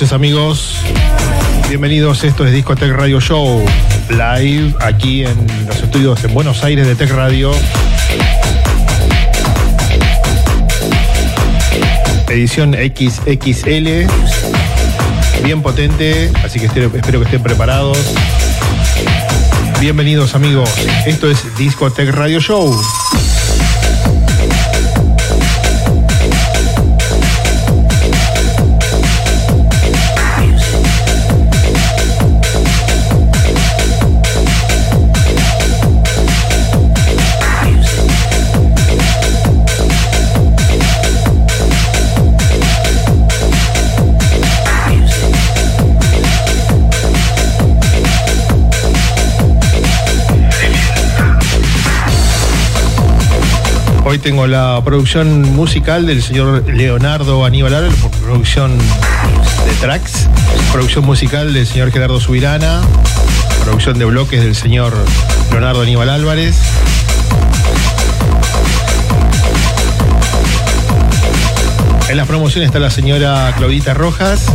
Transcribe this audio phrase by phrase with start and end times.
[0.00, 0.76] noches amigos.
[1.68, 3.62] Bienvenidos, esto es Discotech Radio Show,
[4.08, 5.36] live aquí en
[5.66, 7.52] los estudios en Buenos Aires de Tech Radio.
[12.30, 14.06] Edición XXL,
[15.44, 17.98] bien potente, así que espero, espero que estén preparados.
[19.80, 20.70] Bienvenidos amigos,
[21.04, 22.74] esto es Discotech Radio Show.
[54.18, 60.26] Tengo la producción musical del señor Leonardo Aníbal Álvarez, producción de tracks,
[60.72, 62.80] producción musical del señor Gerardo Subirana,
[63.62, 64.92] producción de bloques del señor
[65.50, 66.56] Leonardo Aníbal Álvarez.
[72.08, 74.46] En la promoción está la señora Claudita Rojas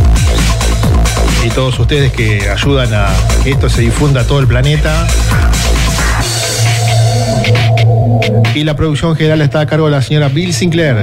[1.46, 3.08] y todos ustedes que ayudan a
[3.42, 5.06] que esto se difunda a todo el planeta.
[8.54, 10.96] Y la producción general está a cargo de la señora Bill Sinclair.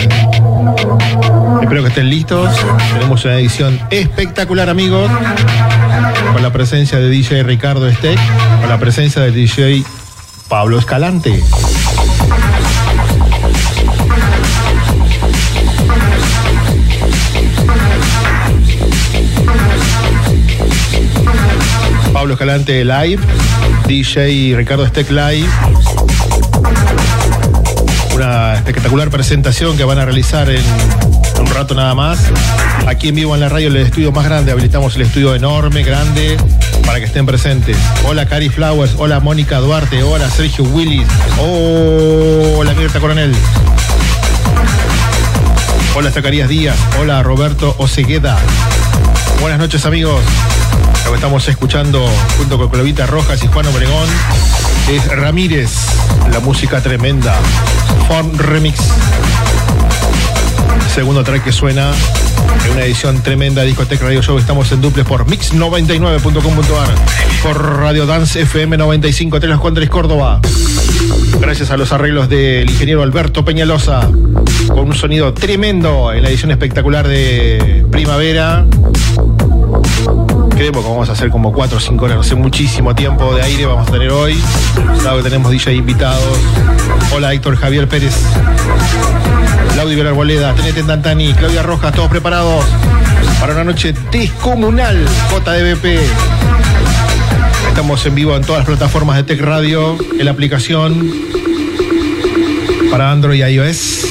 [1.62, 2.56] Espero que estén listos.
[2.94, 5.10] Tenemos una edición espectacular, amigos.
[6.34, 8.20] Con la presencia de DJ Ricardo Steck,
[8.60, 9.84] con la presencia del DJ
[10.48, 11.42] Pablo Escalante.
[22.14, 23.22] Pablo Escalante Live,
[23.88, 25.50] DJ Ricardo Steck Live.
[28.14, 30.64] Una espectacular presentación que van a realizar en
[31.40, 32.20] un rato nada más.
[32.88, 34.52] Aquí en vivo en la radio, el estudio más grande.
[34.52, 36.38] Habilitamos el estudio enorme, grande,
[36.86, 37.78] para que estén presentes.
[38.06, 41.08] Hola Cari Flowers, hola Mónica Duarte, hola Sergio Willis,
[41.40, 43.34] hola Mirta Coronel.
[45.96, 48.38] Hola Zacarías Díaz, hola Roberto Osegueda.
[49.42, 50.22] Buenas noches amigos.
[51.16, 52.06] Estamos escuchando
[52.38, 54.10] junto con Clovita Rojas y Juan Obregón
[54.90, 55.72] es Ramírez,
[56.32, 57.36] la música tremenda.
[58.08, 58.80] Form Remix.
[60.94, 61.92] Segundo track que suena
[62.66, 64.38] en una edición tremenda de Discoteca Radio Show.
[64.38, 66.90] Estamos en duples por mix99.com.ar,
[67.42, 70.40] por Radio Dance FM 95, Las Cuandres Córdoba.
[71.40, 74.10] Gracias a los arreglos del ingeniero Alberto Peñalosa,
[74.68, 78.66] con un sonido tremendo en la edición espectacular de Primavera.
[80.64, 83.42] Creemos que vamos a hacer como 4 o 5 horas, no sé, muchísimo tiempo de
[83.42, 84.42] aire vamos a tener hoy.
[85.04, 86.38] Dado que tenemos DJ invitados.
[87.14, 88.16] Hola Héctor Javier Pérez.
[89.74, 92.64] Claudio Vilar Boleda, Tenete Dantani, Claudia Rojas, todos preparados
[93.42, 96.00] para una noche descomunal JDBP.
[97.68, 101.12] Estamos en vivo en todas las plataformas de Tech Radio, en la aplicación
[102.90, 104.06] para Android y iOS,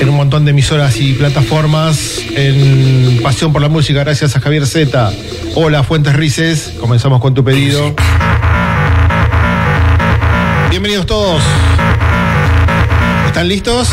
[0.00, 4.66] en un montón de emisoras y plataformas, en Pasión por la Música, gracias a Javier
[4.66, 5.12] Z.
[5.54, 7.94] Hola Fuentes Rices, comenzamos con tu pedido.
[10.70, 11.42] Bienvenidos todos.
[13.26, 13.90] ¿Están listos?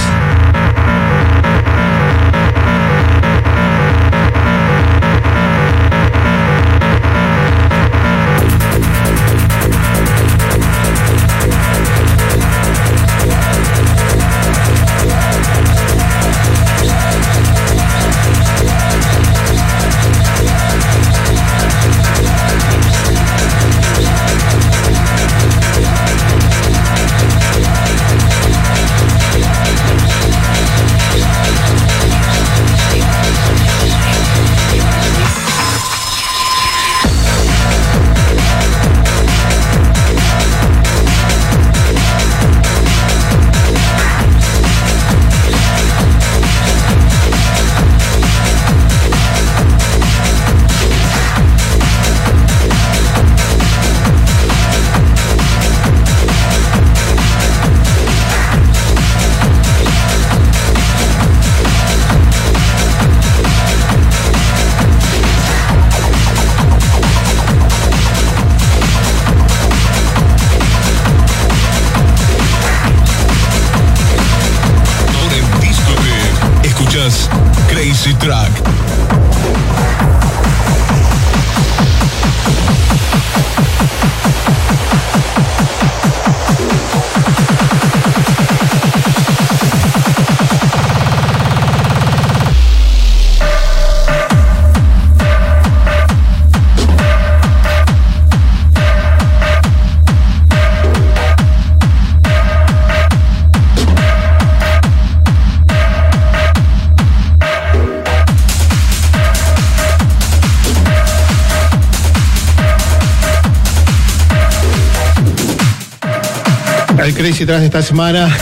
[117.44, 118.34] De esta semana.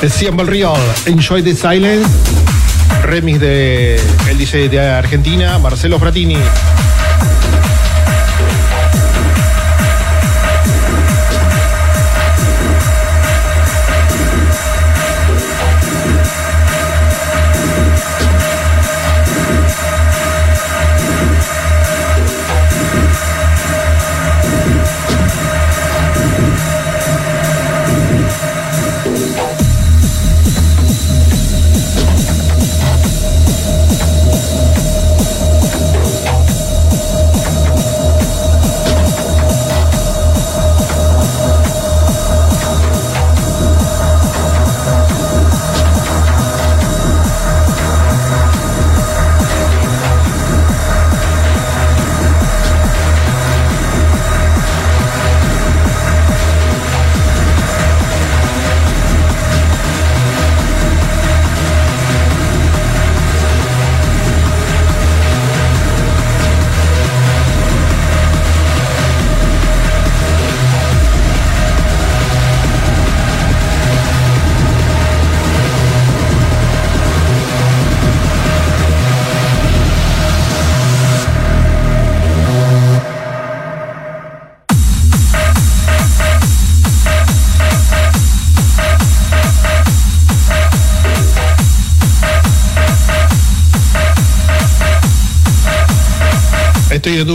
[0.00, 0.76] The Siembel Real,
[1.06, 2.08] Enjoy the Silence.
[3.02, 3.96] Remix de
[4.30, 6.36] el DJ de Argentina, Marcelo Fratini.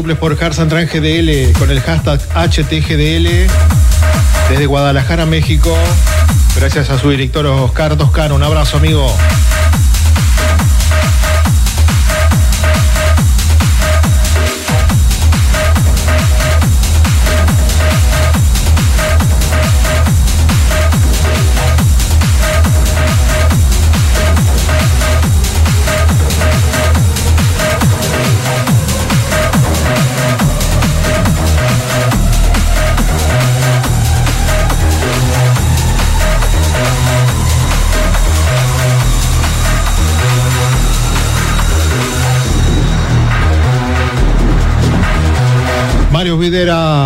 [0.09, 3.47] Duples por Harsantran GDL con el hashtag HTGDL
[4.49, 5.77] desde Guadalajara, México.
[6.55, 8.33] Gracias a su director Oscar Toscano.
[8.33, 9.15] Un abrazo, amigo.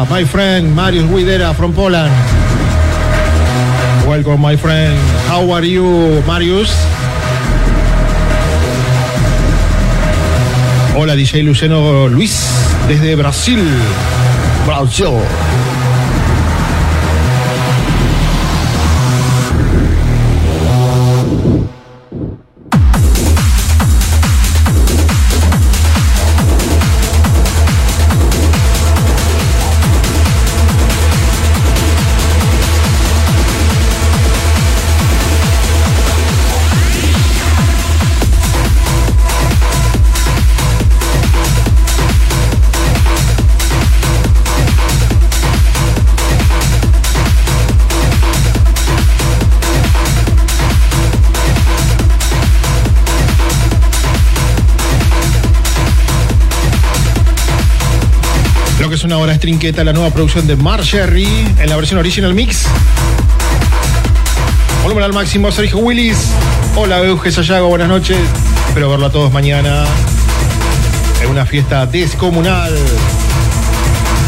[0.09, 2.13] My friend, Marius Videra from Poland.
[4.07, 4.95] Welcome, my friend.
[5.27, 6.71] How are you, Marius?
[10.95, 12.47] Hola, DJ Luceno Luis,
[12.87, 13.59] desde Brasil.
[14.65, 15.19] Brasil.
[59.43, 61.27] Trinqueta, la nueva producción de Mar Sherry
[61.59, 62.63] en la versión original mix.
[64.83, 66.29] Volumen al máximo, Sergio Willis.
[66.77, 68.17] Hola, Euge Sayago, buenas noches.
[68.69, 69.83] Espero verlo a todos mañana
[71.21, 72.73] en una fiesta descomunal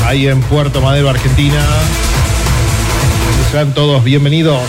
[0.05, 1.63] ahí en Puerto Madero, Argentina.
[3.53, 4.59] Sean todos bienvenidos.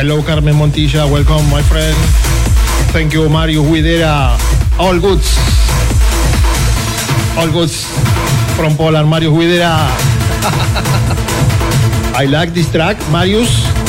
[0.00, 1.04] Hello, Carmen Montilla.
[1.12, 1.94] Welcome, my friend.
[2.90, 4.40] Thank you, Mario Huidera.
[4.78, 5.36] All goods.
[7.36, 7.84] All goods
[8.56, 9.76] from Poland, Mario Huidera.
[12.16, 13.79] I like this track, Marius.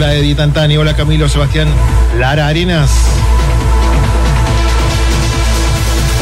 [0.00, 0.78] Hola, Eddie Tantani.
[0.78, 1.68] Hola, Camilo, Sebastián.
[2.18, 2.90] Lara Arenas.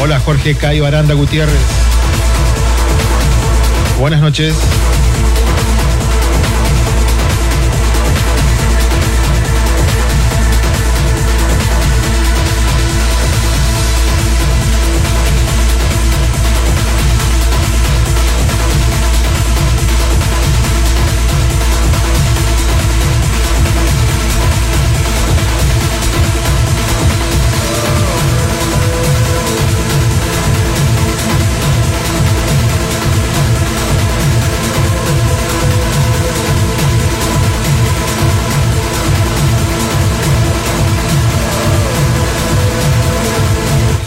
[0.01, 1.55] Hola, Jorge Cayo Aranda Gutiérrez.
[3.97, 4.53] Buenas noches.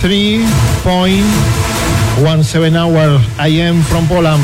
[0.03, 0.45] Three
[0.83, 1.23] point
[2.27, 4.43] one seven hours I am from Poland.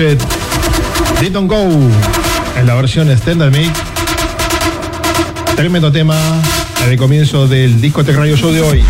[0.00, 0.22] Project
[1.20, 1.68] Didn't Go
[2.56, 3.70] en la versión Standard Mix.
[5.56, 6.16] Tremendo tema
[6.88, 8.84] el comienzo del disco Radio Show de hoy.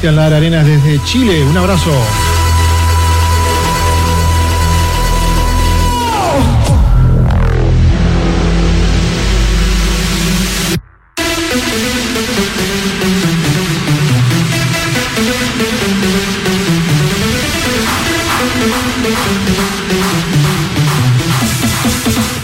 [0.00, 1.42] Sebastián Lara Arenas desde Chile.
[1.42, 1.90] Un abrazo.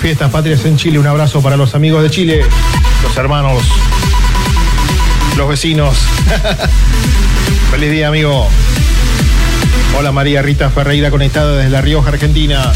[0.02, 0.98] Fiestas Patrias en Chile.
[0.98, 2.44] Un abrazo para los amigos de Chile,
[3.02, 3.62] los hermanos,
[5.38, 5.96] los vecinos.
[7.70, 8.48] Feliz día, amigo.
[9.98, 12.72] Hola María Rita Ferreira conectada desde La Rioja, Argentina.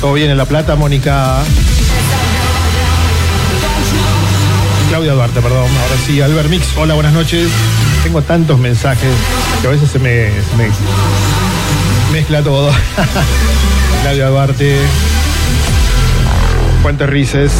[0.00, 1.42] Todo bien en La Plata, Mónica.
[4.88, 5.58] Claudia Duarte, perdón.
[5.58, 6.76] Ahora sí, Albert Mix.
[6.76, 7.50] Hola, buenas noches.
[8.02, 9.14] Tengo tantos mensajes
[9.60, 10.30] que a veces se me,
[12.12, 12.70] mezcla todo.
[14.02, 14.76] Claudia Duarte.
[16.82, 17.52] Fuentes Rices.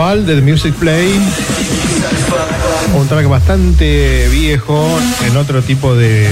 [0.00, 1.12] Wall del Music Play.
[2.94, 4.82] Un track bastante viejo,
[5.26, 6.26] en otro tipo de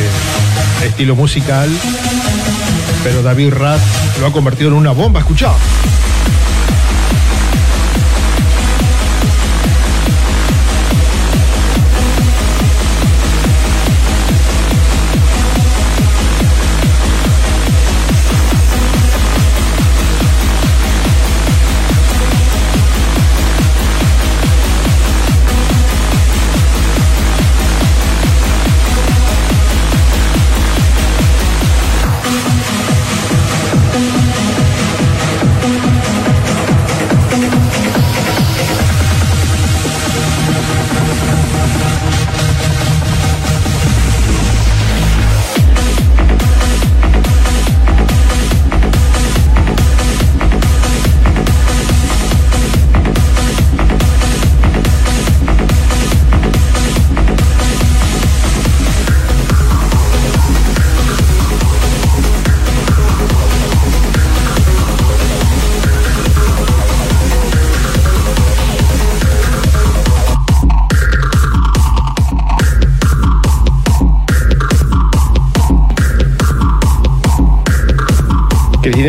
[0.87, 1.69] estilo musical.
[3.05, 3.81] Pero David Rat
[4.21, 5.21] lo ha convertido en una bomba.
[5.21, 5.53] Escuchá.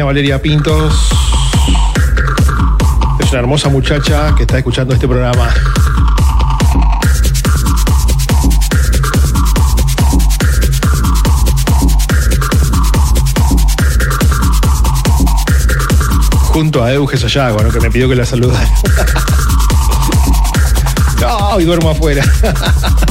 [0.09, 1.07] Valeria Pintos.
[3.19, 5.53] Es una hermosa muchacha que está escuchando este programa.
[16.53, 17.69] Junto a Euge Sayago, ¿no?
[17.69, 18.67] que me pidió que la saludara.
[21.21, 22.23] no, y duermo afuera.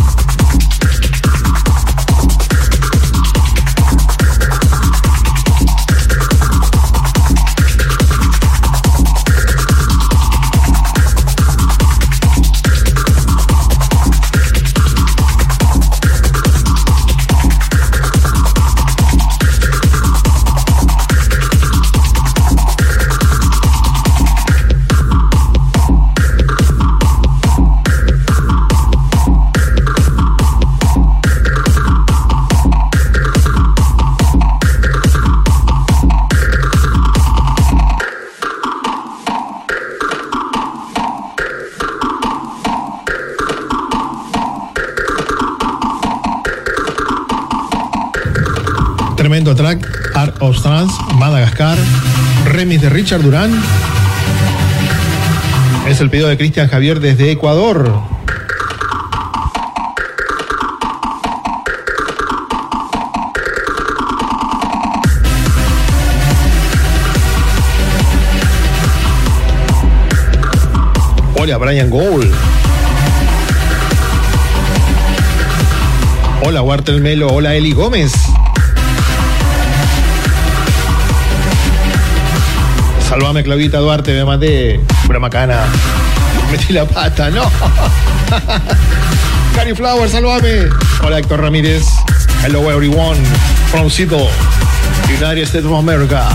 [49.54, 51.78] Tremendo track, Art of Trance, Madagascar,
[52.44, 53.50] remix de Richard Durán.
[55.88, 57.90] Es el pedido de Cristian Javier desde Ecuador.
[71.36, 72.30] Hola Brian Gould.
[76.42, 78.12] Hola Walter Melo, hola Eli Gómez.
[83.08, 84.80] Salvame Clavita Duarte, me maté.
[85.06, 85.64] Pura macana.
[86.50, 87.50] Metí la pata, no.
[89.54, 90.68] Cari Flower, salvame.
[91.02, 91.86] Hola Héctor Ramírez.
[92.44, 93.16] Hello everyone.
[93.70, 94.28] From Seattle,
[95.08, 96.28] United States of America.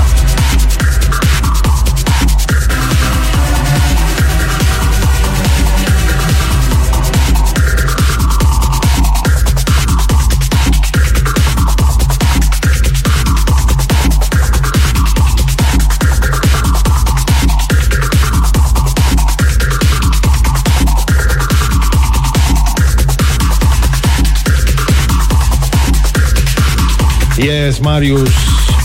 [27.82, 28.30] Marius,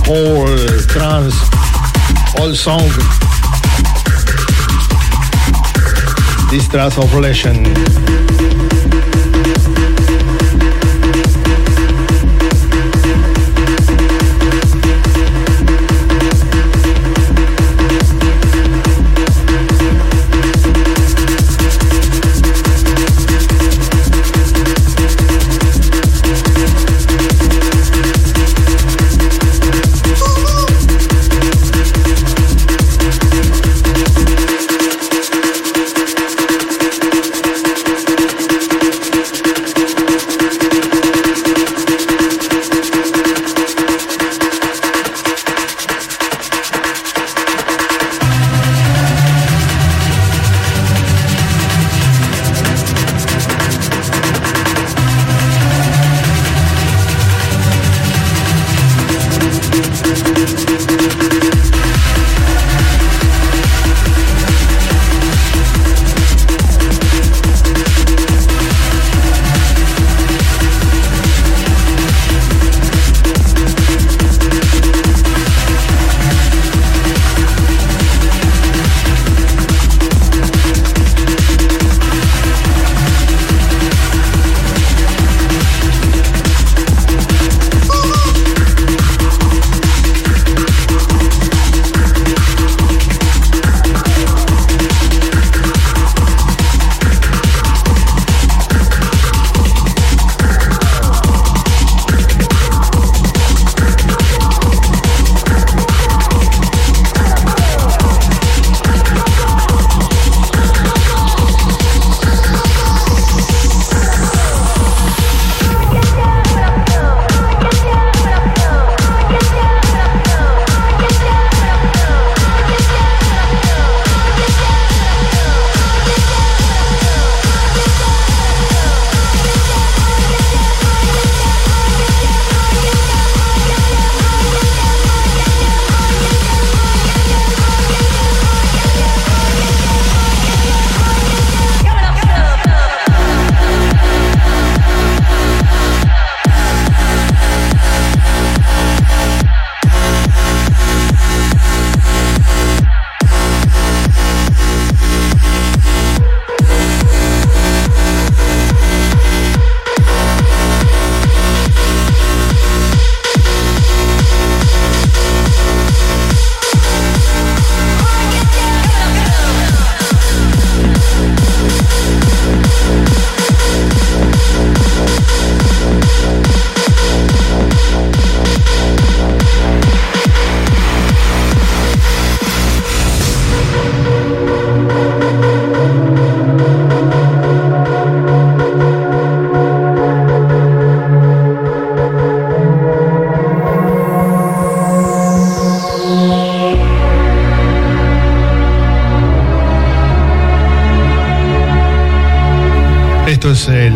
[0.09, 0.47] all
[0.87, 1.35] trans,
[2.39, 2.89] all song.
[6.51, 8.48] This trans of legend.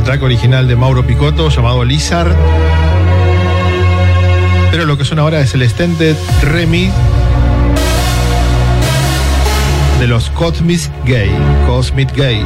[0.02, 2.34] El track original de Mauro Picotto llamado Lizard.
[4.72, 6.92] Pero lo que suena ahora es el extended remix
[10.00, 11.30] de los Cosmic Gay.
[11.68, 12.44] Cosmic Gay.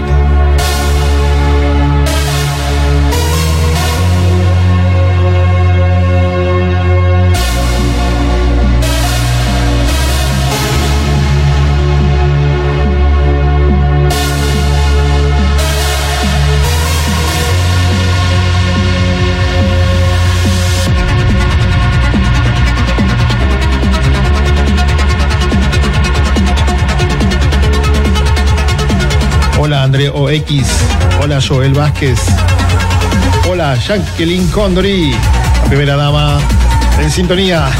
[30.04, 30.68] OX.
[31.22, 32.18] Hola Joel Vázquez.
[33.48, 35.14] Hola Jacqueline Condori.
[35.68, 36.38] Primera dama
[37.00, 37.70] en sintonía.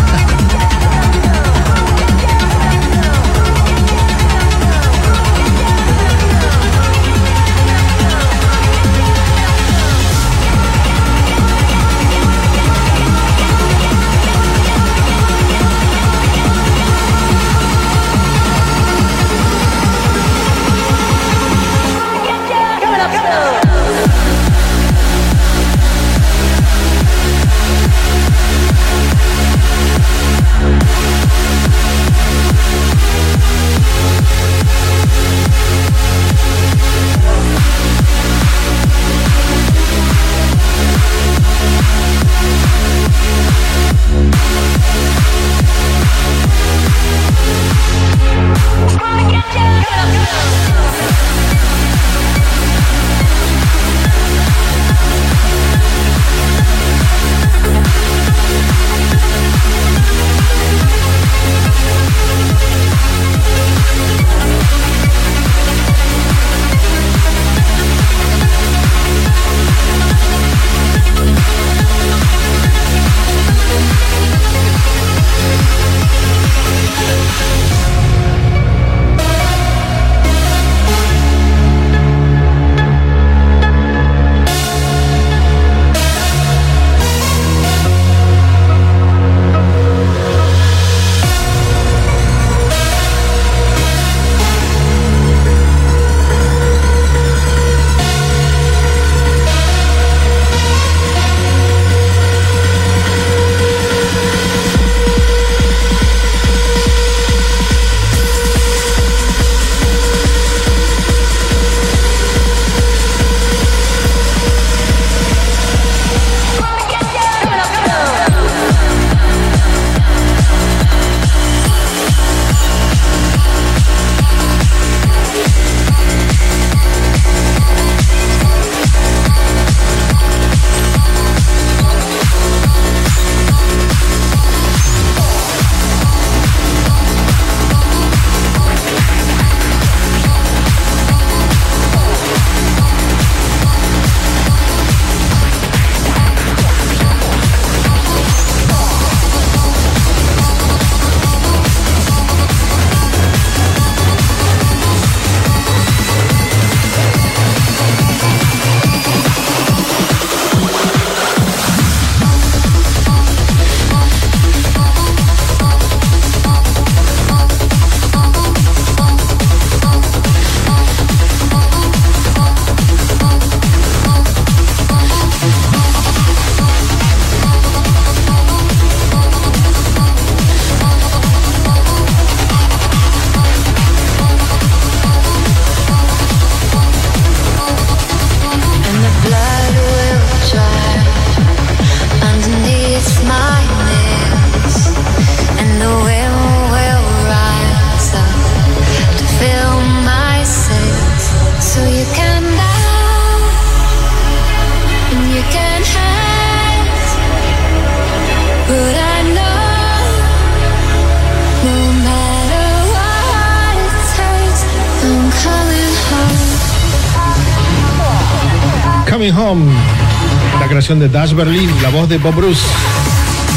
[221.09, 222.63] De Dash Berlin, la voz de Bob Bruce.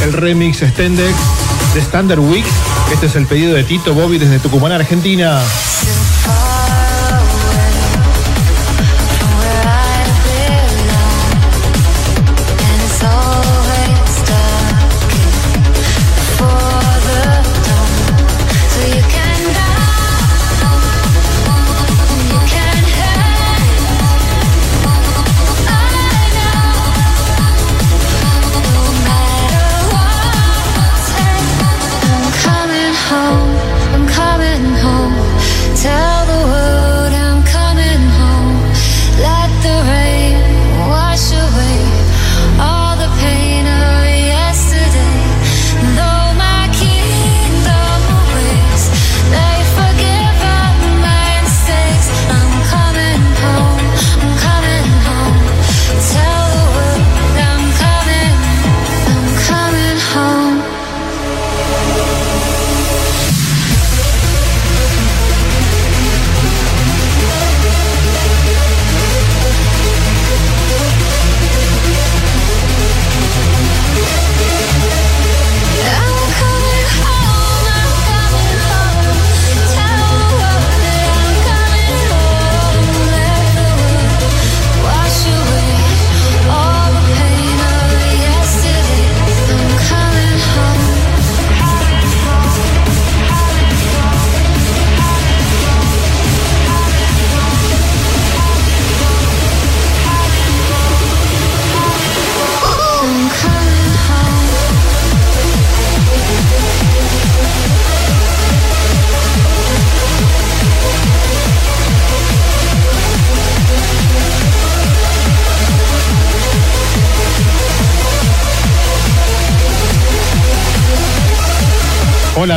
[0.03, 1.11] El remix extended
[1.73, 2.45] de Standard Week.
[2.91, 5.41] Este es el pedido de Tito Bobby desde Tucumán, Argentina.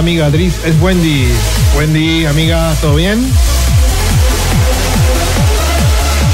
[0.02, 1.28] Amiga Dris, es Wendy.
[1.78, 3.24] Wendy, amiga, ¿todo bien?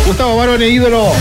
[0.06, 1.12] Gustavo Barón, e ídolo.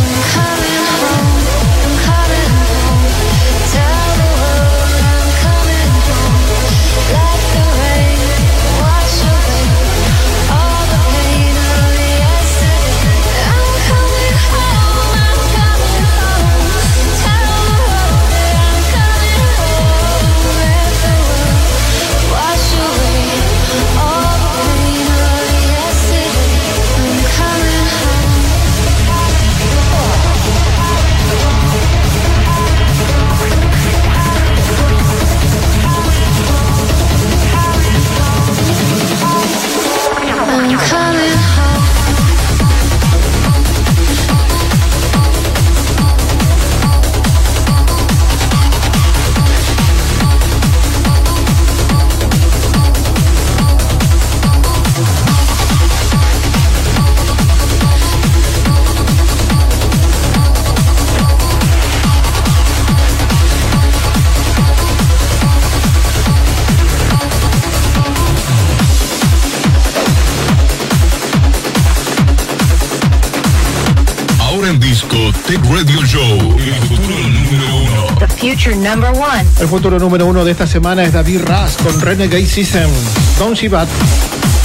[79.61, 82.89] El futuro número uno de esta semana es David Raz con Renegade System.
[83.37, 83.87] Tom Shibat.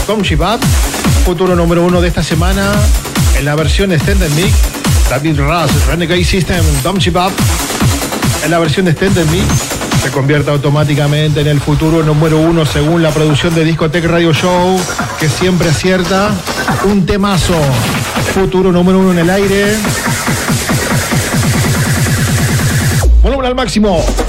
[0.09, 0.61] Tom Shibat.
[1.25, 2.73] Futuro número uno de esta semana
[3.39, 4.55] en la versión Extended Mix.
[5.09, 7.33] David Raz, Renegade System, Tom Shibat.
[8.45, 9.47] En la versión Extended Mix
[10.03, 14.81] se convierte automáticamente en el futuro número uno según la producción de Discotech Radio Show,
[15.21, 16.33] que siempre acierta.
[16.87, 17.55] Un temazo.
[18.35, 19.77] Futuro número uno en el aire.
[23.23, 24.22] Volumen al máximo.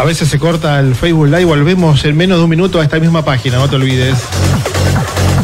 [0.00, 2.98] A veces se corta el Facebook Live, volvemos en menos de un minuto a esta
[2.98, 4.16] misma página, no te olvides.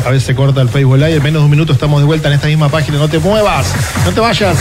[0.02, 2.28] A veces se corta el Facebook Live, en menos de un minuto estamos de vuelta
[2.28, 3.74] en esta misma página, no te muevas,
[4.07, 4.57] no te vayas.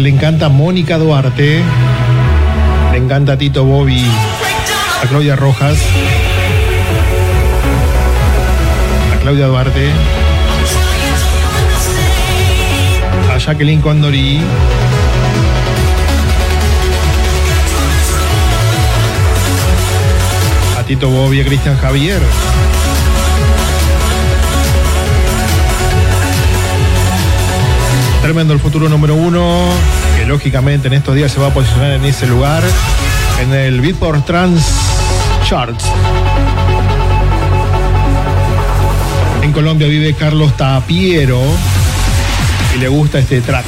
[0.00, 1.62] Le encanta Mónica Duarte,
[2.92, 4.04] le encanta Tito Bobby,
[5.02, 5.78] a Claudia Rojas,
[9.12, 9.90] a Claudia Duarte,
[13.32, 14.40] a Jacqueline Condori,
[20.78, 22.20] a Tito Bobby, a Cristian Javier.
[28.28, 29.70] Tremendo el futuro número uno,
[30.18, 32.62] que lógicamente en estos días se va a posicionar en ese lugar,
[33.40, 34.60] en el Beatport Trans
[35.46, 35.82] Charts.
[39.40, 41.40] En Colombia vive Carlos Tapiero
[42.76, 43.64] y le gusta este track.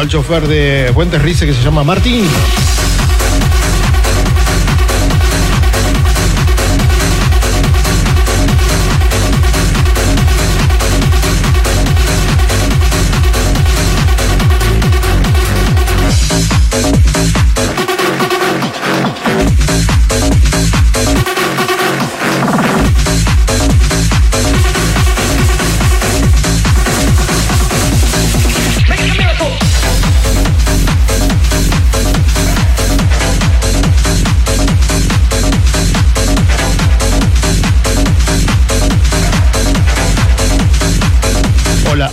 [0.00, 2.24] Al chofer de Fuentes Rice que se llama Martín.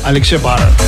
[0.07, 0.86] Hola, Alex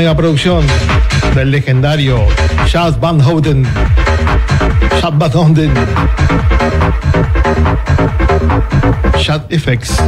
[0.00, 0.64] Mega producción
[1.34, 2.26] del legendario
[2.64, 3.66] Chad Van Houten.
[4.98, 5.74] Chad Van Houten.
[9.18, 10.00] Chad Effects.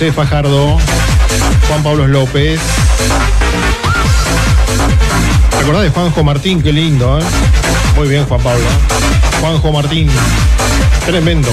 [0.00, 0.78] José Fajardo,
[1.68, 2.58] Juan Pablo López.
[5.58, 6.62] ¿Recordás de Juanjo Martín?
[6.62, 7.22] Qué lindo, ¿eh?
[7.96, 8.64] Muy bien, Juan Pablo.
[9.42, 10.08] Juanjo Martín.
[11.04, 11.50] Tremendo.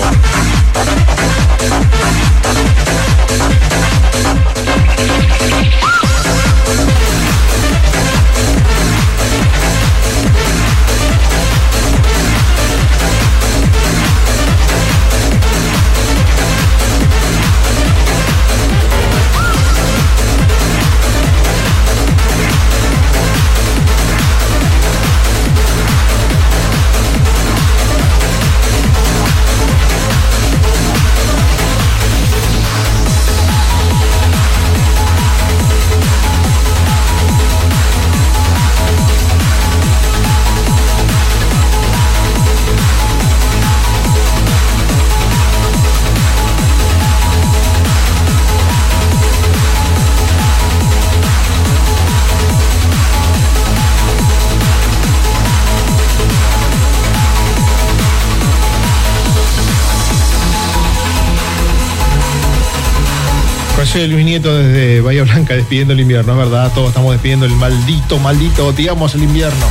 [63.98, 67.54] Soy Luis Nieto desde Bahía Blanca despidiendo el invierno, es verdad, todos estamos despidiendo el
[67.54, 69.66] maldito, maldito, digamos el invierno.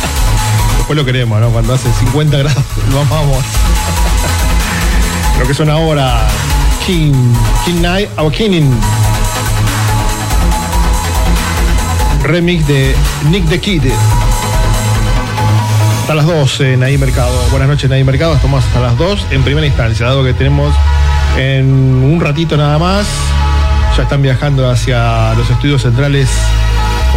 [0.78, 1.50] Después lo queremos, ¿no?
[1.50, 3.44] Cuando hace 50 grados lo amamos.
[5.38, 6.26] Lo que son ahora
[6.86, 7.12] King,
[7.66, 8.74] King Night o Kinin.
[12.22, 12.96] Remix de
[13.30, 13.82] Nick the Kid.
[16.00, 17.38] Hasta las 2 en ahí Mercado.
[17.50, 18.34] Buenas noches, Ahí Mercado.
[18.34, 20.74] Estamos hasta las 2 en primera instancia, dado que tenemos
[21.36, 23.06] en un ratito nada más.
[23.98, 26.28] Ya están viajando hacia los estudios centrales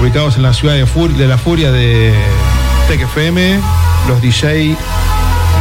[0.01, 2.11] ubicados en la ciudad de, Fur- de la Furia de
[2.87, 3.59] Tech FM,
[4.07, 4.75] los DJ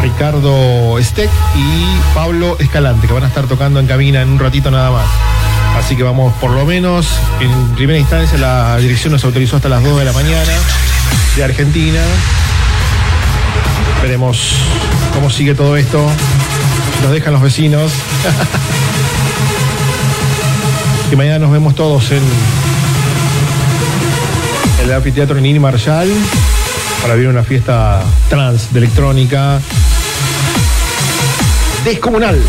[0.03, 4.71] Ricardo Steck y Pablo Escalante, que van a estar tocando en cabina en un ratito
[4.71, 5.05] nada más.
[5.79, 7.07] Así que vamos, por lo menos,
[7.41, 10.53] en primera instancia, la dirección nos autorizó hasta las 2 de la mañana
[11.37, 12.01] de Argentina.
[14.03, 14.55] Veremos
[15.15, 16.03] cómo sigue todo esto.
[17.03, 17.93] Nos dejan los vecinos.
[21.13, 22.23] y mañana nos vemos todos en
[24.83, 26.09] el anfiteatro Nini Marshall
[27.03, 29.61] para vivir una fiesta trans de electrónica
[31.85, 32.41] descomunal.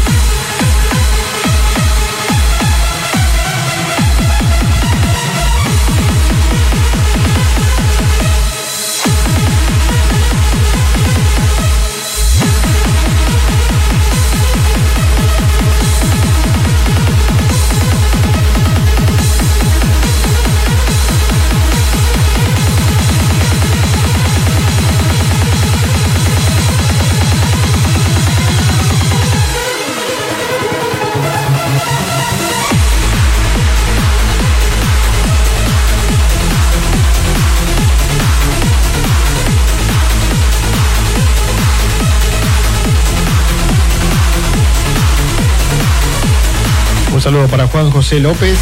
[47.32, 48.58] Saludo para Juan José López.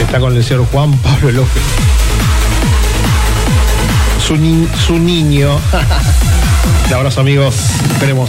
[0.00, 1.62] Está con el señor Juan Pablo López.
[4.18, 4.36] Su,
[4.86, 5.50] su niño.
[6.88, 7.54] Un abrazo amigos.
[7.92, 8.28] Esperemos.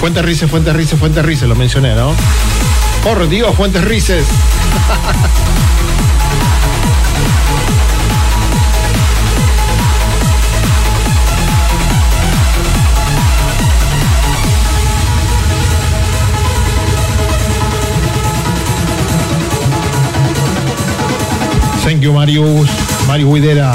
[0.00, 2.14] Fuentes Rices, Fuentes Rices, Fuentes Rices, lo mencioné, ¿no?
[3.02, 4.26] Por Dios, Fuentes Rices.
[21.86, 22.68] Thank you, Marius.
[23.06, 23.72] Mario Huidera.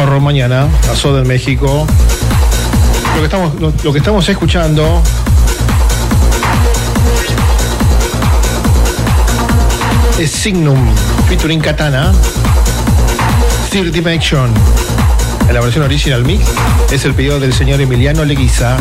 [0.00, 1.86] Mañana, a Soda en México.
[3.14, 5.02] Lo que estamos, lo que estamos escuchando
[10.18, 10.78] es Signum
[11.28, 12.12] featuring Katana,
[13.70, 14.50] Third Dimension.
[15.48, 16.46] en la versión original mix,
[16.90, 18.78] es el pedido del señor Emiliano Leguiza.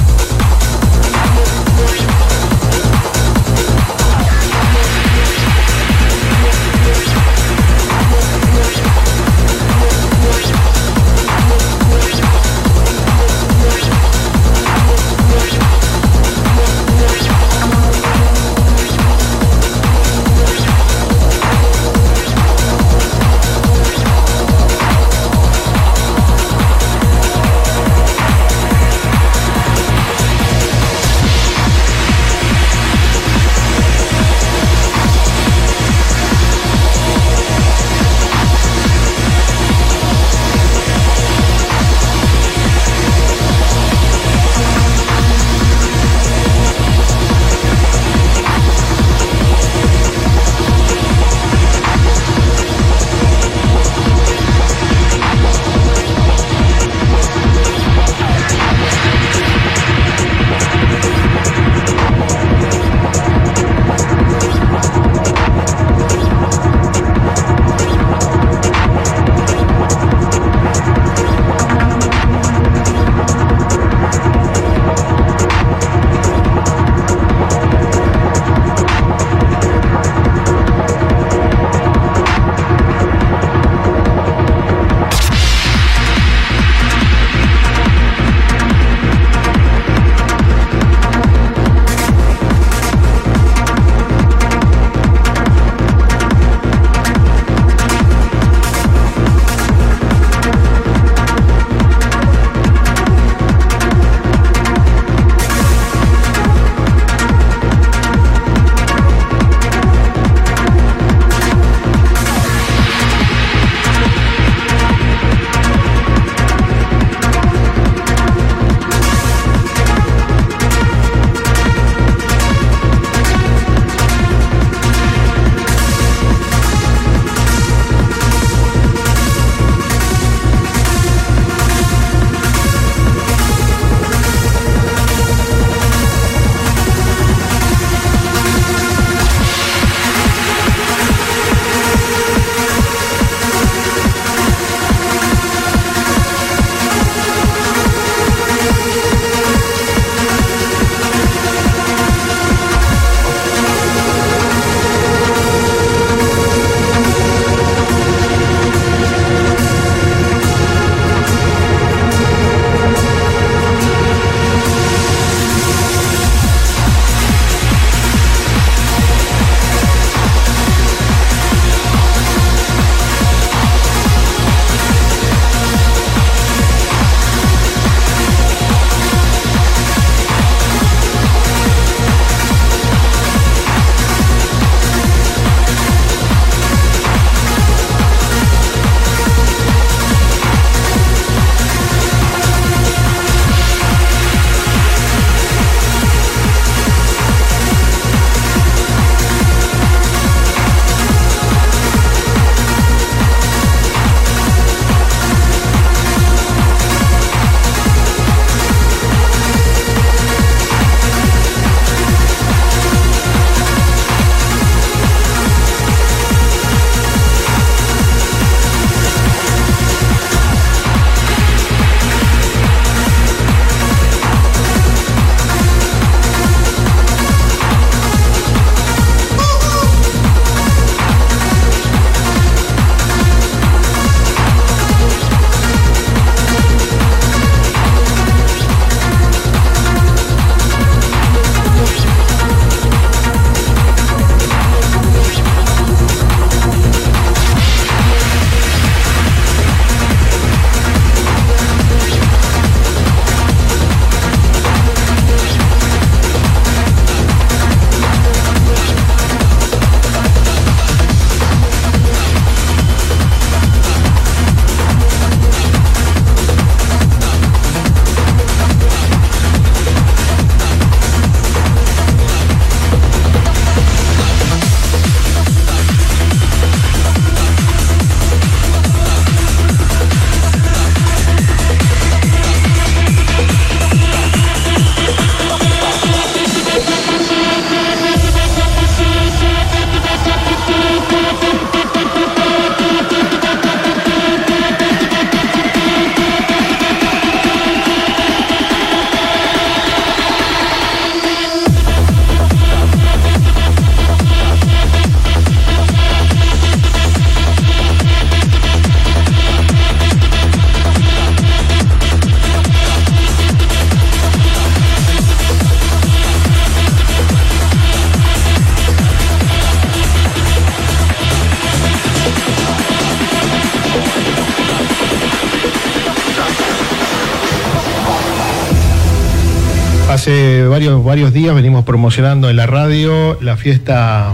[331.09, 334.31] Varios, días venimos promocionando en la radio la fiesta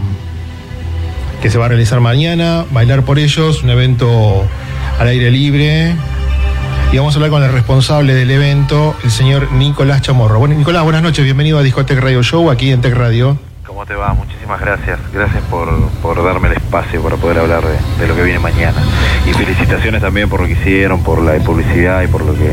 [1.42, 4.46] que se va a realizar mañana, Bailar por ellos, un evento
[5.00, 5.96] al aire libre.
[6.92, 10.38] Y vamos a hablar con el responsable del evento, el señor Nicolás Chamorro.
[10.38, 13.38] Bueno, Nicolás, buenas noches, bienvenido a Discotech Radio Show, aquí en Tech Radio.
[13.66, 14.14] ¿Cómo te va?
[14.14, 15.00] Muchísimas gracias.
[15.14, 15.70] Gracias por,
[16.02, 18.84] por darme el espacio para poder hablar de lo que viene mañana.
[19.26, 22.52] Y felicitaciones también por lo que hicieron, por la publicidad y por lo que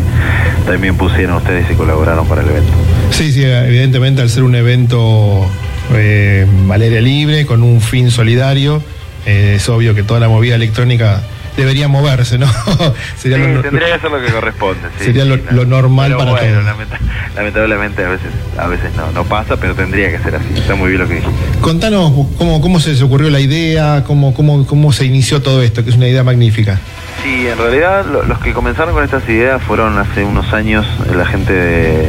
[0.65, 2.73] también pusieron ustedes y colaboraron para el evento.
[3.13, 5.47] Sí, sí, evidentemente al ser un evento
[5.95, 8.83] eh, al aire libre, con un fin solidario,
[9.27, 11.23] eh, es obvio que toda la movida electrónica
[11.57, 12.47] debería moverse, ¿no?
[13.17, 14.81] sería Sí, lo, tendría que ser lo que corresponde.
[14.99, 16.65] sí, sería sí, lo- normal Pero para bueno, todos.
[16.65, 16.99] lamenta-
[17.37, 20.47] lamentablemente a veces, a veces no, no pasa, pero tendría que ser así.
[20.57, 21.35] Está muy bien lo que dijiste.
[21.61, 25.85] Contanos cómo, cómo se les ocurrió la idea, cómo, cómo, cómo se inició todo esto,
[25.85, 26.81] que es una idea magnífica.
[27.23, 31.15] Sí, en realidad lo- los que comenzaron con estas ideas fueron hace unos años eh,
[31.15, 32.09] la gente de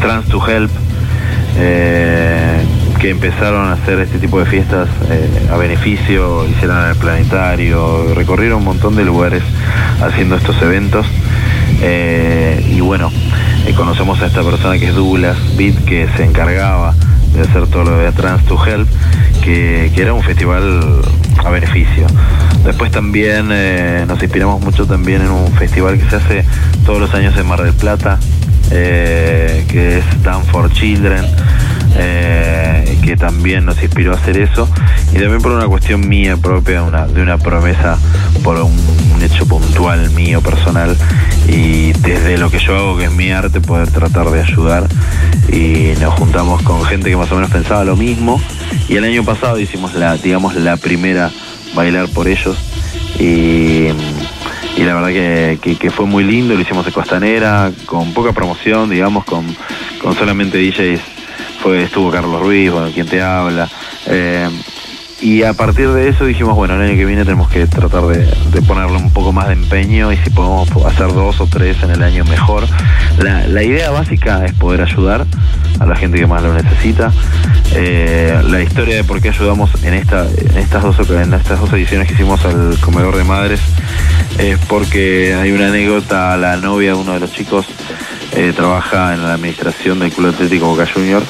[0.00, 0.70] Trans to Help,
[1.58, 2.64] eh,
[2.98, 8.58] que empezaron a hacer este tipo de fiestas eh, a beneficio, hicieron el planetario, recorrieron
[8.58, 9.42] un montón de lugares
[10.02, 11.06] haciendo estos eventos.
[11.82, 13.10] eh, y bueno,
[13.76, 16.94] conocemos a esta persona que es Douglas Beat, que se encargaba
[17.34, 18.88] de hacer todo lo de Trans to Help,
[19.42, 20.80] que, era un festival
[21.44, 22.06] a beneficio.
[22.64, 23.48] Después también
[24.06, 26.44] nos inspiramos mucho también en un festival que se hace
[26.86, 28.18] todos los años en Mar del Plata,
[28.70, 31.24] eh, que es Dance for Children,
[31.96, 34.68] eh, que también nos inspiró a hacer eso,
[35.12, 37.98] y también por una cuestión mía propia, de una promesa
[38.42, 38.72] por un,
[39.14, 40.96] un hecho puntual mío, personal,
[41.48, 44.86] y desde lo que yo hago, que es mi arte, poder tratar de ayudar,
[45.52, 48.40] y nos juntamos con gente que más o menos pensaba lo mismo,
[48.88, 51.30] y el año pasado hicimos la, digamos, la primera
[51.74, 52.56] bailar por ellos,
[53.18, 53.88] y
[54.76, 55.08] y la verdad
[55.60, 59.44] que, que- fue muy lindo, lo hicimos de Costanera, con poca promoción, digamos, con,
[60.00, 61.00] con solamente DJs,
[61.62, 63.68] fue, estuvo Carlos Ruiz, bueno, quien te habla,
[64.06, 64.48] eh,
[65.20, 68.26] y a partir de eso dijimos, bueno, el año que viene tenemos que tratar de,
[68.26, 71.90] de ponerle un poco más de empeño y si podemos hacer dos o tres en
[71.90, 72.66] el año mejor.
[73.18, 75.26] La, la idea básica es poder ayudar
[75.78, 77.12] a la gente que más lo necesita.
[77.74, 81.72] Eh, la historia de por qué ayudamos en, esta, en, estas dos, en estas dos
[81.72, 83.60] ediciones que hicimos al comedor de madres
[84.38, 87.66] es porque hay una anécdota, la novia de uno de los chicos
[88.32, 91.26] eh, trabaja en la administración del Club Atlético Boca Juniors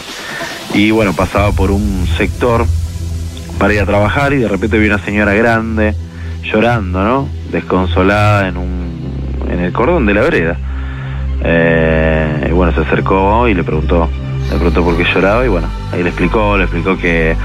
[0.75, 2.67] y bueno, pasaba por un sector
[3.61, 5.95] para ir a trabajar y de repente vi una señora grande
[6.43, 7.29] llorando, ¿no?
[7.53, 8.91] Desconsolada en un
[9.51, 10.57] en el cordón de la vereda.
[11.45, 14.09] Eh, y bueno, se acercó y le preguntó,
[14.51, 17.37] le preguntó por qué lloraba y bueno, ahí le explicó, le explicó que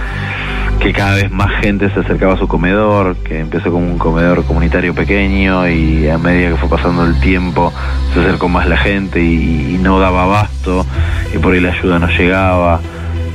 [0.79, 4.45] que cada vez más gente se acercaba a su comedor, que empezó como un comedor
[4.45, 7.73] comunitario pequeño y a medida que fue pasando el tiempo
[8.13, 10.85] se acercó más la gente y, y no daba abasto
[11.33, 12.79] y por ahí la ayuda no llegaba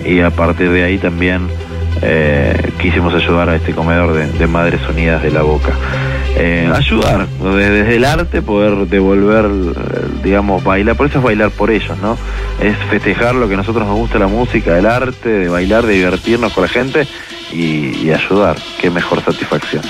[0.05, 1.49] y a partir de ahí también
[2.03, 5.73] eh, quisimos ayudar a este comedor de, Madres Unidas de la Boca.
[6.37, 9.47] Eh, ayudar, desde, el arte poder devolver,
[10.23, 12.17] digamos, bailar, por eso es bailar por ellos, ¿no?
[12.61, 15.95] Es festejar lo que a nosotros nos gusta, la música, el arte, de bailar, de
[15.95, 17.07] divertirnos con la gente
[17.53, 18.57] y, y ayudar.
[18.81, 19.83] Qué mejor satisfacción.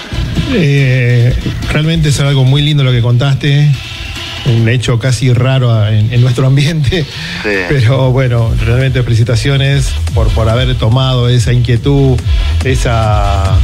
[0.52, 1.32] Eh,
[1.72, 3.70] realmente es algo muy lindo lo que contaste,
[4.46, 7.04] un hecho casi raro en, en nuestro ambiente,
[7.42, 7.48] Sí.
[7.68, 12.18] pero bueno, realmente felicitaciones por, por haber tomado esa inquietud,
[12.64, 13.56] esa,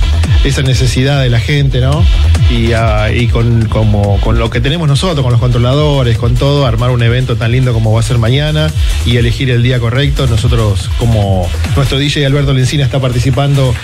[0.44, 2.04] esa necesidad de la gente, ¿no?
[2.50, 6.66] Y, ah, y con, como, con lo que tenemos nosotros, con los controladores, con todo,
[6.66, 8.70] armar un evento tan lindo como va a ser mañana
[9.04, 10.26] y elegir el día correcto.
[10.26, 13.74] Nosotros, como nuestro DJ Alberto Lencina está participando,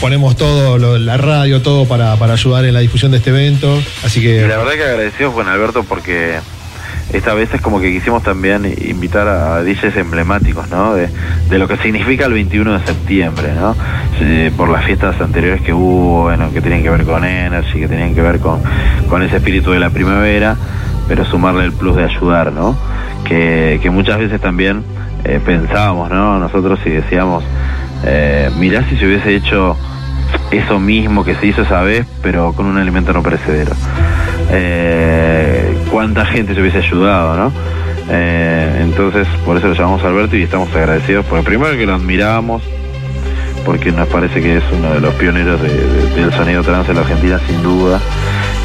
[0.00, 3.80] ponemos todo, lo- la radio, todo para, para ayudar en la difusión de este evento.
[4.04, 6.21] Así Y que la verdad que agradecidos con Alberto porque
[7.12, 10.94] esta vez es como que quisimos también invitar a DJs emblemáticos, ¿no?
[10.94, 11.08] De,
[11.50, 13.76] lo que significa el 21 de septiembre, ¿no?
[14.56, 18.14] Por las fiestas anteriores que hubo, bueno, que tenían que ver con Energy, que tenían
[18.14, 18.60] que ver con,
[19.08, 20.56] con ese espíritu de la primavera,
[21.08, 22.76] pero sumarle el plus de ayudar, ¿no?
[23.24, 24.82] Que, que muchas veces también
[25.24, 26.38] eh, pensábamos, ¿no?
[26.38, 27.44] Nosotros y decíamos,
[28.04, 29.76] eh, mirá si se hubiese hecho
[30.50, 33.72] eso mismo que se hizo esa vez, pero con un alimento no perecedero.
[34.52, 37.52] Eh, ¿Cuánta gente se hubiese ayudado, no?
[38.10, 42.62] Eh, entonces, por eso lo llamamos Alberto y estamos agradecidos, porque primero que lo admiramos,
[43.64, 46.96] porque nos parece que es uno de los pioneros de- de- del sonido trans en
[46.96, 48.00] la Argentina, sin duda.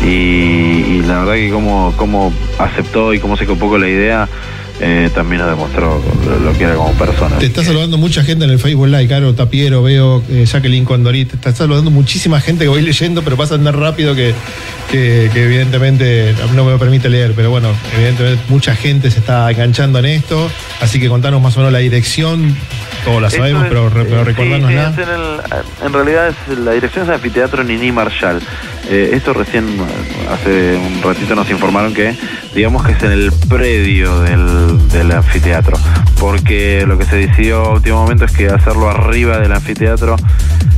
[0.03, 4.27] Y, la verdad que como, como aceptó y cómo se copó con la idea,
[4.79, 7.37] eh, también nos demostró lo, lo que era como persona.
[7.37, 11.25] Te está saludando mucha gente en el Facebook Live, Caro Tapiero, veo eh, Jacqueline Condorí,
[11.25, 14.33] te está saludando muchísima gente que voy leyendo, pero pasa tan rápido que,
[14.91, 19.99] que, que evidentemente no me permite leer, pero bueno, evidentemente mucha gente se está enganchando
[19.99, 20.49] en esto,
[20.81, 22.55] así que contanos más o menos la dirección,
[23.03, 24.31] todos la sabemos, es- pero, re- pero sí,
[25.01, 28.39] es en, el- en realidad es la dirección es anfiteatro Nini Marshall.
[28.89, 32.15] Eh, esto recién eh, hace un ratito nos informaron que
[32.55, 35.77] digamos que es en el predio del, del anfiteatro,
[36.19, 40.15] porque lo que se decidió a último momento es que hacerlo arriba del anfiteatro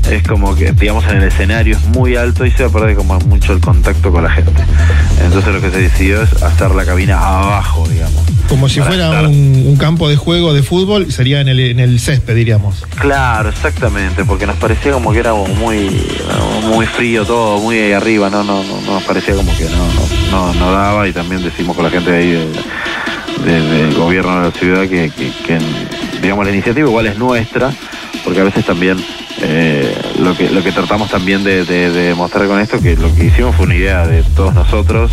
[0.09, 2.95] es como que digamos en el escenario es muy alto y se va a perder
[2.95, 4.63] como mucho el contacto con la gente.
[5.23, 8.23] Entonces lo que se decidió es hacer la cabina abajo, digamos.
[8.47, 11.79] Como si fuera estar- un, un campo de juego de fútbol, sería en el, en
[11.79, 12.83] el césped, diríamos.
[12.99, 16.07] Claro, exactamente, porque nos parecía como que era como muy
[16.63, 20.31] muy frío todo, muy ahí arriba, no, no, no, nos parecía como que no, no,
[20.31, 22.49] no, no daba y también decimos con la gente de ahí de-
[23.43, 25.11] de- del gobierno de la ciudad que,
[26.21, 27.71] digamos la iniciativa igual es nuestra,
[28.23, 28.97] porque a veces también
[29.41, 33.13] eh, lo que lo que tratamos también de, de- de mostrar con esto que lo
[33.15, 35.11] que hicimos fue una idea de todos nosotros,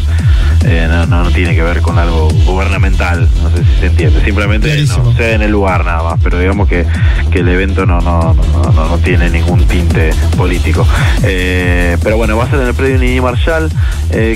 [0.64, 4.24] eh, no, no, no tiene que ver con algo gubernamental, no sé si se entiende,
[4.24, 5.04] simplemente Clarísimo.
[5.04, 6.84] no, sea en el lugar nada más, pero digamos que,
[7.30, 10.86] que el evento no, no, no, no, no tiene ningún tinte político.
[11.22, 13.70] Eh, pero bueno, va a ser en el predio Nini Marshall,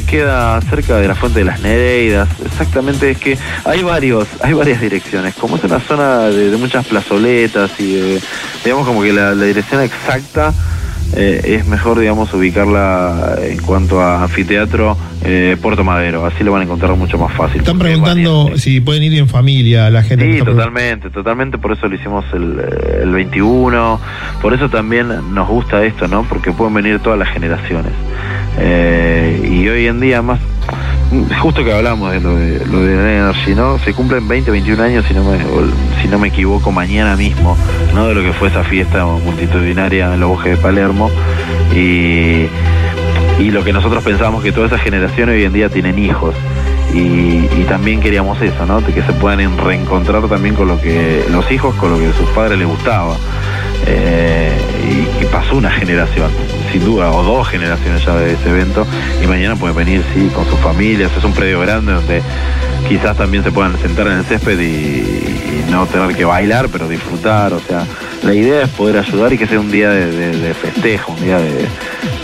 [0.07, 4.81] queda cerca de la Fuente de las Nereidas, exactamente es que hay varios, hay varias
[4.81, 8.19] direcciones, como es una zona de, de muchas plazoletas y
[8.65, 10.53] digamos como que la, la dirección exacta
[11.15, 16.63] eh, es mejor, digamos, ubicarla en cuanto a anfiteatro eh, Puerto Madero, así lo van
[16.63, 17.59] a encontrar mucho más fácil.
[17.59, 20.33] Están preguntando si pueden ir en familia la gente.
[20.33, 24.01] Sí, totalmente, totalmente, por eso lo hicimos el, eh, el 21,
[24.41, 26.23] por eso también nos gusta esto, ¿no?
[26.25, 27.93] Porque pueden venir todas las generaciones.
[28.59, 30.39] Eh, y hoy en día más,
[31.43, 33.79] justo que hablamos de lo de, lo de Energy, ¿no?
[33.81, 35.39] Se cumplen 20, 21 años, si no me,
[36.01, 37.57] si no me equivoco, mañana mismo,
[37.95, 38.07] ¿no?
[38.09, 41.11] De lo que fue esa fiesta multitudinaria en los bosques de Palermo.
[41.75, 42.47] Y,
[43.43, 46.35] y lo que nosotros pensábamos que toda esa generación hoy en día tienen hijos.
[46.95, 48.85] Y, también queríamos eso, ¿no?
[48.85, 52.13] Que se puedan en- reencontrar también con lo que los hijos, con lo que a
[52.13, 53.15] sus padres les gustaba.
[53.87, 54.51] Eh,
[55.21, 56.31] y, y pasó una generación,
[56.73, 58.87] sin duda, o dos generaciones ya de ese evento.
[59.23, 61.11] Y mañana pueden venir, sí, con sus familias.
[61.17, 62.23] Es un predio grande donde
[62.89, 67.53] quizás también se puedan sentar en el césped y, no tener que bailar, pero disfrutar.
[67.53, 67.87] O sea,
[68.25, 71.69] la idea es poder ayudar y que sea un día de, festejo, un día de,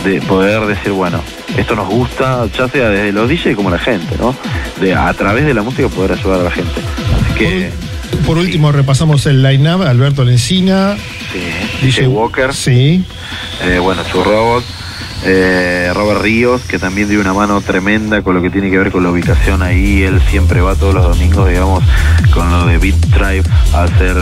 [0.03, 1.21] de poder decir, bueno,
[1.55, 4.35] esto nos gusta, ya sea desde los DJ como la gente, ¿no?
[4.97, 6.81] A través de la música poder ayudar a la gente.
[7.21, 7.71] Así que,
[8.25, 9.83] Por, último, repasamos el line-up.
[9.83, 10.97] Alberto Lencina,
[11.31, 13.03] sí, DJ Walker, Sí.
[13.63, 14.63] eh, bueno, su robot.
[15.25, 18.91] Eh, Robert Ríos, que también dio una mano tremenda con lo que tiene que ver
[18.91, 20.03] con la ubicación ahí.
[20.03, 21.83] Él siempre va todos los domingos, digamos,
[22.33, 23.43] con lo de Beat Tribe
[23.73, 24.15] a hacer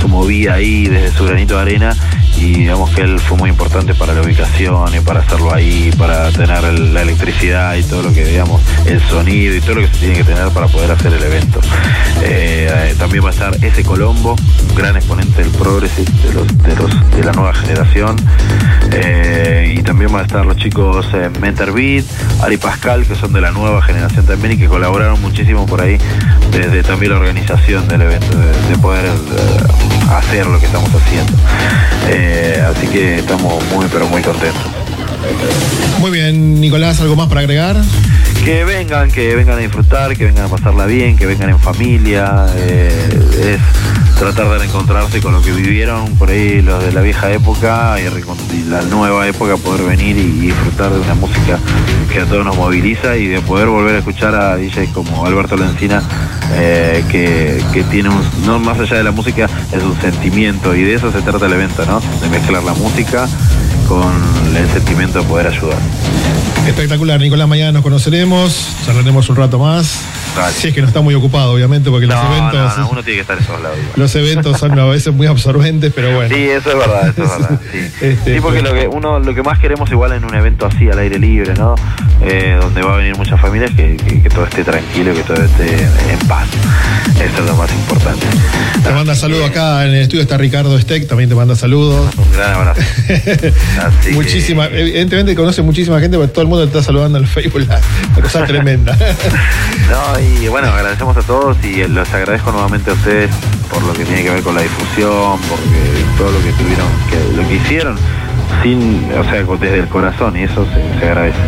[0.00, 1.96] su movida ahí desde su granito de arena.
[2.38, 6.30] Y digamos que él fue muy importante para la ubicación y para hacerlo ahí, para
[6.30, 9.98] tener la electricidad y todo lo que, digamos, el sonido y todo lo que se
[9.98, 11.60] tiene que tener para poder hacer el evento.
[12.22, 14.36] Eh, eh, también va a estar ese Colombo,
[14.68, 16.10] un gran exponente del Progressive,
[17.16, 18.16] de, la nueva generación.
[18.92, 22.04] Eh, y también van a estar los chicos eh, Mentor Beat,
[22.42, 25.98] Ari Pascal, que son de la nueva generación también y que colaboraron muchísimo por ahí
[26.50, 29.10] desde también la organización del evento, de, de poder eh,
[30.10, 31.32] hacer lo que estamos haciendo.
[32.08, 34.85] Eh, así que estamos muy, pero muy contentos.
[36.00, 37.76] Muy bien, Nicolás, ¿algo más para agregar?
[38.44, 42.46] Que vengan, que vengan a disfrutar, que vengan a pasarla bien, que vengan en familia.
[42.56, 43.60] eh, es
[44.18, 48.68] tratar de reencontrarse con lo que vivieron por ahí los de la vieja época y,
[48.68, 51.58] la nueva época, poder venir y, y disfrutar de una música
[52.10, 55.56] que a todos nos moviliza y de poder volver a escuchar a DJs como Alberto
[55.56, 56.02] Lencina,
[56.52, 60.82] eh, que, que tiene un, no más allá de la música, es un sentimiento y
[60.82, 62.00] de eso se trata el evento, ¿no?
[62.20, 63.28] De mezclar la música
[63.88, 64.12] con
[64.56, 65.78] el sentimiento de poder ayudar.
[66.66, 70.02] Espectacular, Nicolás, mañana nos conoceremos, charlaremos un rato más.
[70.36, 70.52] Dale.
[70.54, 72.76] Si es que no está muy ocupado, obviamente, porque los eventos.
[72.76, 73.78] no, no, uno tiene que estar en esos lados.
[73.78, 73.92] igual.
[73.96, 76.34] Los eventos son a veces muy absorbentes, pero bueno.
[76.34, 77.60] Sí, eso es verdad, eso es verdad.
[77.72, 80.34] Sí, Este, Sí, porque pero- lo que uno, lo que más queremos igual en un
[80.34, 81.74] evento así al aire libre, ¿no?
[82.22, 85.42] Eh, donde va a venir muchas familias, que, que- que todo esté tranquilo, que todo
[85.42, 85.66] esté
[86.10, 86.46] en paz.
[87.20, 88.26] Eso es lo más importante.
[88.82, 92.14] Te manda saludos acá en el estudio está Ricardo Steck, también te manda saludos.
[92.16, 92.80] Un gran abrazo.
[93.08, 97.24] Así que- Muchísima, evidentemente conoce muchísima gente, porque todo el mundo te está saludando en
[97.24, 97.80] el Facebook, la-
[98.22, 98.96] cosa tremenda.
[98.96, 103.30] No, y bueno, agradecemos a todos y los agradezco nuevamente a ustedes
[103.70, 107.36] por lo que tiene que ver con la difusión, porque todo lo que tuvieron, que
[107.36, 107.96] lo que hicieron
[108.62, 111.38] sin, o sea, desde el corazón y eso se, se agradece.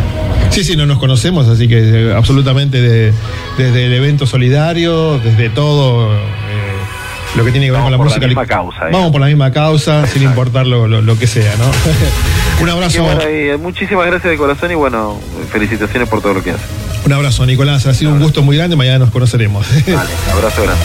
[0.49, 3.13] Sí, sí, no nos conocemos, así que eh, absolutamente de-
[3.57, 6.17] desde el evento solidario, desde todo eh,
[7.35, 8.27] lo que tiene que ver Vamos con la por la música.
[8.27, 8.93] misma causa, digamos.
[8.99, 11.65] Vamos por la misma causa, sin importar lo, lo- lo que sea, ¿no?
[12.63, 15.17] un Y abrazo, bueno, y, eh, muchísimas gracias de corazón y bueno,
[15.51, 16.63] felicitaciones por todo lo que hace.
[17.05, 17.85] Un abrazo, Nicolás.
[17.85, 19.65] Ha sido un gusto muy grande, mañana nos conoceremos.
[19.87, 20.83] Vale, abrazo grande.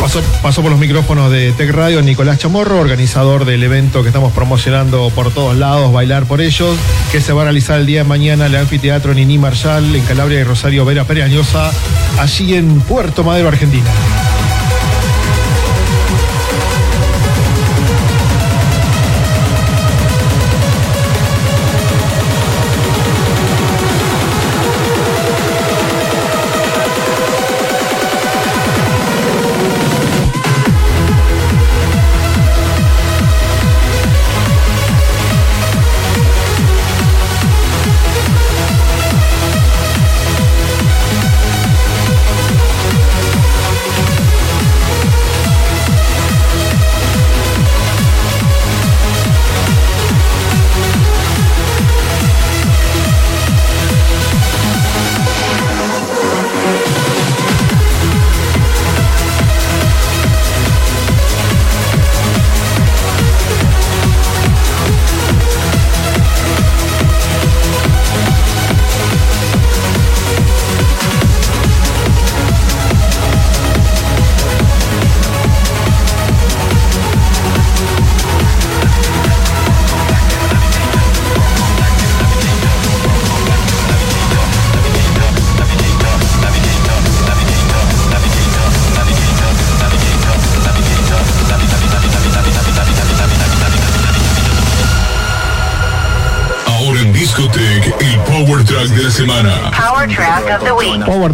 [0.00, 4.32] Pasó, pasó por los micrófonos de Tech Radio Nicolás Chamorro, organizador del evento que estamos
[4.32, 6.76] promocionando por todos lados, Bailar por ellos,
[7.10, 10.04] que se va a realizar el día de mañana en el anfiteatro Nini Marshall, en
[10.04, 11.70] Calabria y Rosario Vera Pereañosa,
[12.18, 13.88] allí en Puerto Madero, Argentina.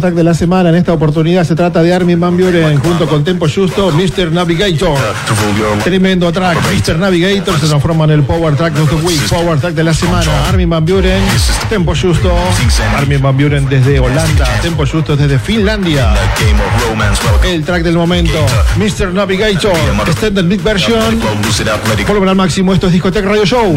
[0.01, 3.45] De la semana, en esta oportunidad se trata de Armin Van Buren junto con Tempo
[3.47, 4.31] Justo, Mr.
[4.31, 4.97] Navigator.
[5.83, 6.97] Tremendo track, Mr.
[6.97, 10.47] Navigator se transforma en el Power Track of the Week, Power Track de la semana,
[10.49, 11.21] Armin Van Buren,
[11.69, 12.33] Tempo Justo,
[12.97, 16.15] Armin Van Buren desde Holanda, Tempo Justo desde Finlandia.
[17.43, 18.43] El track del momento,
[18.77, 19.13] Mr.
[19.13, 21.21] Navigator, Extended Big Version,
[22.07, 23.75] volumen al máximo, esto es Discotech Radio Show.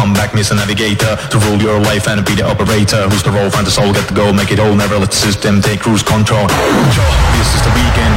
[0.00, 0.56] Welcome back, Mr.
[0.56, 3.04] Navigator, to rule your life and be the operator.
[3.12, 3.52] Who's the role?
[3.52, 4.72] Find the soul, get the goal, make it all.
[4.72, 6.48] Never let the system take cruise control.
[6.48, 8.16] This is the weekend,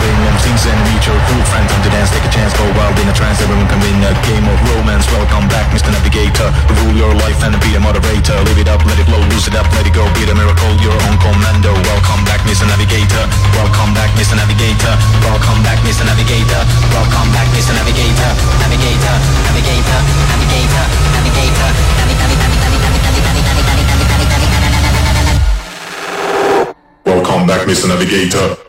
[0.54, 3.10] wings and meet your cool friends on the dance Take a chance, go wild in
[3.10, 5.90] a trance Everyone can win a game of romance Welcome back, Mr.
[5.90, 9.50] Navigator Rule your life and be a moderator Live it up, let it blow, lose
[9.50, 12.70] it up, let it go Be the miracle, your own commando Welcome back, Mr.
[12.70, 13.26] Navigator
[13.58, 14.38] Welcome back, Mr.
[14.38, 14.94] Navigator
[15.26, 16.06] Welcome back, Mr.
[16.06, 16.62] Navigator
[16.94, 17.74] Welcome back, Mr.
[17.74, 18.30] Navigator
[18.62, 19.16] Navigator,
[19.50, 20.00] Navigator,
[20.30, 20.86] Navigator,
[21.18, 22.54] Navigator, Navigator
[27.06, 27.90] Welcome back, Mr.
[27.90, 28.63] Navigator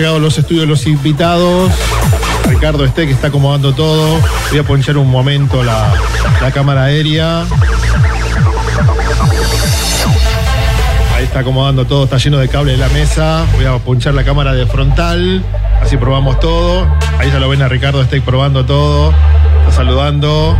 [0.00, 1.70] Llegado los estudios los invitados.
[2.48, 4.18] Ricardo Este que está acomodando todo.
[4.48, 5.92] Voy a ponchar un momento la,
[6.40, 7.44] la cámara aérea.
[11.14, 13.44] Ahí está acomodando todo, está lleno de cable en la mesa.
[13.56, 15.44] Voy a ponchar la cámara de frontal.
[15.82, 16.88] Así probamos todo.
[17.18, 19.12] Ahí ya lo ven a Ricardo Este probando todo.
[19.58, 20.56] Está saludando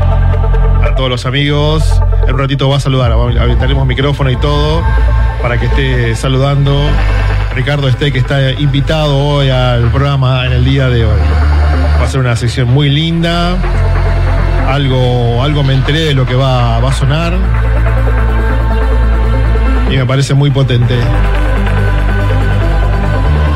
[0.82, 1.98] a todos los amigos.
[2.26, 3.10] En un ratito va a saludar.
[3.58, 4.82] Tenemos micrófono y todo
[5.40, 6.78] para que esté saludando.
[7.54, 11.20] Ricardo Este, que está invitado hoy al programa en el día de hoy.
[12.00, 13.56] Va a ser una sección muy linda.
[14.68, 17.36] Algo, algo me enteré de lo que va, va a sonar.
[19.90, 20.96] Y me parece muy potente.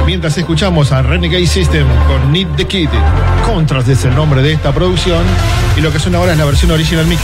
[0.07, 2.91] Mientras escuchamos a Renegade System con Need the Kid,
[3.47, 5.23] Contras es el nombre de esta producción.
[5.77, 7.23] Y lo que suena ahora es la versión original mix.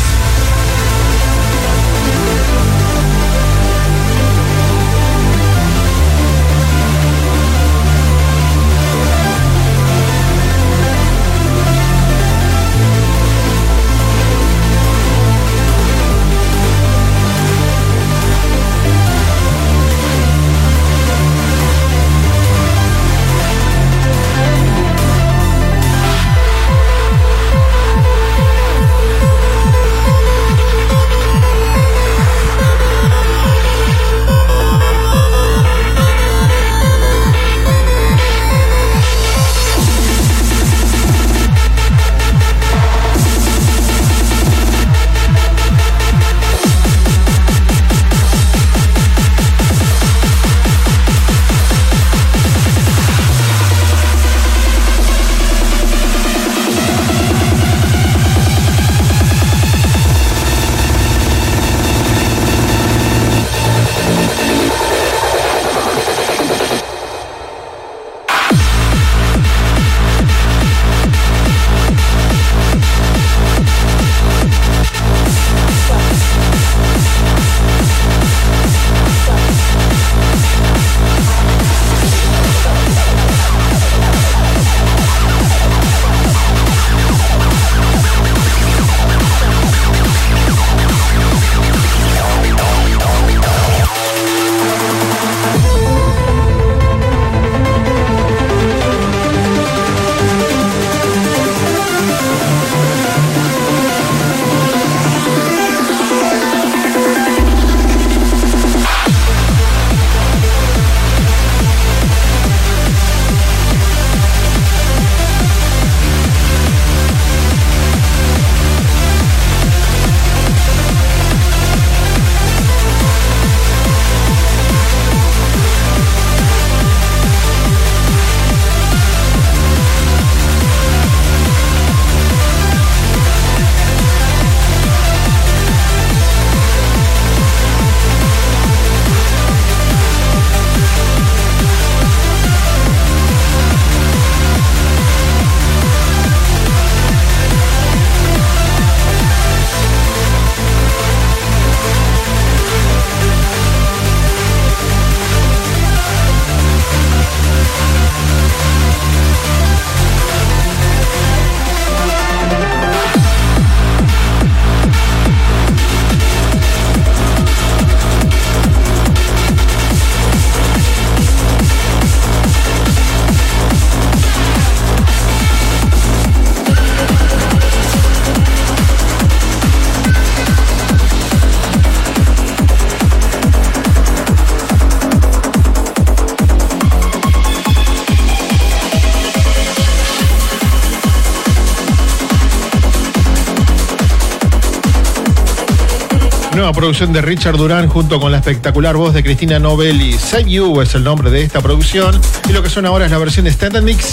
[196.91, 200.13] Producción de Richard Durán junto con la espectacular voz de Cristina Novelli.
[200.15, 202.21] Save You es el nombre de esta producción.
[202.49, 204.11] Y lo que suena ahora es la versión de Standard Mix.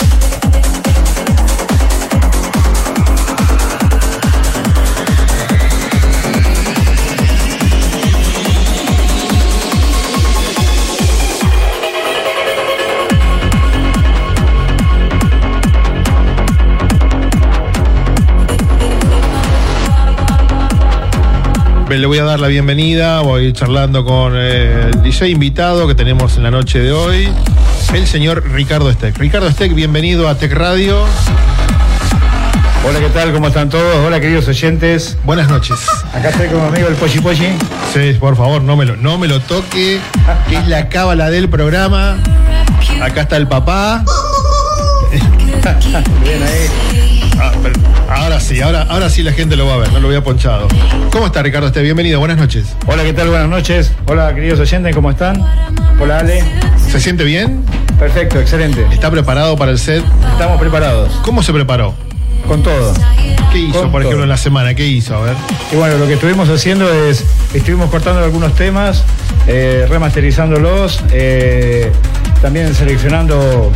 [21.89, 26.35] Le voy a dar la bienvenida, voy charlando con eh, el DJ invitado que tenemos
[26.35, 27.29] en la noche de hoy,
[27.93, 29.17] el señor Ricardo Steck.
[29.17, 31.05] Ricardo Steck, bienvenido a Tech Radio.
[32.85, 33.31] Hola, ¿qué tal?
[33.31, 34.05] ¿Cómo están todos?
[34.05, 35.17] Hola, queridos oyentes.
[35.23, 35.77] Buenas noches.
[36.13, 37.47] Acá estoy con mi amigo el Pochi Pochi.
[37.93, 39.99] Sí, por favor, no me lo, no me lo toque,
[40.49, 42.17] que es la cábala del programa.
[43.01, 44.03] Acá está el papá.
[46.23, 46.86] Bien ahí.
[48.37, 50.23] Ah, ahora sí, ahora, ahora sí la gente lo va a ver, no lo había
[50.23, 50.67] ponchado.
[51.11, 51.65] ¿Cómo está Ricardo?
[51.65, 52.67] Este bienvenido, buenas noches.
[52.85, 53.29] Hola, ¿qué tal?
[53.29, 53.91] Buenas noches.
[54.05, 55.43] Hola, queridos oyentes, ¿cómo están?
[55.99, 56.43] Hola, Ale.
[56.91, 57.65] ¿Se siente bien?
[57.97, 58.85] Perfecto, excelente.
[58.91, 60.03] ¿Está preparado para el set?
[60.33, 61.13] Estamos preparados.
[61.23, 61.95] ¿Cómo se preparó?
[62.47, 62.93] Con todo.
[63.51, 64.23] ¿Qué hizo, Con por ejemplo, todo.
[64.25, 64.75] en la semana?
[64.75, 65.15] ¿Qué hizo?
[65.15, 65.35] A ver.
[65.71, 69.03] Y bueno, lo que estuvimos haciendo es, estuvimos cortando algunos temas,
[69.47, 71.91] eh, remasterizándolos, eh,
[72.43, 73.71] también seleccionando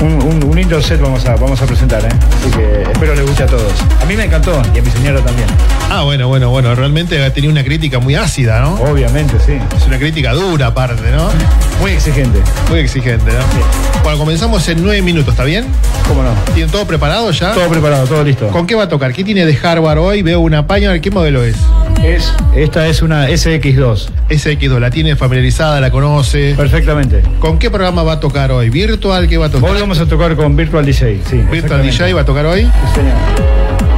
[0.00, 2.08] un, un, un lindo set vamos a, vamos a presentar, ¿eh?
[2.38, 3.72] así que espero les guste a todos.
[4.00, 5.48] A mí me encantó y a mi señora también.
[5.90, 6.74] Ah, bueno, bueno, bueno.
[6.74, 8.74] Realmente ha tenido una crítica muy ácida, ¿no?
[8.74, 9.58] Obviamente, sí.
[9.76, 11.28] Es una crítica dura aparte, ¿no?
[11.80, 12.40] Muy exigente.
[12.68, 14.02] Muy exigente, ¿no?
[14.02, 15.66] Bueno, comenzamos en nueve minutos, ¿está bien?
[16.08, 16.30] ¿Cómo no?
[16.54, 17.52] ¿Tienen todo preparado ya?
[17.52, 18.48] Todo preparado, todo listo.
[18.48, 19.12] ¿Con qué va a tocar?
[19.12, 20.22] ¿Qué tiene de hardware hoy?
[20.22, 21.56] Veo una paña, ¿qué modelo es?
[22.02, 24.08] Es, esta es una SX2.
[24.30, 25.80] SX2, ¿la tiene familiarizada?
[25.80, 26.54] ¿La conoce?
[26.56, 27.22] Perfectamente.
[27.40, 28.70] ¿Con qué programa va a tocar hoy?
[28.70, 29.28] ¿Virtual?
[29.28, 29.70] ¿Qué va a tocar?
[29.70, 31.44] Hoy vamos a tocar con Virtual DJ, sí.
[31.50, 31.82] ¿Virtual.
[31.82, 32.62] DJ va a tocar hoy?
[32.62, 33.14] Sí, señor.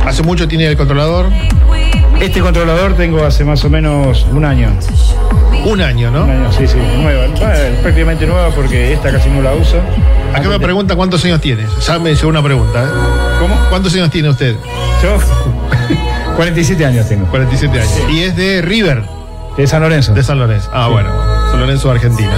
[0.07, 1.27] ¿Hace mucho tiene el controlador?
[2.19, 4.71] Este controlador tengo hace más o menos un año.
[5.67, 6.25] Un año, ¿no?
[6.25, 7.27] Un año, sí, sí, nueva.
[7.27, 9.77] Bueno, prácticamente nueva porque esta casi no la uso.
[10.35, 11.65] Acá me pregunta cuántos años tiene.
[11.87, 12.83] Ya me llegó una pregunta.
[12.85, 13.39] ¿eh?
[13.39, 13.55] ¿Cómo?
[13.69, 14.57] ¿Cuántos años tiene usted?
[15.03, 15.19] Yo
[16.37, 17.27] 47 años tengo.
[17.27, 17.93] 47 años.
[18.11, 19.03] Y es de River,
[19.57, 20.15] De San Lorenzo.
[20.15, 20.71] de San Lorenzo.
[20.73, 21.11] Ah, bueno.
[21.51, 22.33] San Lorenzo, Argentina.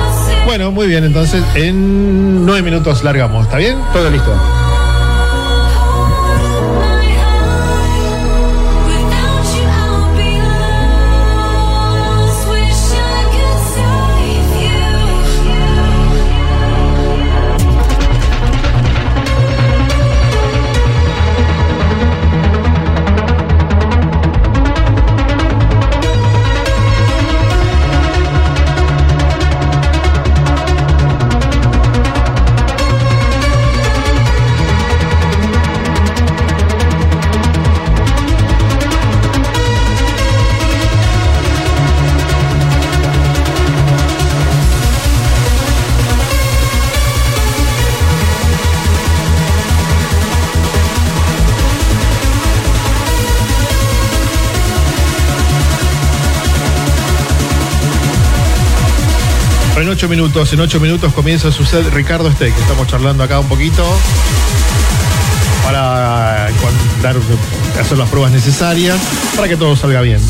[0.47, 1.05] Bueno, muy bien.
[1.05, 3.45] Entonces, en nueve minutos largamos.
[3.47, 3.79] ¿Está bien?
[3.93, 4.33] Todo listo.
[60.05, 62.55] En ocho minutos, en ocho minutos comienza su set Ricardo Steck.
[62.59, 63.83] Estamos charlando acá un poquito
[65.65, 66.51] para
[67.01, 67.17] dar,
[67.81, 69.01] hacer las pruebas necesarias
[69.35, 70.21] para que todo salga bien.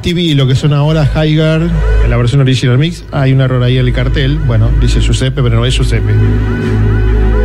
[0.00, 1.62] GTV, lo que son ahora Haigar,
[2.04, 3.04] en la versión original mix.
[3.12, 4.38] Hay un error ahí en el cartel.
[4.38, 6.14] Bueno, dice Giuseppe, pero no es Giuseppe.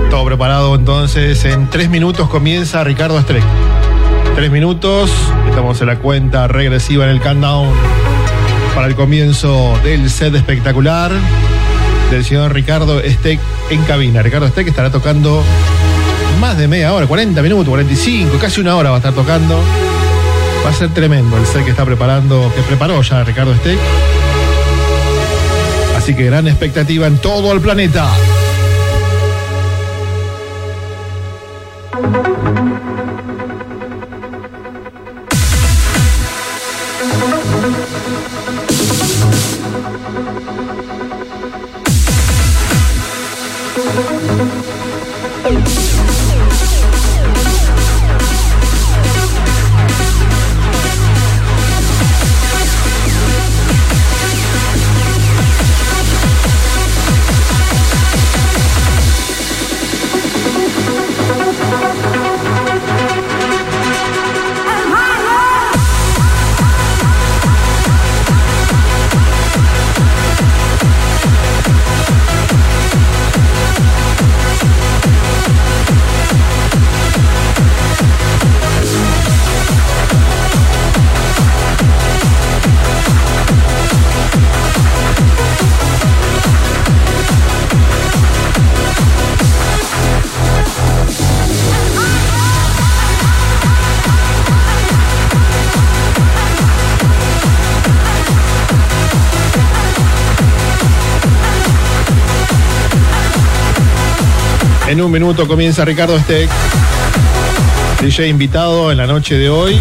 [0.09, 1.43] Todo preparado entonces.
[1.45, 3.43] En tres minutos comienza Ricardo Streck.
[4.35, 5.11] Tres minutos.
[5.49, 7.69] Estamos en la cuenta regresiva en el countdown
[8.73, 11.11] para el comienzo del set espectacular
[12.11, 14.21] del señor Ricardo Steck en cabina.
[14.21, 15.43] Ricardo Steck estará tocando
[16.39, 19.61] más de media hora, 40 minutos, 45, casi una hora va a estar tocando.
[20.65, 23.77] Va a ser tremendo el set que está preparando, que preparó ya Ricardo Steck.
[25.95, 28.09] Así que gran expectativa en todo el planeta.
[105.19, 106.49] Minuto comienza Ricardo Steck,
[108.01, 109.79] DJ invitado en la noche de hoy.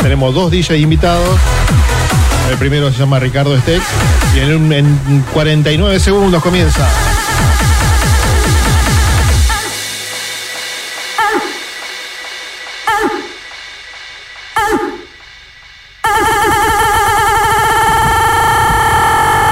[0.00, 1.36] Tenemos dos DJ invitados.
[2.48, 3.82] El primero se llama Ricardo Steck
[4.36, 6.88] y en, en 49 segundos comienza.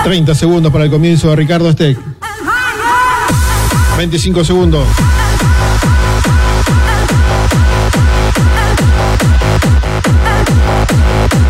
[0.04, 2.09] ...30 segundos para el comienzo de Ricardo Steck.
[4.01, 4.86] 25 segundos.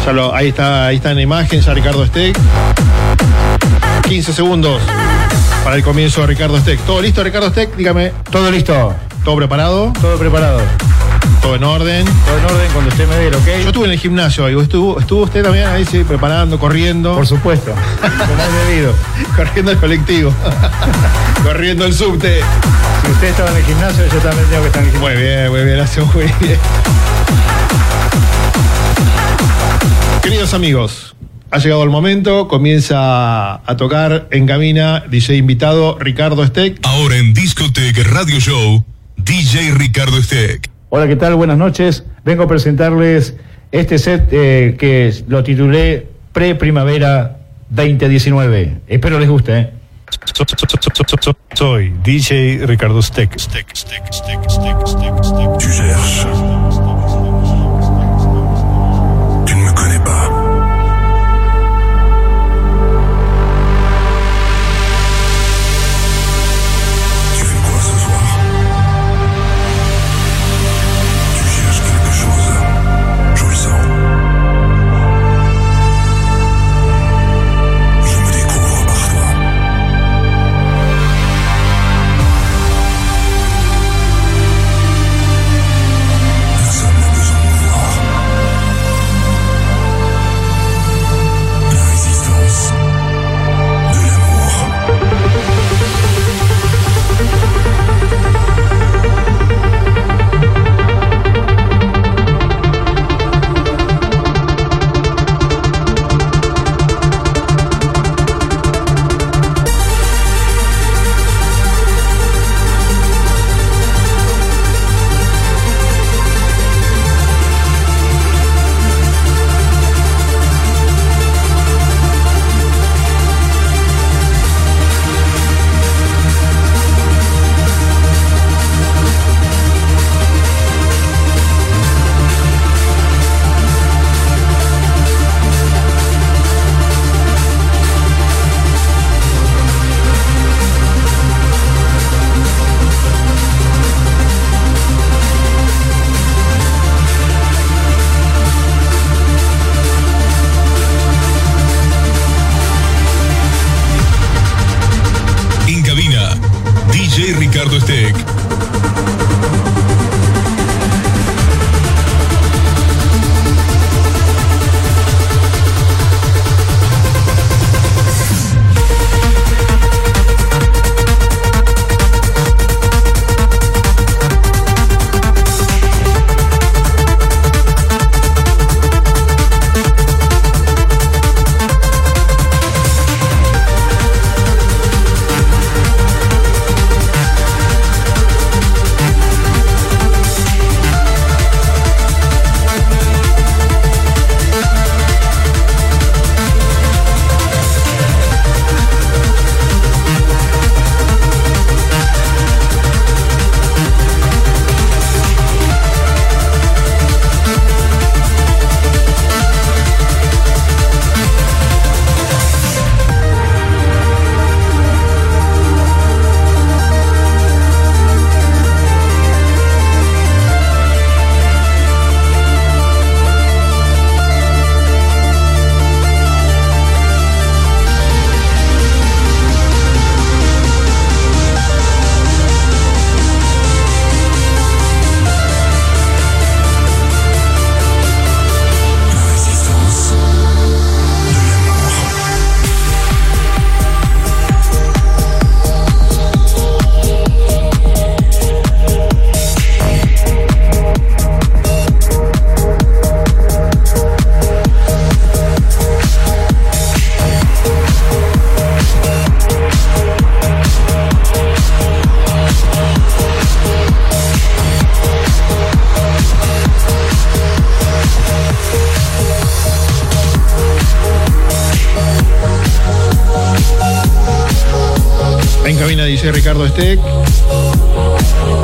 [0.05, 2.37] Ya lo- ahí está, ahí está en la imagen, ya Ricardo Steck.
[4.09, 4.83] 15 segundos
[5.63, 6.81] para el comienzo de Ricardo Steck.
[6.81, 7.77] ¿Todo listo, Ricardo Steck?
[7.77, 8.13] Dígame.
[8.31, 8.95] Todo listo,
[9.25, 9.93] ¿Todo preparado?
[10.01, 10.61] todo preparado.
[11.43, 12.05] ¿Todo en orden?
[12.27, 13.49] Todo en orden cuando usted me dé el Yo ok.
[13.67, 14.59] estuve en el gimnasio ahí.
[14.59, 17.15] ¿Estuvo, estuvo usted también ahí, sí, preparando, corriendo?
[17.15, 18.93] Por supuesto, como es debido.
[19.37, 20.35] corriendo el colectivo.
[21.43, 22.41] corriendo el subte.
[23.05, 25.01] Si usted estaba en el gimnasio, yo también tengo que estar en el gimnasio.
[25.01, 26.59] Muy bien, muy bien, hace muy bien.
[30.23, 31.17] Queridos amigos,
[31.51, 36.79] ha llegado el momento, comienza a tocar en cabina DJ invitado Ricardo Steck.
[36.85, 38.85] Ahora en Discotech Radio Show,
[39.17, 40.71] DJ Ricardo Steck.
[40.91, 41.35] Hola, ¿qué tal?
[41.35, 42.05] Buenas noches.
[42.25, 43.35] Vengo a presentarles
[43.73, 47.40] este set eh, que lo titulé Pre-Primavera
[47.71, 48.83] 2019.
[48.89, 49.71] Espero les guste, ¿eh?
[51.55, 53.39] Soy DJ Ricardo Steck.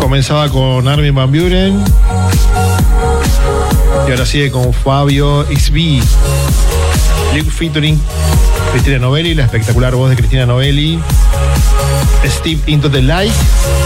[0.01, 1.85] Comenzaba con Armin Van Buren.
[4.07, 6.01] Y ahora sigue con Fabio XB.
[7.35, 7.99] Luke featuring
[8.73, 10.99] Cristina Novelli, la espectacular voz de Cristina Novelli.
[12.25, 13.33] Steve Into the Light.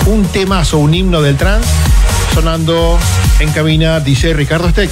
[0.07, 1.69] Un temazo, un himno del trance.
[2.35, 2.99] Sonando
[3.41, 4.91] en cabina dice Ricardo Steck.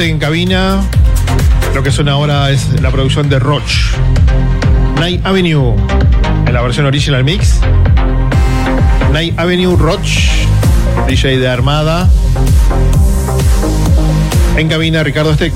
[0.00, 0.80] En cabina.
[1.74, 3.94] Lo que suena ahora es la producción de Roach.
[4.98, 5.74] Night Avenue
[6.46, 7.60] en la versión original mix.
[9.12, 10.30] Night Avenue Roach,
[11.06, 12.08] DJ de Armada.
[14.56, 15.52] En cabina Ricardo Steg.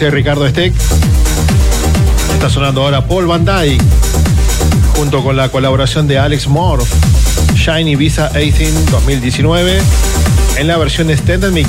[0.00, 0.72] Ricardo Steck.
[2.32, 3.84] Está sonando ahora Paul Van Dyke.
[4.96, 6.88] Junto con la colaboración de Alex Morph.
[7.54, 9.80] Shiny Visa 18 2019.
[10.56, 11.68] En la versión Extended Mix.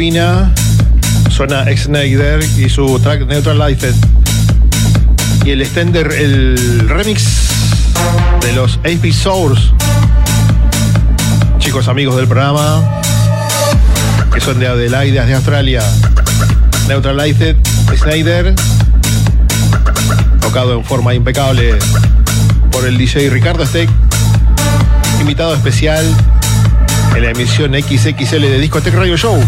[0.00, 0.50] Cabina.
[1.28, 3.94] Suena Snyder y su track Neutralized.
[5.44, 7.22] Y el extender, el remix
[8.40, 9.62] de los AP Source.
[11.58, 13.02] Chicos amigos del programa.
[14.32, 15.82] Que son de Adelaide, de Australia.
[16.88, 17.56] Neutralized,
[17.94, 18.54] Snyder.
[20.40, 21.78] Tocado en forma impecable
[22.72, 23.90] por el DJ Ricardo Steck.
[25.20, 26.06] Invitado especial
[27.14, 29.38] en la emisión XXL de Discotech Radio Show.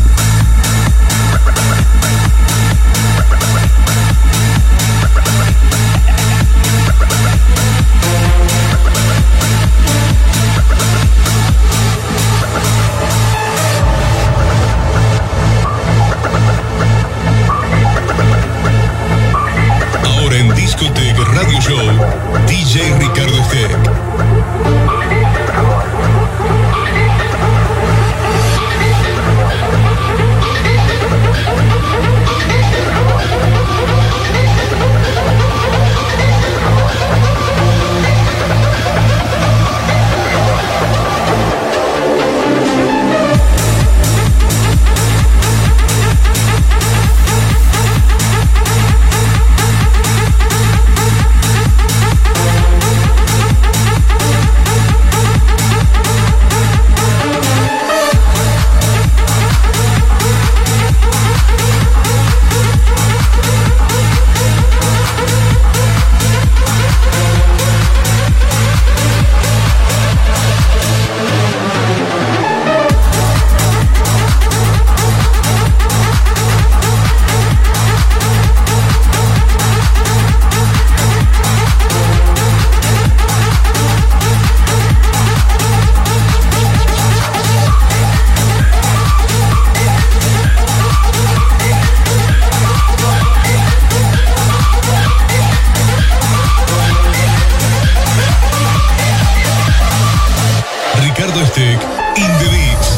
[101.32, 101.80] Steck
[102.18, 102.91] in the mix.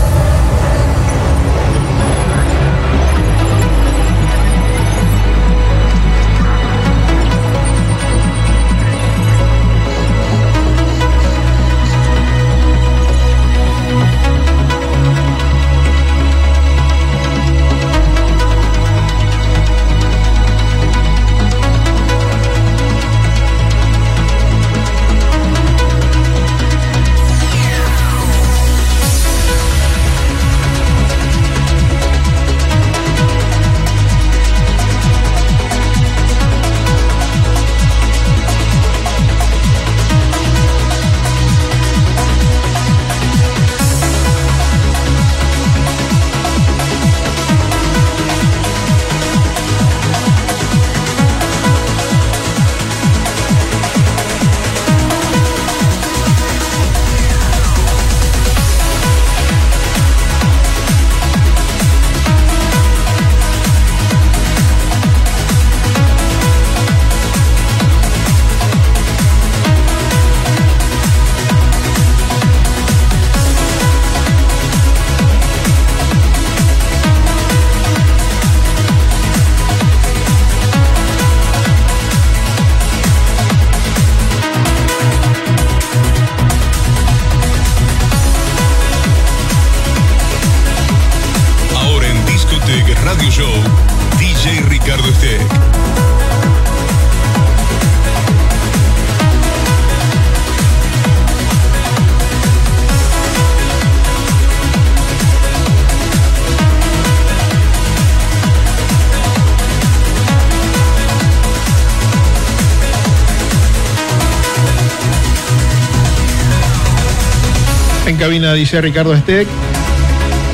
[118.54, 119.46] Dice Ricardo Steck,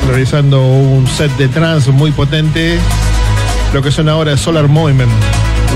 [0.07, 2.77] realizando un set de trance muy potente.
[3.73, 5.11] Lo que son ahora Solar Movement.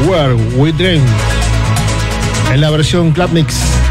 [0.08, 1.02] Where We Dream
[2.54, 3.85] en la versión Club Mix.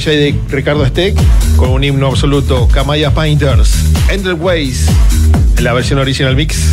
[0.00, 1.14] De Ricardo Steck
[1.56, 3.74] con un himno absoluto, Kamaya Painters,
[4.08, 4.86] Endless Ways,
[5.58, 6.70] en la versión original mix.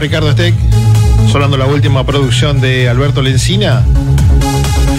[0.00, 0.54] Ricardo Steck,
[1.30, 3.82] sonando la última producción de Alberto Lencina,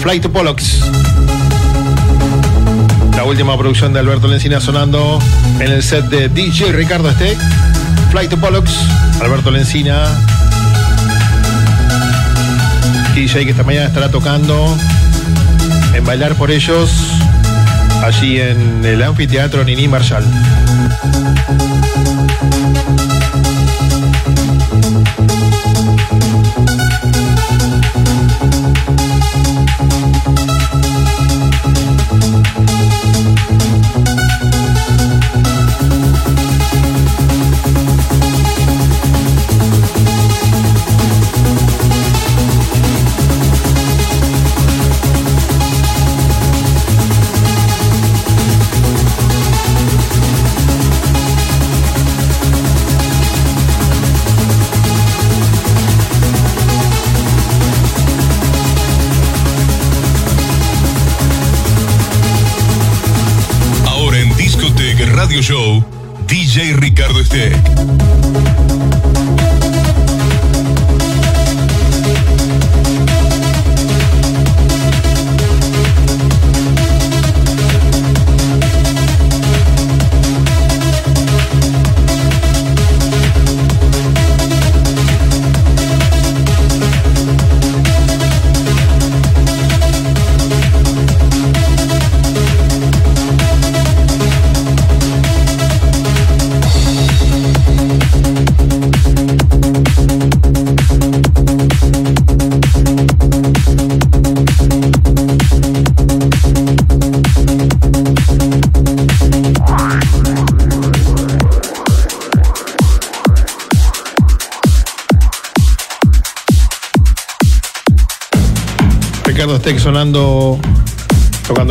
[0.02, 0.80] Flight to Pollux.
[3.16, 5.18] La última producción de Alberto Lencina sonando
[5.60, 7.38] en el set de DJ Ricardo Steck,
[8.10, 8.72] Flight to Pollux,
[9.20, 10.06] Alberto Lencina,
[13.14, 14.76] DJ que esta mañana estará tocando
[15.94, 16.90] en Bailar por ellos,
[18.04, 20.24] allí en el anfiteatro Nini Marshall.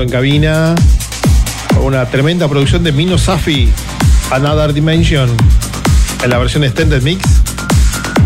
[0.01, 0.75] En cabina.
[1.81, 3.69] Una tremenda producción de Mino Safi,
[4.31, 5.29] Another Dimension,
[6.23, 7.23] en la versión Extended Mix.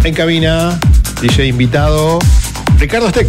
[0.03, 0.79] En cabina,
[1.21, 2.19] DJ invitado,
[2.77, 3.27] Ricardo Steck.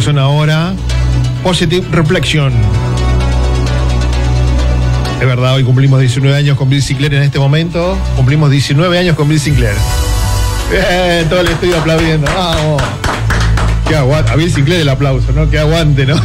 [0.00, 0.72] Que son ahora
[1.42, 2.54] Positive Reflection.
[5.20, 7.98] Es verdad, hoy cumplimos 19 años con Bill Sinclair en este momento.
[8.16, 9.74] Cumplimos 19 años con Bill Sinclair.
[10.70, 12.26] Bien, todo el estudio aplaudiendo.
[12.34, 12.82] Vamos.
[14.30, 15.50] A Bill Sinclair el aplauso, ¿no?
[15.50, 16.14] Qué aguante, ¿no?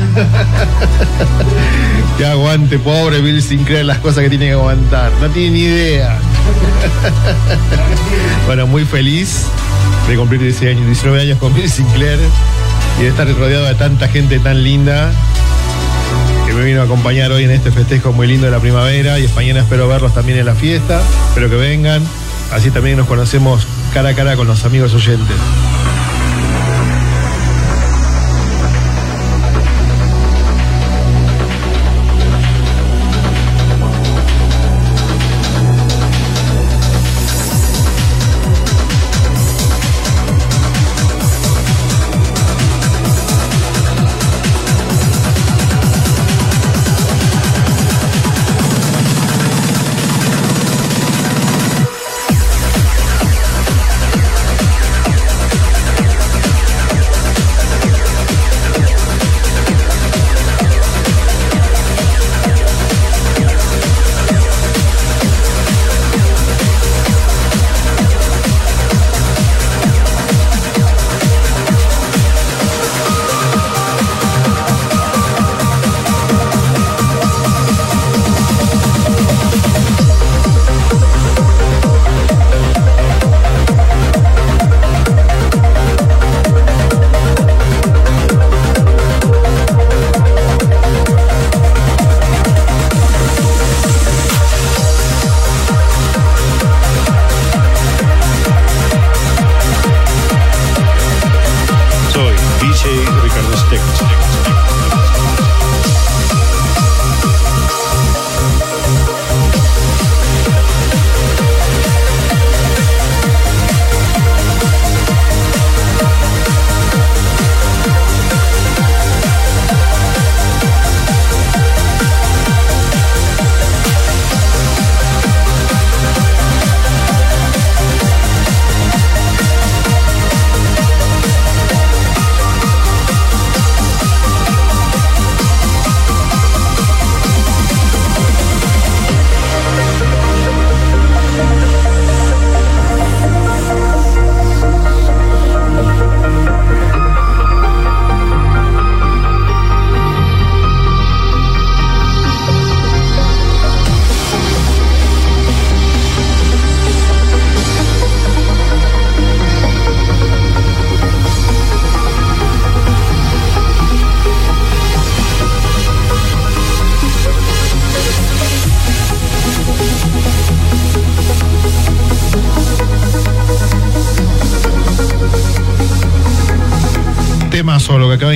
[2.18, 5.11] Qué aguante, pobre Bill Sinclair, las cosas que tiene que aguantar.
[5.19, 6.18] No tiene ni idea.
[8.45, 9.47] bueno, muy feliz
[10.07, 12.19] de cumplir 19 años, 19 años con Bill Sinclair
[12.99, 15.11] y de estar rodeado de tanta gente tan linda
[16.47, 19.27] que me vino a acompañar hoy en este festejo muy lindo de la primavera y
[19.30, 22.03] mañana espero verlos también en la fiesta, espero que vengan,
[22.51, 25.35] así también nos conocemos cara a cara con los amigos oyentes.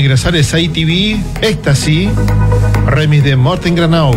[0.10, 2.10] Ingresar es ITV, Ecstasy,
[2.88, 4.12] remix de Morten Granau.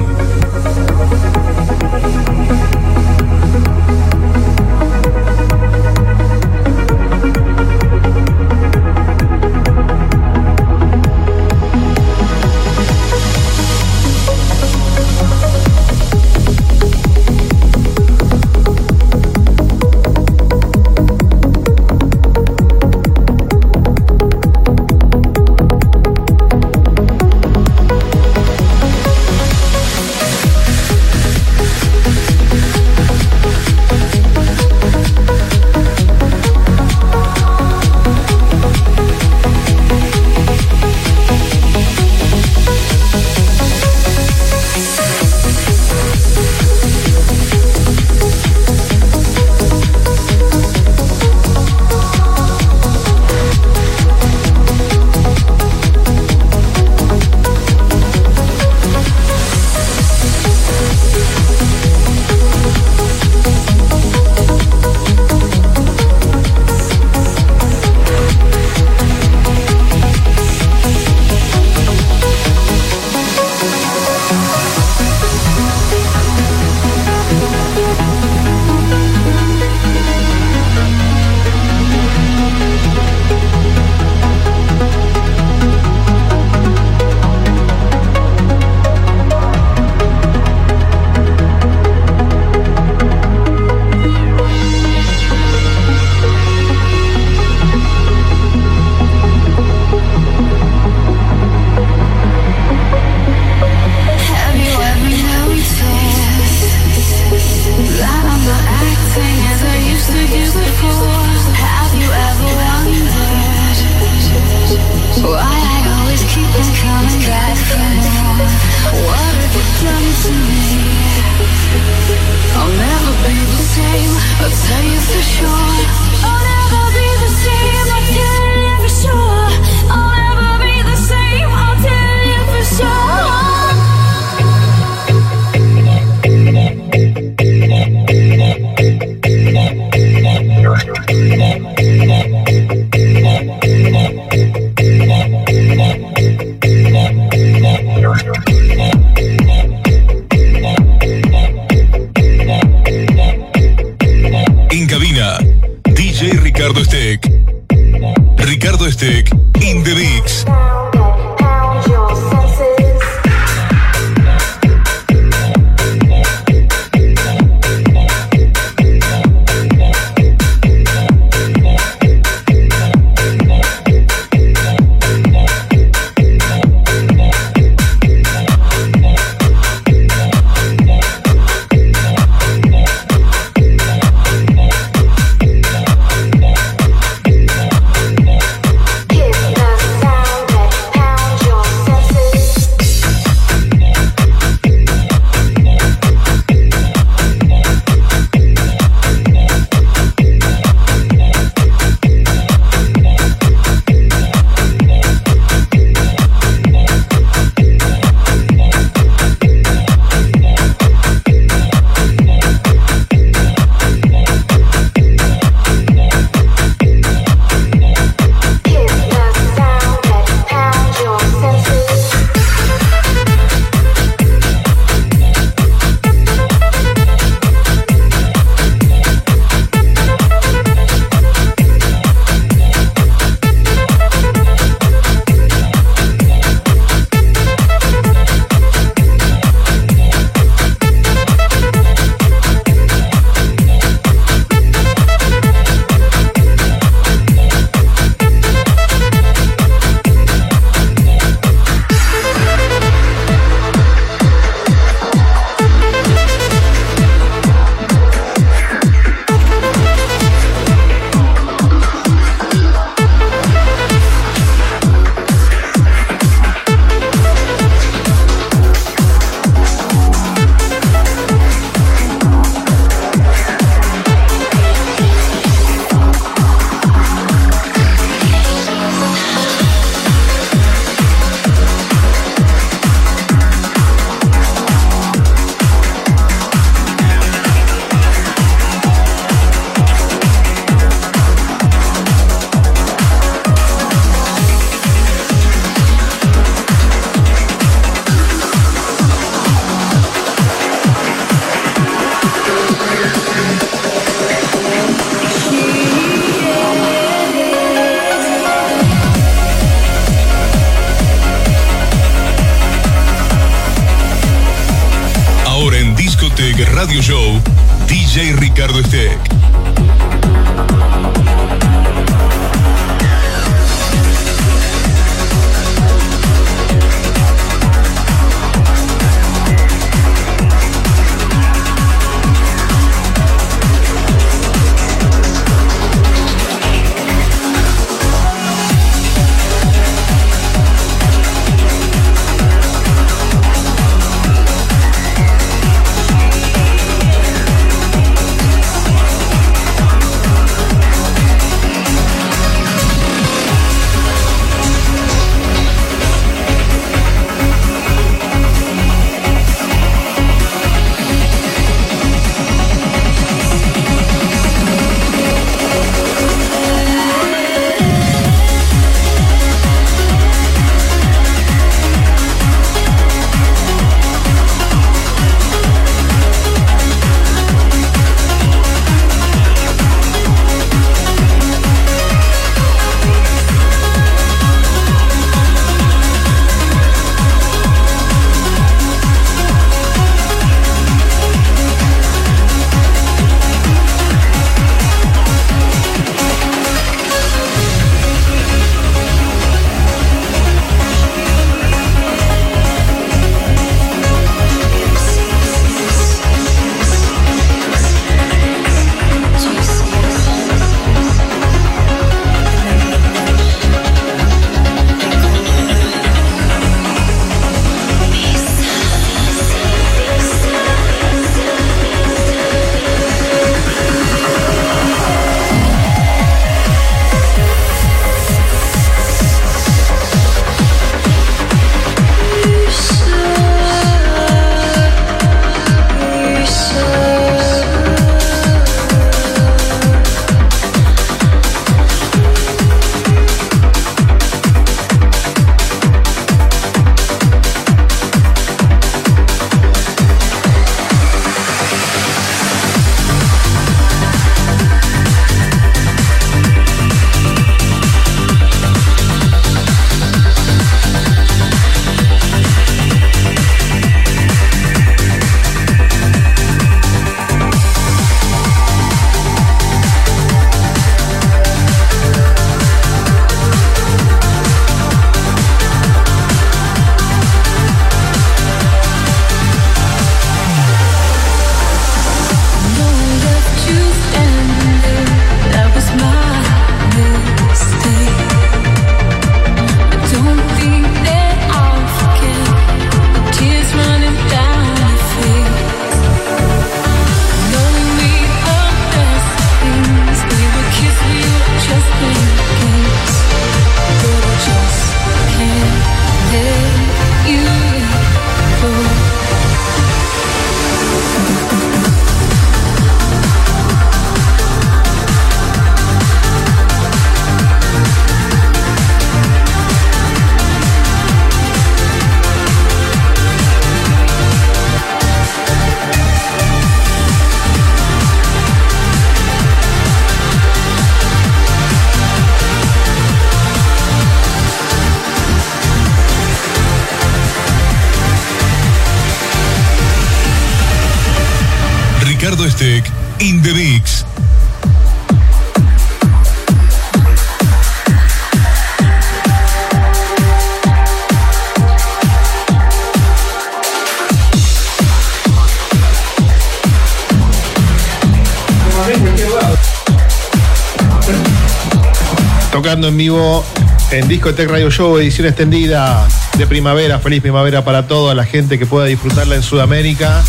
[564.23, 566.07] En Discotech Radio Show, edición extendida
[566.39, 567.01] de primavera.
[567.01, 570.23] Feliz primavera para toda la gente que pueda disfrutarla en Sudamérica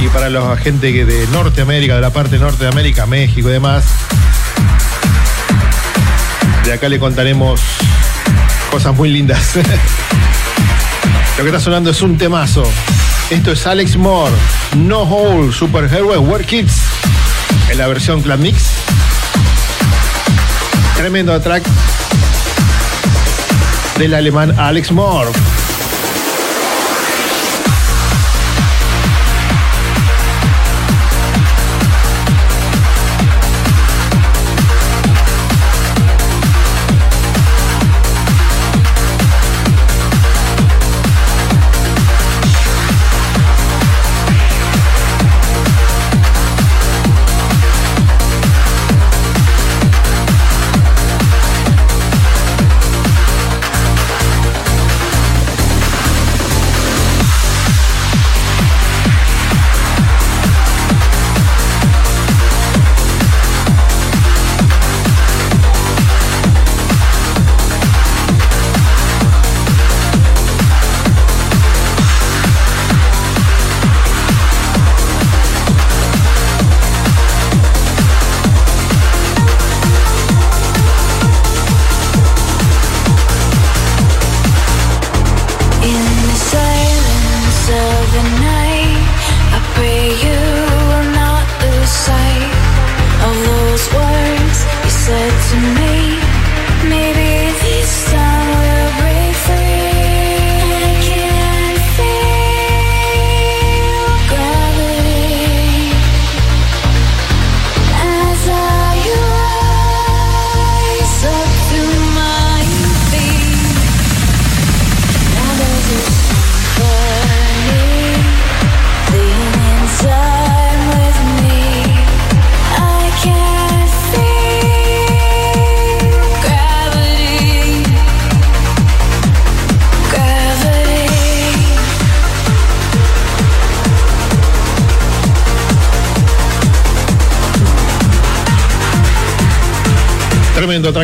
[0.00, 3.84] y para la gente de Norteamérica, de la parte norte de América, México y demás.
[6.64, 7.60] De acá le contaremos
[8.72, 9.54] cosas muy lindas.
[11.38, 12.64] Lo que está sonando es un temazo.
[13.30, 14.34] Esto es Alex Moore,
[14.76, 16.74] No Hole, Super Hero Work Kids,
[17.70, 18.64] en la versión Club Mix.
[20.96, 21.62] Tremendo track
[24.02, 25.30] del alemán Alex Moore.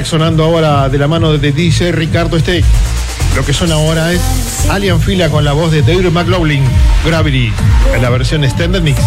[0.07, 2.65] Sonando ahora de la mano de DJ Ricardo Steak.
[3.35, 4.20] Lo que suena ahora es
[4.70, 6.62] Alien Fila con la voz de David McLaughlin,
[7.05, 7.53] Gravity,
[7.95, 9.01] en la versión Extended Mix.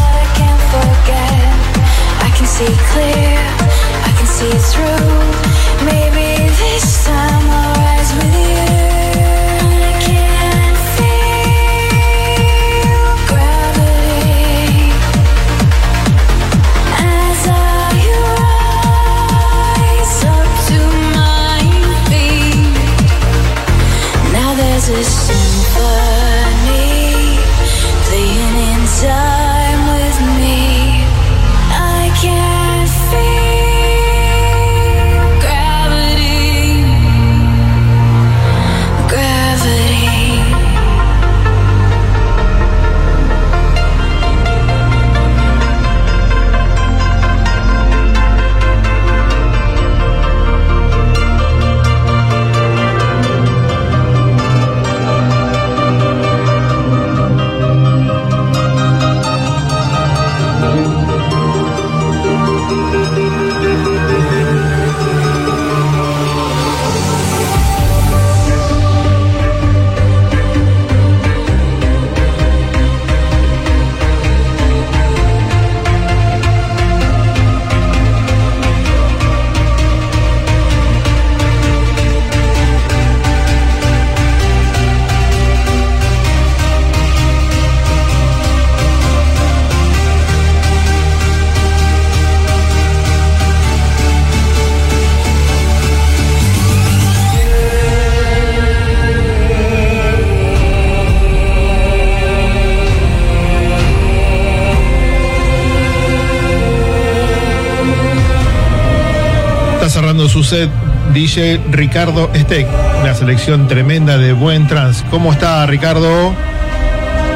[110.52, 110.70] Set
[111.14, 112.68] DJ Ricardo Steak.
[113.02, 115.02] Una selección tremenda de buen trans.
[115.10, 116.34] ¿Cómo está Ricardo?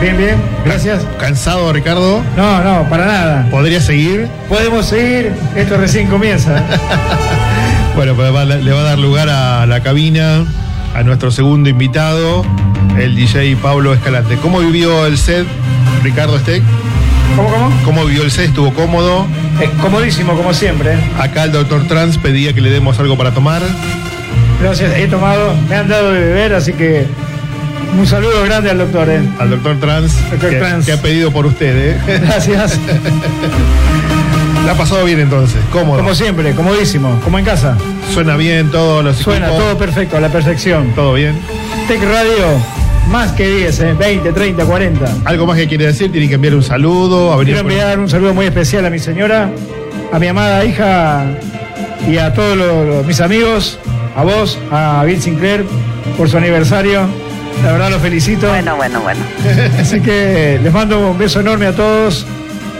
[0.01, 0.35] Bien, bien,
[0.65, 1.01] gracias.
[1.17, 2.21] ¿Cansado Ricardo?
[2.35, 3.47] No, no, para nada.
[3.49, 4.27] ¿Podría seguir?
[4.49, 6.61] Podemos seguir, esto recién comienza.
[7.95, 10.43] Bueno, pues va- le va a dar lugar a la cabina
[10.93, 12.43] a nuestro segundo invitado,
[12.99, 14.35] el DJ Pablo Escalante.
[14.41, 15.45] ¿Cómo vivió el set,
[16.03, 16.61] Ricardo Steck?
[17.37, 17.71] ¿Cómo, cómo?
[17.85, 18.47] ¿Cómo vivió el set?
[18.49, 19.25] ¿Estuvo cómodo?
[19.61, 20.97] Eh, comodísimo, como siempre.
[21.19, 23.61] Acá el doctor Trans pedía que le demos algo para tomar.
[24.61, 27.05] Gracias, he tomado, me han dado de beber, así que
[27.97, 29.09] un saludo grande al doctor.
[29.09, 29.21] eh.
[29.39, 30.85] Al doctor Trans, Doctor que, Trans.
[30.85, 31.91] que ha pedido por usted.
[31.91, 31.97] ¿eh?
[32.25, 32.79] Gracias.
[34.65, 35.57] ¿La ha pasado bien entonces?
[35.71, 35.99] ¿Cómodo?
[35.99, 37.77] Como siempre, comodísimo, como en casa.
[38.13, 39.63] ¿Suena bien todos los Suena equipos?
[39.63, 40.91] todo perfecto, a la perfección.
[40.95, 41.35] ¿Todo bien?
[41.87, 42.59] Tech Radio,
[43.09, 45.05] más que 10, eh, 20, 30, 40.
[45.25, 46.11] ¿Algo más que quiere decir?
[46.11, 47.33] ¿Tiene que enviar un saludo?
[47.33, 49.49] a Quiero por- enviar un saludo muy especial a mi señora,
[50.11, 51.25] a mi amada hija
[52.09, 53.79] y a todos los- los- mis amigos,
[54.15, 55.65] a vos, a Bill Sinclair,
[56.17, 57.07] por su aniversario.
[57.63, 58.49] La verdad los felicito.
[58.49, 59.21] Bueno, bueno, bueno.
[59.79, 62.25] Así que les mando un beso enorme a todos.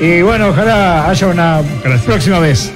[0.02, 1.62] Y bueno, ojalá haya una
[2.06, 2.72] próxima vez.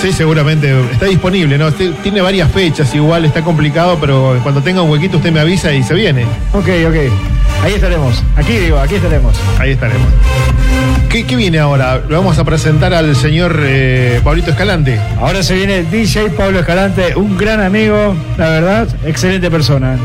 [0.00, 0.74] Sí, seguramente.
[0.90, 1.68] Está disponible, ¿no?
[1.68, 5.72] Este- Tiene varias fechas, igual está complicado, pero cuando tenga un huequito usted me avisa
[5.72, 6.24] y se viene.
[6.52, 6.96] Ok, ok.
[7.64, 8.22] Ahí estaremos.
[8.36, 9.34] Aquí digo, aquí estaremos.
[9.58, 10.08] Ahí estaremos.
[11.08, 12.00] ¿Qué, qué viene ahora?
[12.08, 14.98] Lo vamos a presentar al señor eh, Pablito Escalante.
[15.20, 19.96] Ahora se viene el DJ Pablo Escalante, un gran amigo, la verdad, excelente persona.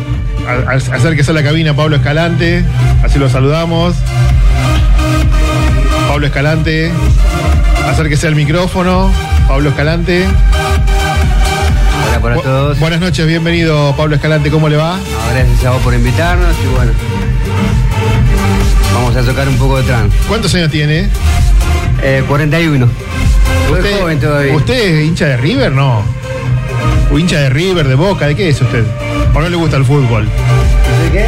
[0.47, 2.63] A- a- Acérquese a la cabina Pablo Escalante,
[3.03, 3.95] así lo saludamos.
[6.07, 6.91] Pablo Escalante,
[7.89, 9.11] acérquese al micrófono.
[9.47, 10.25] Pablo Escalante.
[12.27, 12.79] Hola para Bu- todos.
[12.79, 14.95] Buenas noches, bienvenido Pablo Escalante, ¿cómo le va?
[14.95, 16.91] Ah, Gracias a vos por invitarnos y bueno.
[18.93, 20.17] Vamos a tocar un poco de trance.
[20.27, 21.07] ¿Cuántos años tiene?
[22.03, 22.89] Eh, 41.
[23.69, 24.53] Soy ¿Usted, joven todavía.
[24.55, 25.71] ¿Usted es hincha de River?
[25.71, 26.03] No.
[27.11, 28.27] ¿O hincha de River, de Boca?
[28.27, 28.83] ¿De qué es usted?
[29.33, 30.25] ¿O no le gusta el fútbol?
[30.25, 31.25] ¿De qué?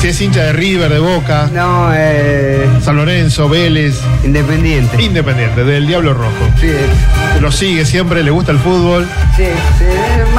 [0.00, 1.48] Si es hincha de River, de Boca.
[1.54, 2.66] No, eh.
[2.82, 4.00] San Lorenzo, Vélez.
[4.24, 5.00] Independiente.
[5.02, 6.32] Independiente, del Diablo Rojo.
[6.60, 6.70] Sí,
[7.40, 9.08] Lo sigue siempre, le gusta el fútbol.
[9.36, 9.44] sí,
[9.78, 9.84] sí,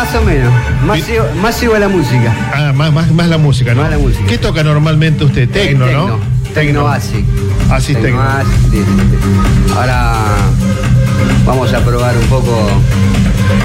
[0.07, 0.53] más o menos.
[0.85, 2.33] Más sigo, más sigo a la música.
[2.53, 3.81] Ah, más, más, más la música, ¿no?
[3.81, 4.25] Más la música.
[4.25, 5.49] ¿Qué toca normalmente usted?
[5.49, 6.19] Tecno, Eh, ¿no?
[6.53, 7.27] Tecno básico.
[7.69, 8.21] Así es tecno.
[8.71, 9.73] sí, sí, sí.
[9.75, 10.13] Ahora
[11.45, 12.69] vamos a probar un poco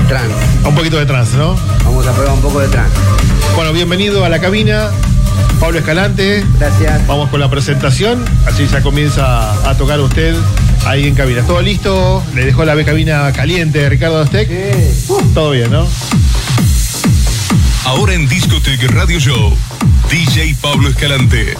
[0.08, 0.34] trance.
[0.66, 1.54] Un poquito de trance, ¿no?
[1.84, 2.96] Vamos a probar un poco de trance.
[3.54, 4.88] Bueno, bienvenido a la cabina.
[5.60, 6.44] Pablo Escalante.
[6.58, 7.06] Gracias.
[7.06, 8.24] Vamos con la presentación.
[8.46, 10.34] Así ya comienza a tocar usted
[10.86, 11.42] ahí en cabina.
[11.42, 12.20] ¿Todo listo?
[12.34, 14.50] Le dejó la cabina caliente Ricardo Astec.
[15.34, 15.86] Todo bien, ¿no?
[17.84, 19.56] Ahora en Discotech Radio Show,
[20.08, 21.56] DJ Pablo Escalante.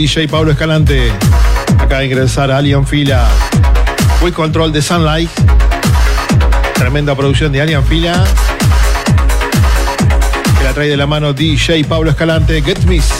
[0.00, 1.12] DJ Pablo Escalante.
[1.78, 3.28] Acaba de ingresar a Alien Fila.
[4.22, 5.28] Quick Control de Sunlight.
[6.72, 8.24] Tremenda producción de Alien Fila.
[10.56, 12.62] Que la trae de la mano DJ Pablo Escalante.
[12.62, 13.10] Get Miss.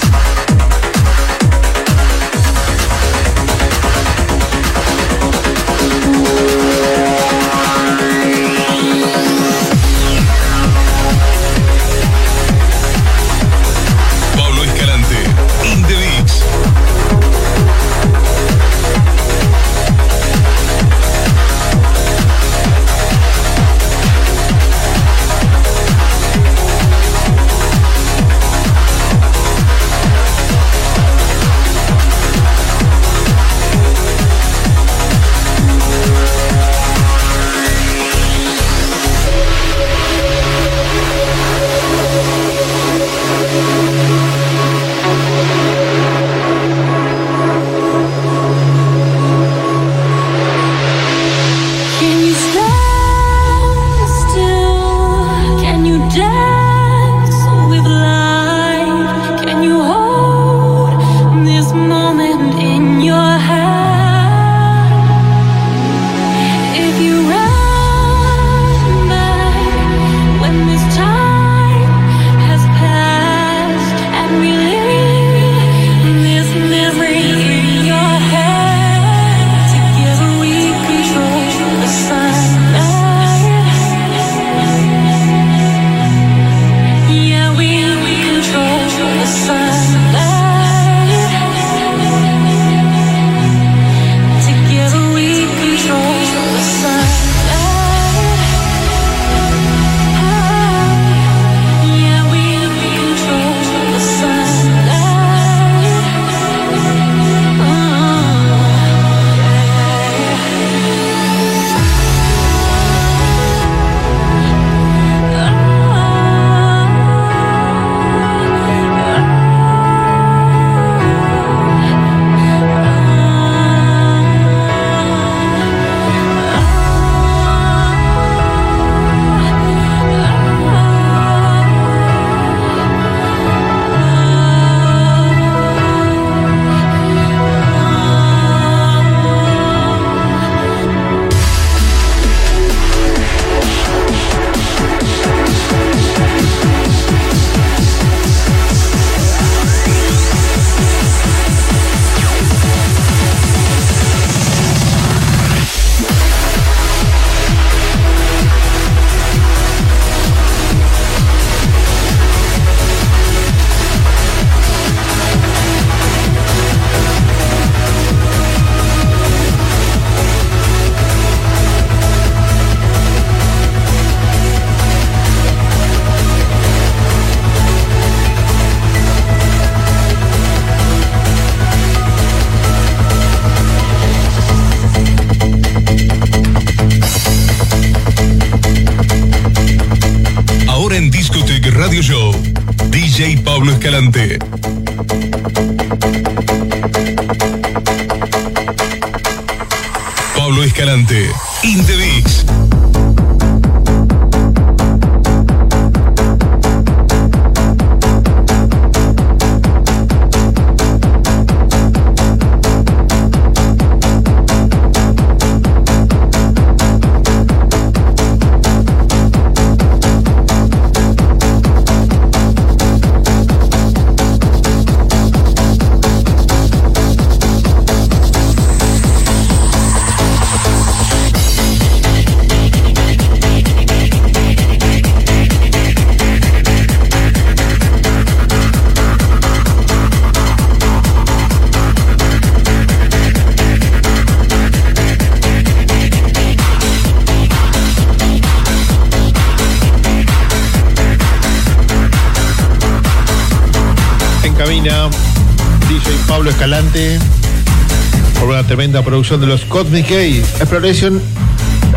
[258.71, 261.21] tremenda producción de los Cosmic Exploration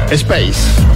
[0.09, 0.92] Space.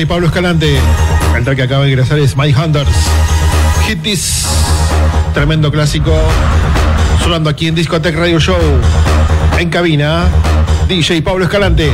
[0.00, 0.78] DJ Pablo Escalante.
[1.36, 2.88] El track que acaba de ingresar es My Hunters.
[3.86, 4.02] Hit.
[5.34, 6.16] Tremendo clásico.
[7.22, 8.56] Sonando aquí en Discotech Radio Show.
[9.58, 10.24] En cabina,
[10.88, 11.92] DJ Pablo Escalante.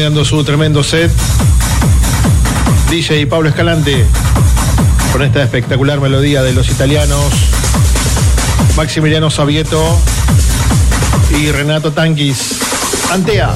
[0.00, 1.12] Promediando su tremendo set.
[2.88, 4.06] DJ Pablo Escalante
[5.12, 7.22] con esta espectacular melodía de los italianos
[8.78, 9.84] Maximiliano Sabieto
[11.38, 12.60] y Renato Tanquis.
[13.12, 13.52] Antea.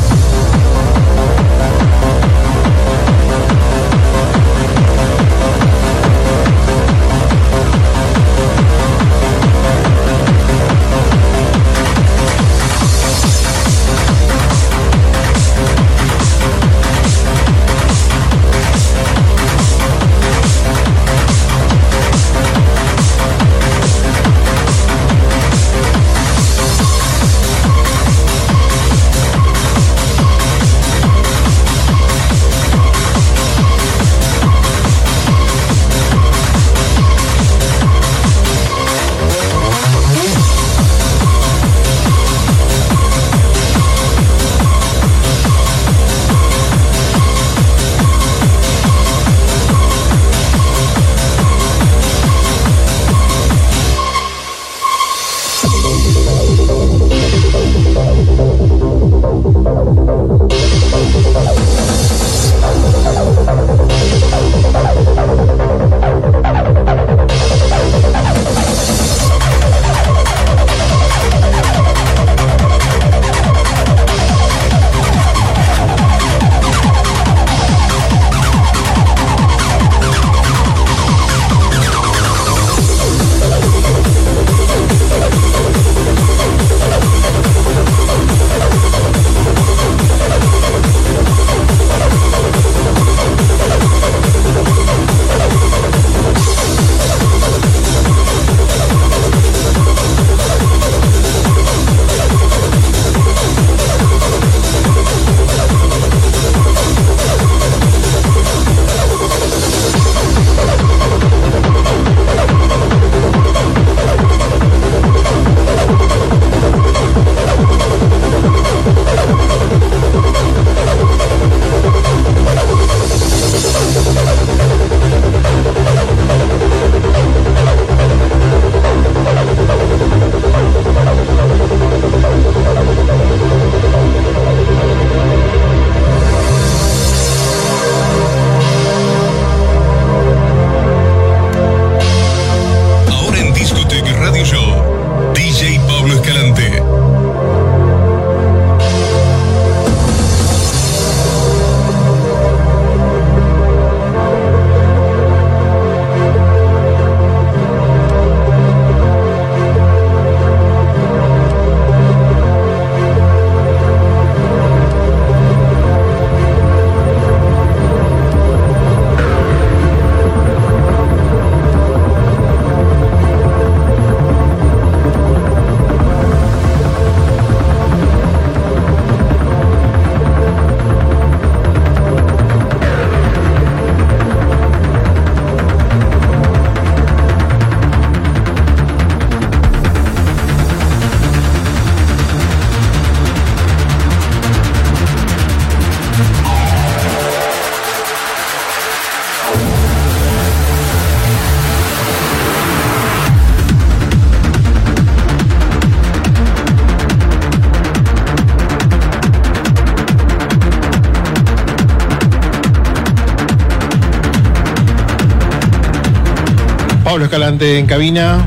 [217.61, 218.45] En cabina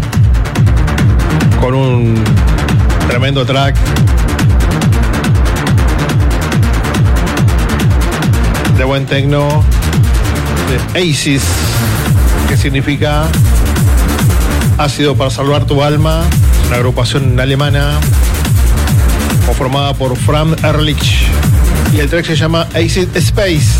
[1.61, 2.23] con un
[3.07, 3.75] tremendo track.
[8.77, 9.63] De buen tecno
[10.93, 11.43] de ACES,
[12.49, 13.23] que significa
[14.77, 16.23] Ácido para salvar tu alma,
[16.67, 17.99] una agrupación alemana
[19.45, 21.27] conformada por Fram Ehrlich
[21.93, 23.79] y el track se llama Acid Space.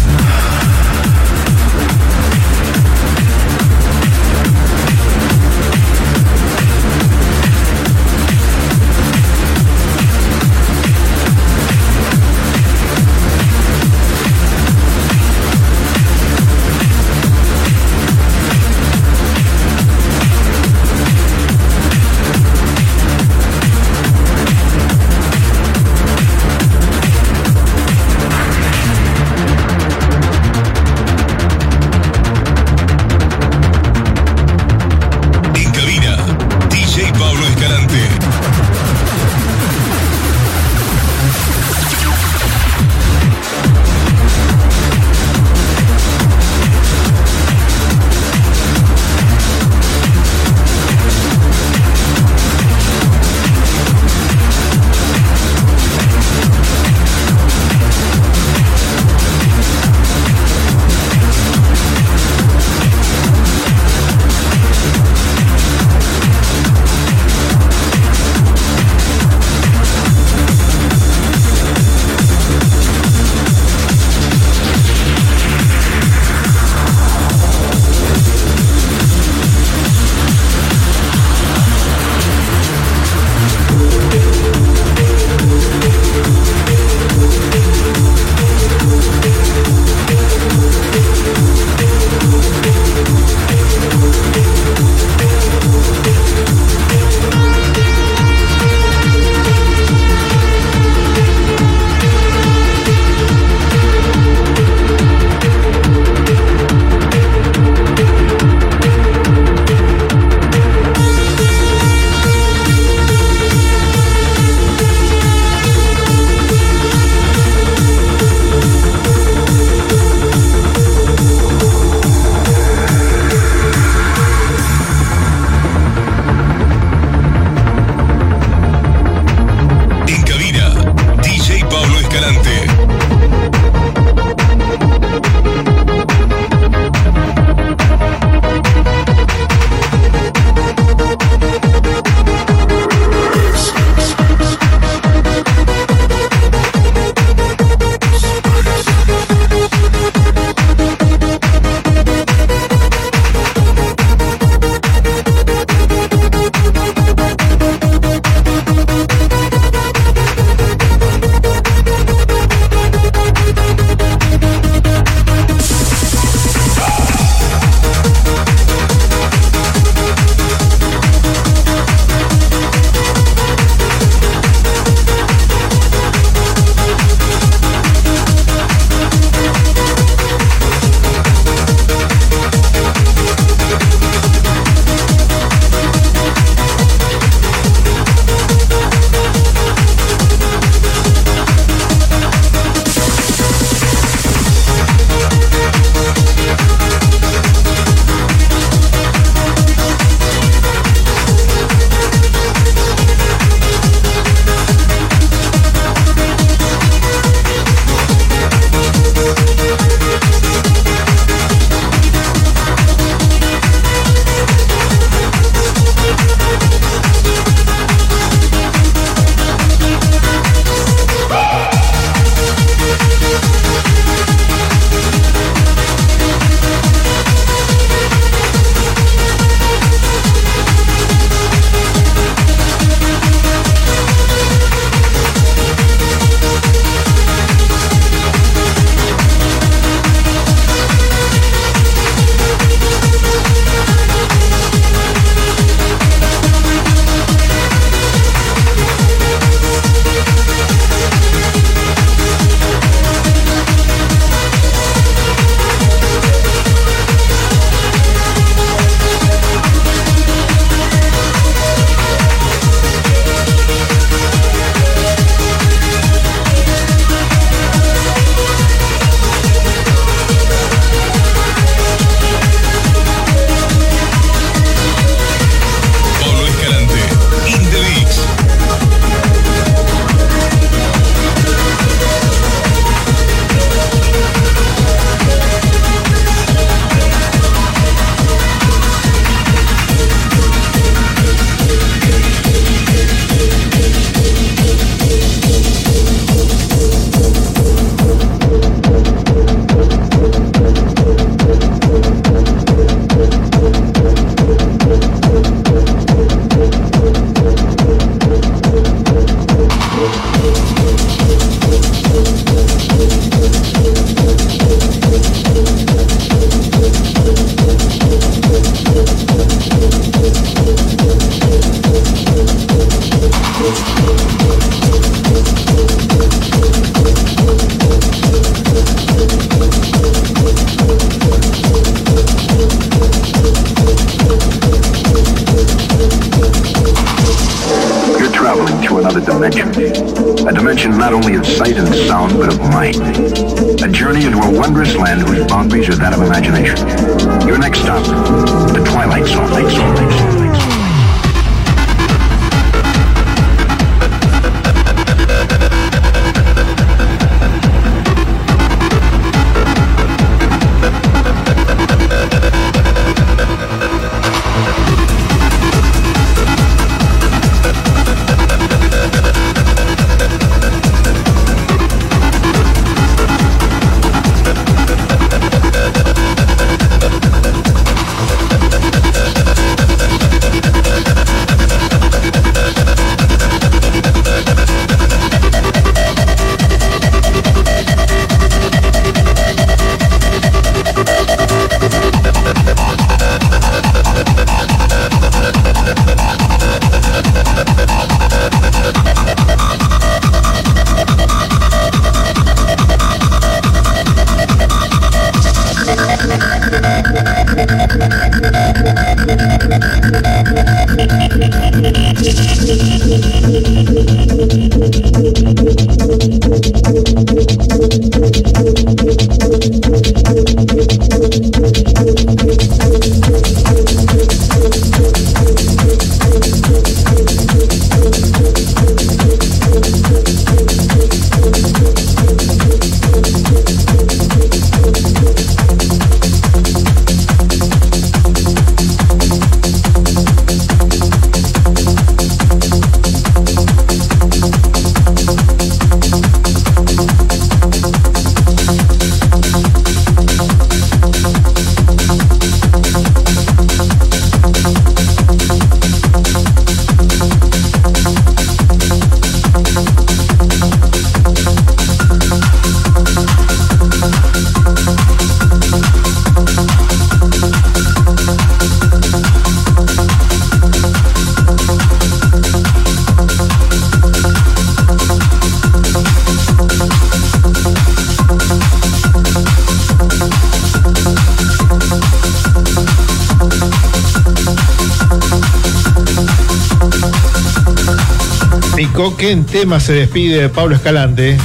[488.97, 491.37] Que en tema se despide Pablo Escalante.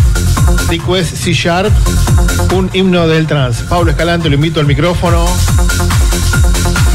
[0.70, 1.70] Request C Sharp,
[2.55, 3.58] un himno del trans.
[3.68, 5.26] Pablo Escalante, lo invito al micrófono.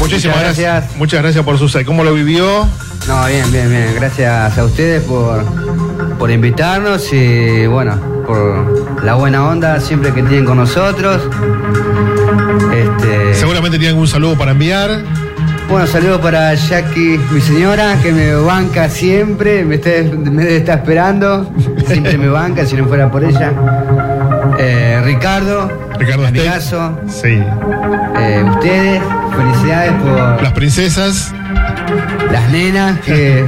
[0.00, 0.58] Muchas gracias.
[0.58, 0.96] gracias.
[0.96, 1.86] Muchas gracias por su set.
[1.86, 2.66] ¿Cómo lo vivió?
[3.06, 3.94] No, bien, bien, bien.
[3.94, 5.44] Gracias a ustedes por,
[6.18, 7.96] por invitarnos y bueno,
[8.26, 11.22] por la buena onda siempre que tienen con nosotros.
[12.74, 15.04] Este, Seguramente tiene algún saludo para enviar.
[15.68, 21.50] Bueno, saludos para Jackie, mi señora, que me banca siempre, me, está, me está esperando,
[21.86, 23.52] siempre me banca si no fuera por ella.
[24.58, 27.42] Eh, Ricardo, Ricardo amigazo, Sí.
[28.18, 29.02] eh, ustedes,
[29.36, 31.32] felicidades por Las princesas.
[32.32, 33.44] las nenas que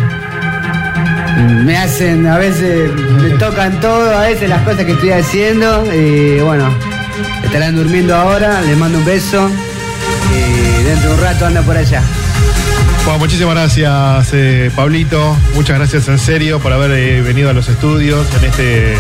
[1.65, 2.91] me hacen, a veces
[3.23, 6.69] me tocan todo, a veces las cosas que estoy haciendo y bueno,
[7.45, 9.49] estarán durmiendo ahora, les mando un beso
[10.35, 12.03] y dentro de un rato anda por allá.
[13.05, 15.37] Bueno, muchísimas gracias, eh, Pablito.
[15.55, 18.95] Muchas gracias en serio por haber eh, venido a los estudios en este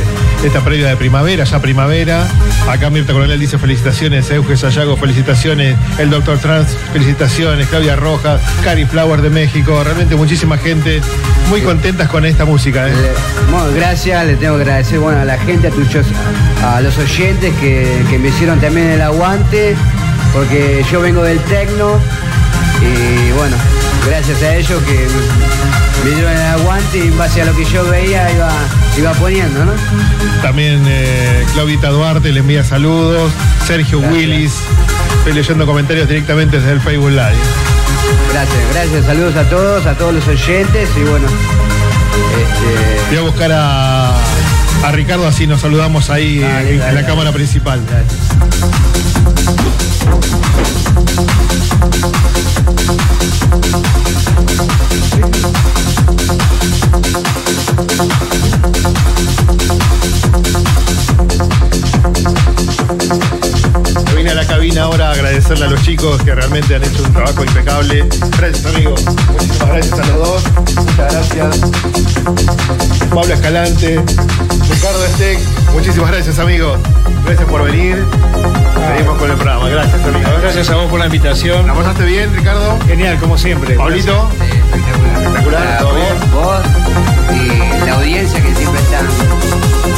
[0.44, 2.26] esta previa de primavera, ya primavera.
[2.68, 8.86] Acá Mirta Coronel dice felicitaciones, Euge Sayago, felicitaciones, el Doctor Trans, felicitaciones, Claudia Rojas, Cari
[8.86, 9.82] Flower de México.
[9.84, 11.02] Realmente muchísima gente
[11.50, 12.88] muy contentas con esta música.
[12.88, 12.92] ¿eh?
[13.50, 15.70] Bueno, gracias, le tengo que agradecer bueno, a la gente,
[16.62, 19.76] a, a los oyentes que, que me hicieron también el aguante,
[20.32, 22.00] porque yo vengo del tecno
[22.80, 23.56] y bueno,
[24.06, 25.06] gracias a ellos que
[26.04, 28.50] me dieron el aguante y en base a lo que yo veía iba,
[28.98, 29.72] iba poniendo, ¿no?
[30.42, 33.32] También eh, Claudita Duarte le envía saludos,
[33.66, 34.18] Sergio Gracias.
[34.18, 34.52] Willis,
[35.18, 37.34] estoy leyendo comentarios directamente desde el Facebook Live.
[38.32, 43.52] Gracias, gracias, saludos a todos, a todos los oyentes y bueno, este, Voy a buscar
[43.52, 44.10] a,
[44.84, 47.06] a Ricardo así nos saludamos ahí Dale, en, dale, en la dale.
[47.06, 47.80] cámara principal.
[64.14, 67.12] Vine a la cabina ahora a agradecerle a los chicos que realmente han hecho un
[67.12, 68.06] trabajo impecable.
[68.36, 70.42] Gracias amigos, muchísimas gracias a los dos.
[70.76, 71.60] Muchas gracias.
[73.14, 74.02] Pablo Escalante,
[74.80, 75.38] Ricardo Steck,
[75.74, 76.80] muchísimas gracias amigos.
[77.26, 78.02] Gracias por venir.
[78.88, 79.68] Seguimos con el programa.
[79.68, 80.40] Gracias amigos.
[80.40, 81.66] Gracias a vos por la invitación.
[81.66, 82.78] ¿La pasaste bien, Ricardo?
[82.86, 83.74] Genial, como siempre.
[83.74, 84.30] Pablito.
[84.32, 85.18] espectacular.
[85.18, 86.30] Espectacular, todo bien.
[86.32, 86.62] Vos,
[87.34, 89.06] y la audiencia que siempre están,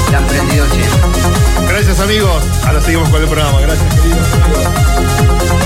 [0.05, 1.69] están prendidos siempre.
[1.69, 2.43] Gracias amigos.
[2.67, 3.61] Ahora seguimos con el programa.
[3.61, 5.62] Gracias queridos amigos.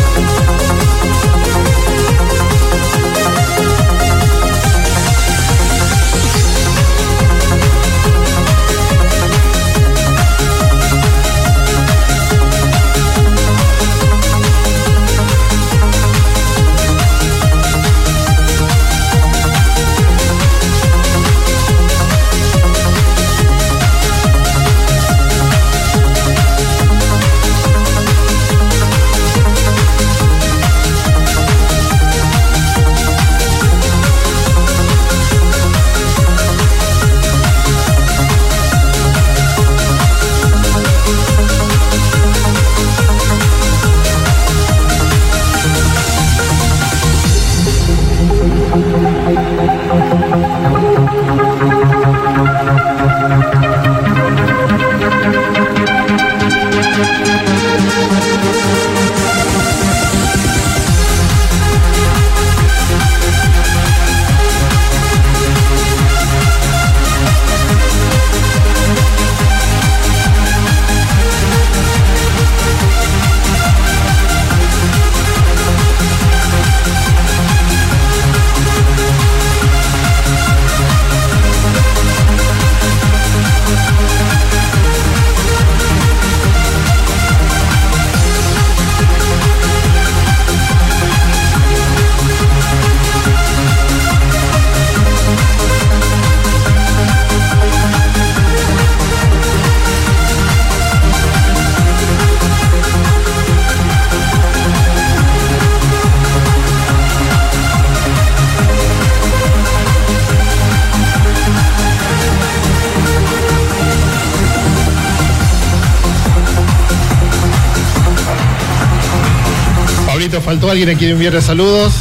[120.77, 121.95] Alguien a quien enviarle saludos.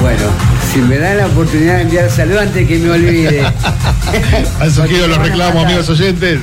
[0.00, 0.22] Bueno,
[0.72, 3.42] si me dan la oportunidad de enviar saludos antes que me olvide.
[4.60, 6.38] Han surgido los reclamos, amigos oyentes.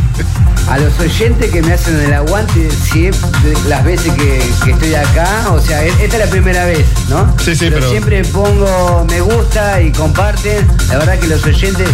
[0.70, 5.46] A los oyentes que me hacen el aguante siempre, las veces que, que estoy acá,
[5.52, 7.34] o sea, e- esta es la primera vez, ¿no?
[7.42, 10.68] Sí, sí, pero- siempre pongo me gusta y comparten.
[10.90, 11.88] La verdad que los oyentes,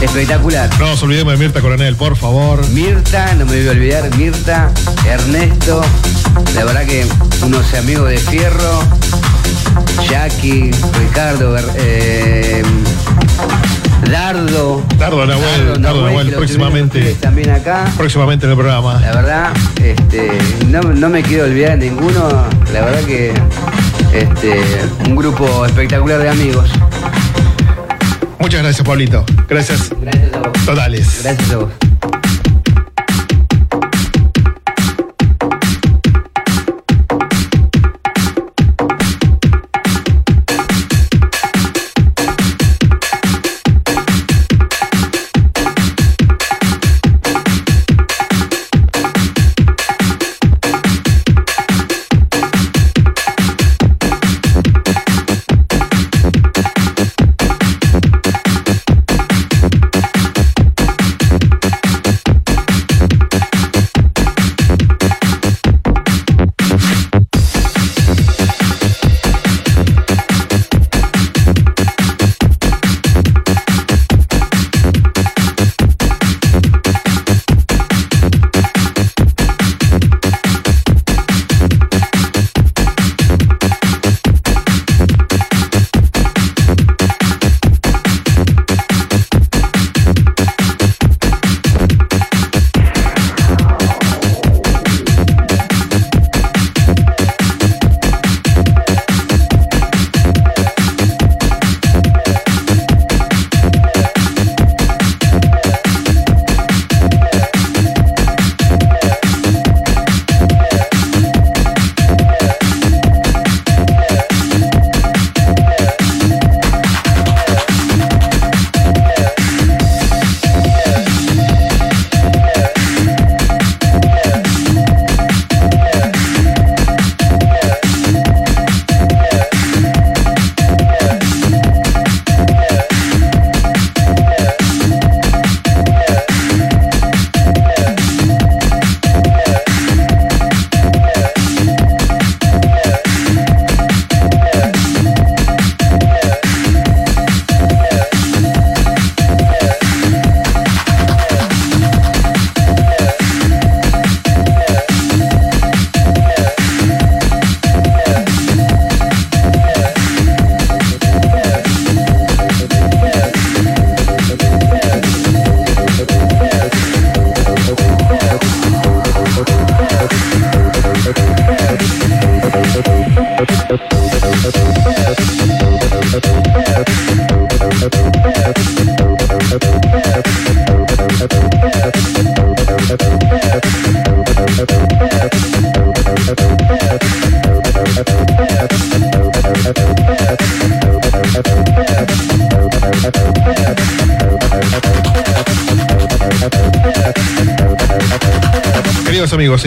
[0.00, 0.70] espectacular.
[0.78, 2.64] No nos olvidemos de Mirta Coronel, por favor.
[2.68, 4.70] Mirta, no me voy a olvidar, Mirta,
[5.08, 5.80] Ernesto,
[6.54, 7.04] la verdad que
[7.42, 8.82] unos amigos de fierro,
[10.08, 12.62] Jackie, Ricardo, eh,
[14.10, 14.82] Dardo.
[14.98, 17.14] Dardo Nahuel, Dardo Nahuel, próximamente.
[17.20, 17.84] También acá.
[17.96, 19.00] Próximamente en el programa.
[19.00, 19.52] La verdad,
[19.82, 20.30] este,
[20.68, 22.28] no, no me quiero olvidar de ninguno.
[22.72, 23.32] La verdad que
[24.12, 24.60] este,
[25.06, 26.70] un grupo espectacular de amigos.
[28.38, 29.24] Muchas gracias, Pablito.
[29.48, 29.90] Gracias.
[30.00, 30.64] Gracias a vos.
[30.64, 31.20] Totales.
[31.22, 31.87] Gracias a vos.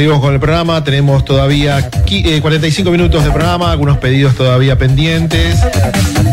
[0.01, 0.83] Seguimos con el programa.
[0.83, 5.59] Tenemos todavía qui- eh, 45 minutos de programa, algunos pedidos todavía pendientes.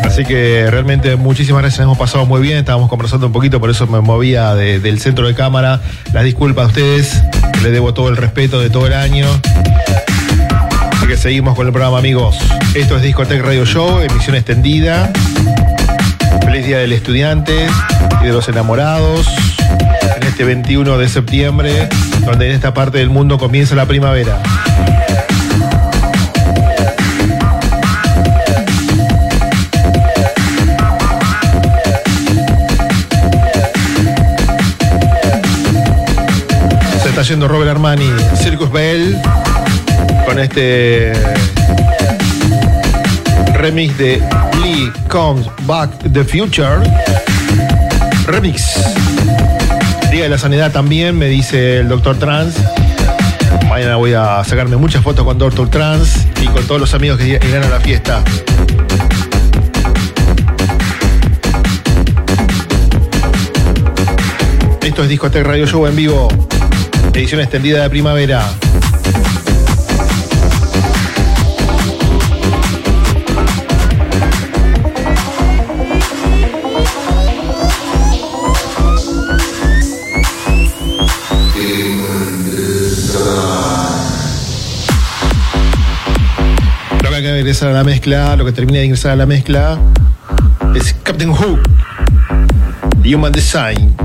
[0.04, 2.56] Así que realmente muchísimas gracias, hemos pasado muy bien.
[2.56, 5.82] Estábamos conversando un poquito, por eso me movía de- del centro de cámara.
[6.14, 7.22] Las disculpas a ustedes,
[7.62, 9.26] les debo todo el respeto de todo el año.
[10.92, 12.38] Así que seguimos con el programa, amigos.
[12.74, 15.12] Esto es Discotech Radio Show, emisión extendida.
[16.42, 17.66] Feliz Día del Estudiante
[18.22, 19.26] y de los Enamorados.
[20.38, 21.88] Este 21 de septiembre,
[22.24, 24.40] donde en esta parte del mundo comienza la primavera.
[37.02, 39.20] Se está yendo Robert Armani, Circus Bell,
[40.24, 41.14] con este
[43.54, 44.22] remix de
[44.62, 46.78] Lee Comes Back the Future.
[48.28, 49.07] Remix.
[50.10, 52.54] Día de la Sanidad también, me dice el Doctor Trans.
[53.68, 57.26] Mañana voy a sacarme muchas fotos con Doctor Trans y con todos los amigos que
[57.26, 58.22] irán a la fiesta.
[64.82, 66.28] Esto es Discotech Radio Show en vivo,
[67.12, 68.46] edición extendida de primavera.
[87.66, 89.78] A la mezcla, lo que termina de ingresar a la mezcla
[90.76, 91.58] es Captain Who,
[93.04, 93.96] Human Design.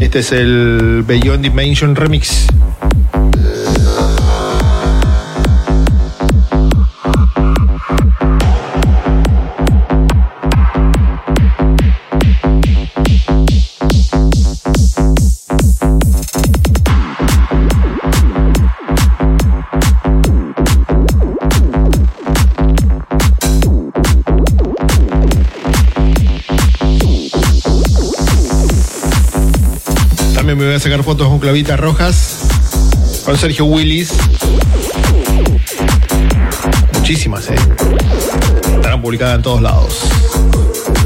[0.00, 2.49] Este es el Beyond Dimension Remix.
[30.80, 32.38] Sacar fotos con clavitas rojas.
[33.24, 34.12] Con Sergio Willis.
[36.94, 37.56] Muchísimas, ¿eh?
[39.02, 39.98] Publicadas en todos lados.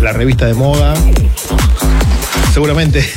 [0.01, 0.95] La revista de moda.
[2.53, 3.09] Seguramente.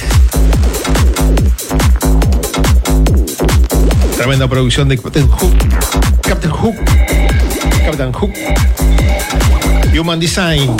[4.15, 5.57] Tremenda producción de Captain Hook.
[6.21, 6.75] Captain Hook.
[7.85, 8.33] Captain Hook.
[9.93, 10.75] Human Design.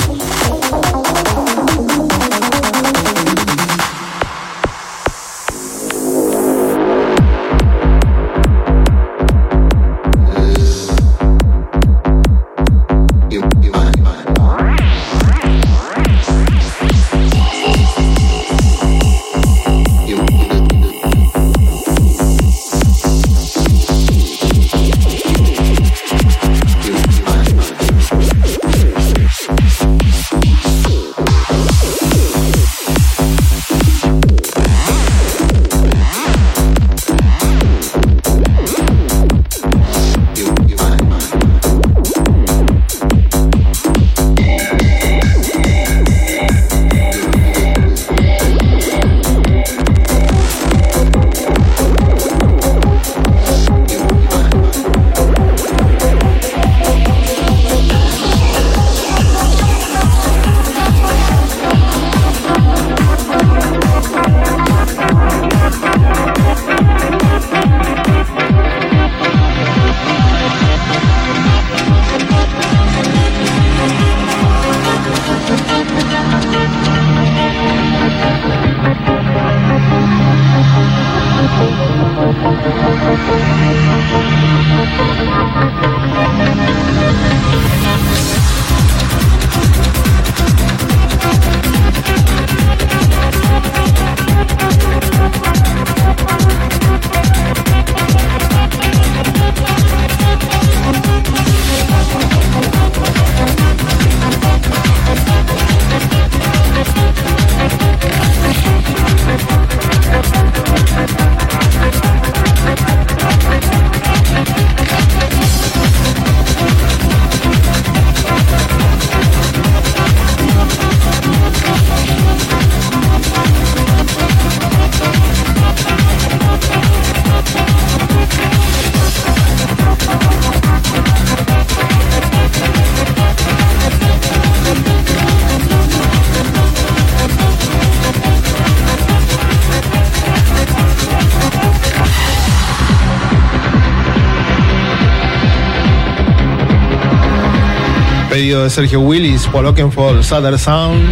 [148.69, 151.07] Sergio Willis, Paul Oakenfold, Southern Sound.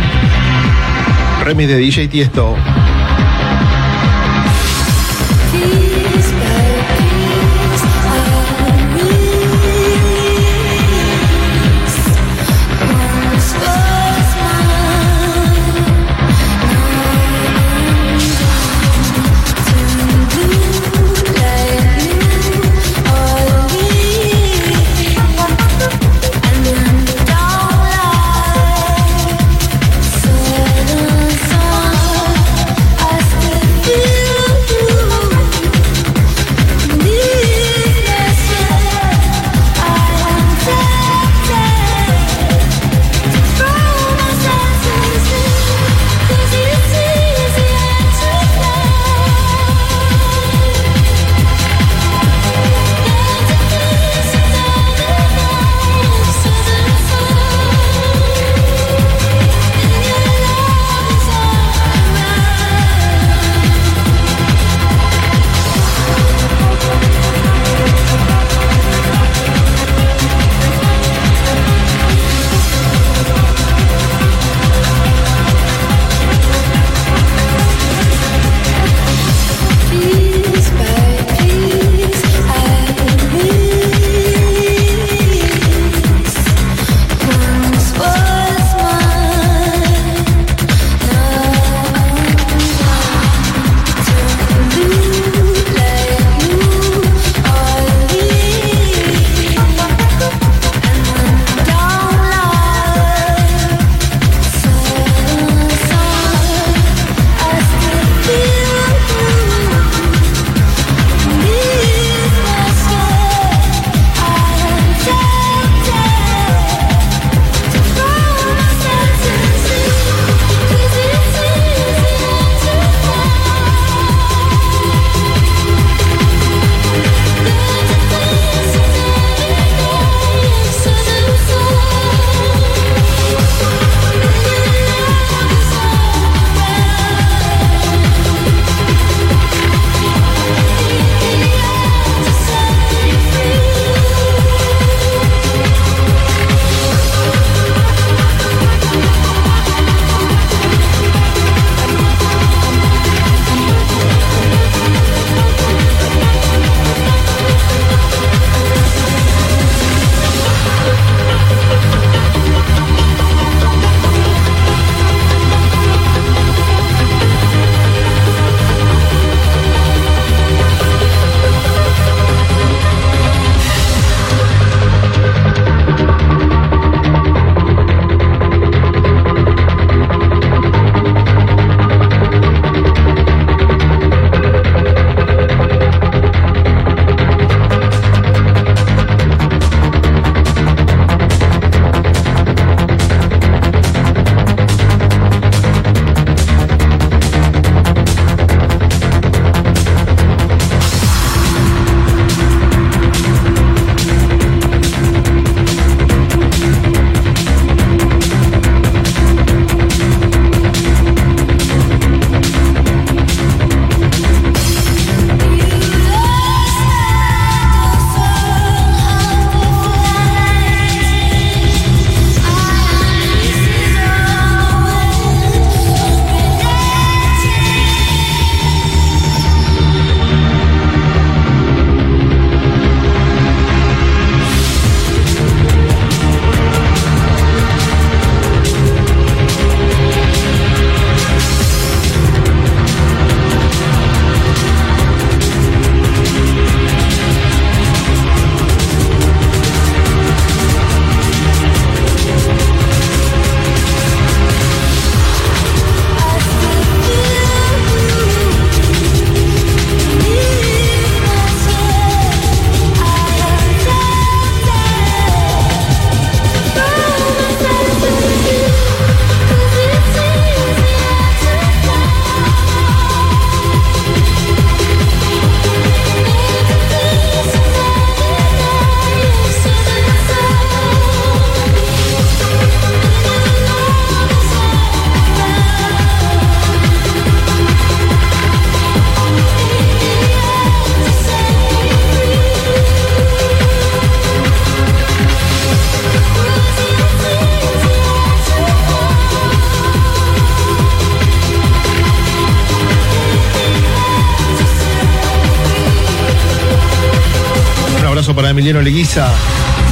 [1.43, 2.55] Remix de DJ Tiesto.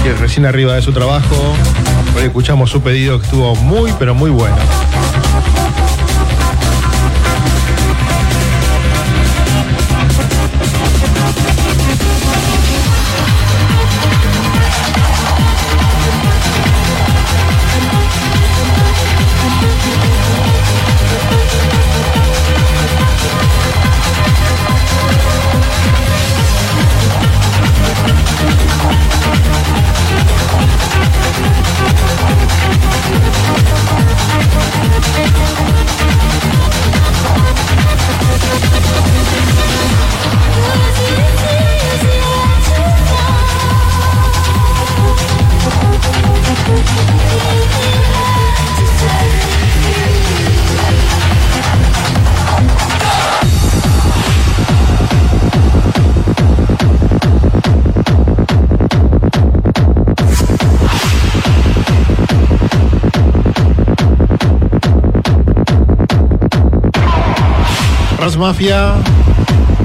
[0.03, 1.55] Que recién arriba de su trabajo.
[2.13, 4.57] Hoy escuchamos su pedido que estuvo muy, pero muy bueno.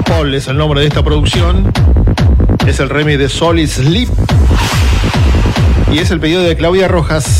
[0.05, 1.71] Paul es el nombre de esta producción,
[2.67, 4.09] es el remix de Solid Sleep.
[5.91, 7.38] Y es el pedido de Claudia Rojas.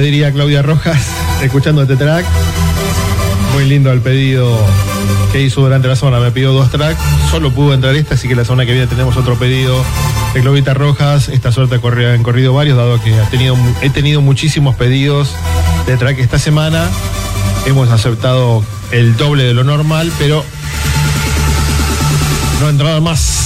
[0.00, 0.98] Diría Claudia Rojas,
[1.42, 2.24] escuchando este track.
[3.54, 4.58] Muy lindo el pedido
[5.32, 6.20] que hizo durante la semana.
[6.20, 9.16] Me pidió dos tracks, solo pudo entrar esta, así que la semana que viene tenemos
[9.16, 9.82] otro pedido
[10.34, 11.28] de Claudita Rojas.
[11.28, 15.34] Esta suerte han corrido varios, dado que ha tenido, he tenido muchísimos pedidos
[15.86, 16.88] de track esta semana.
[17.66, 20.44] Hemos aceptado el doble de lo normal, pero
[22.60, 23.39] no entraron más.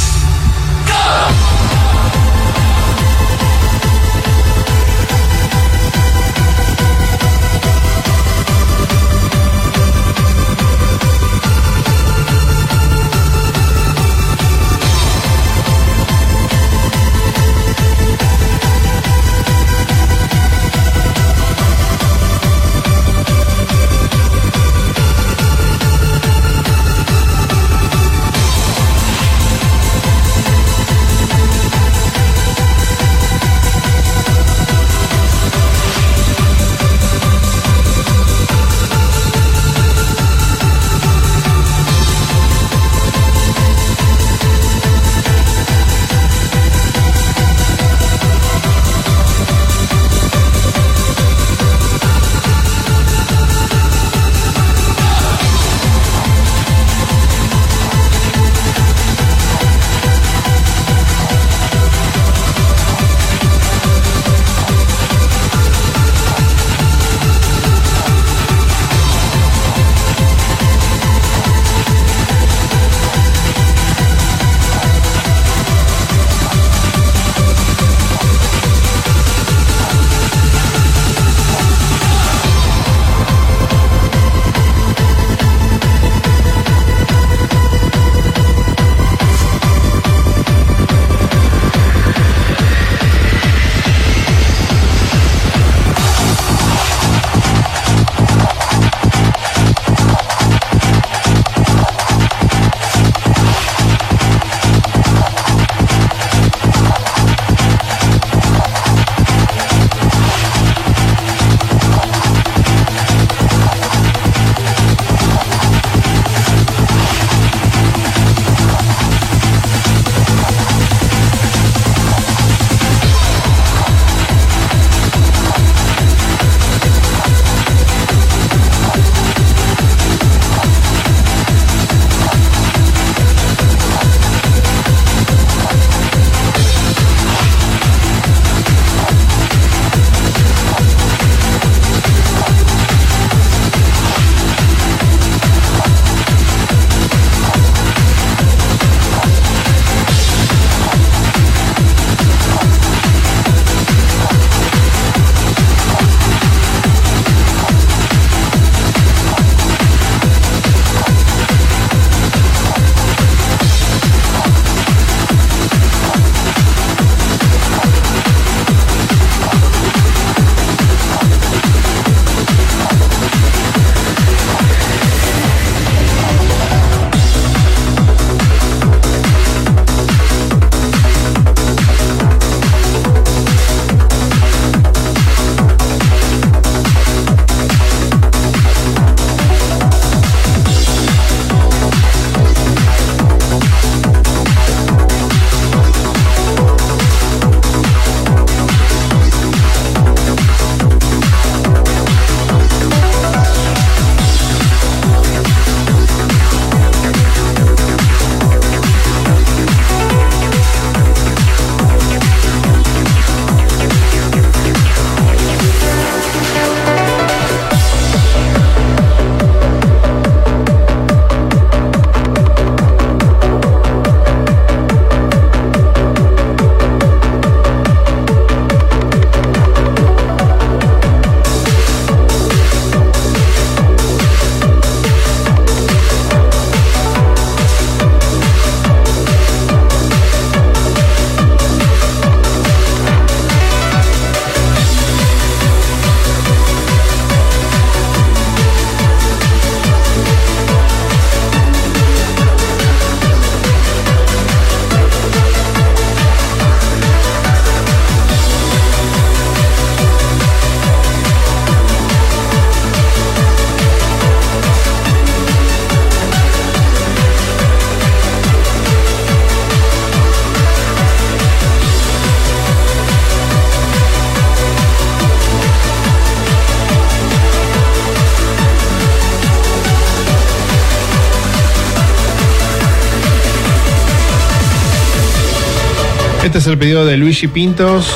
[286.65, 288.10] Es el pedido de Luigi Pintos,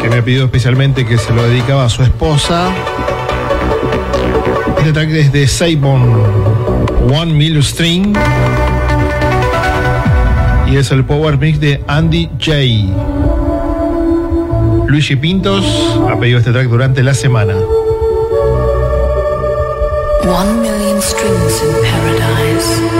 [0.00, 2.72] que me pidió especialmente que se lo dedicaba a su esposa.
[4.78, 8.16] Este track es de Saibon One Mill String.
[10.70, 12.52] Y es el Power Mix de Andy J.
[14.86, 15.66] Luigi Pintos
[16.08, 17.54] ha pedido este track durante la semana.
[20.24, 22.91] One million strings in paradise.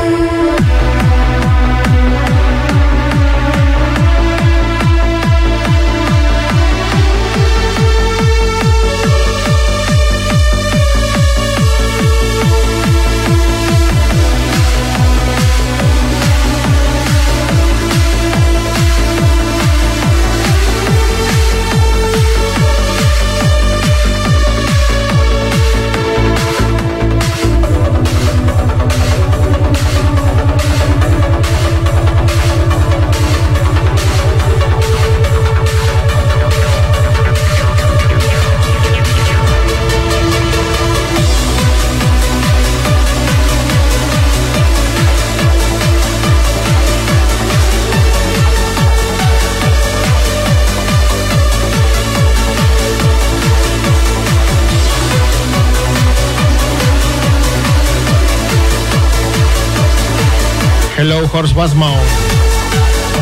[61.05, 61.99] Hello, Horst Baumann.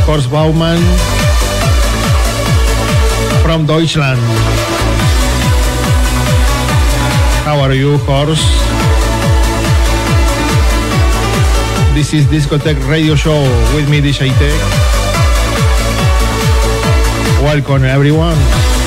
[0.05, 0.83] Horst Baumann
[3.43, 4.21] from Deutschland.
[7.47, 8.45] How are you, Horst?
[11.95, 13.41] This is Discotheque Radio Show
[13.75, 14.61] with me, DJ Tech.
[17.43, 18.80] Welcome, everyone.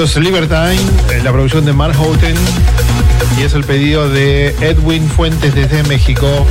[0.00, 0.80] Esto es Libertine,
[1.12, 2.32] eh, la producción de Mark Houghton
[3.38, 6.46] y es el pedido de Edwin Fuentes desde México.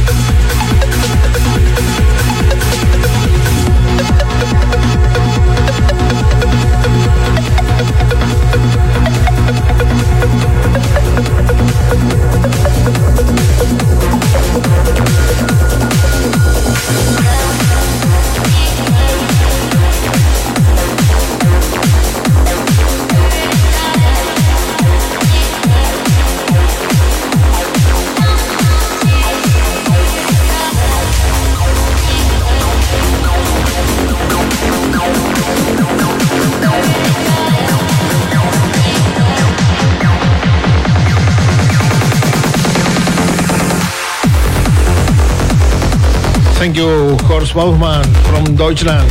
[47.50, 49.10] Horst Baumann from Deutschland.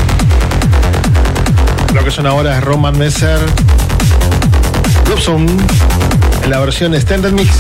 [1.93, 3.41] Lo que son ahora es Roman Messer.
[5.07, 5.47] Robson
[6.45, 7.51] en la versión Standard Mix.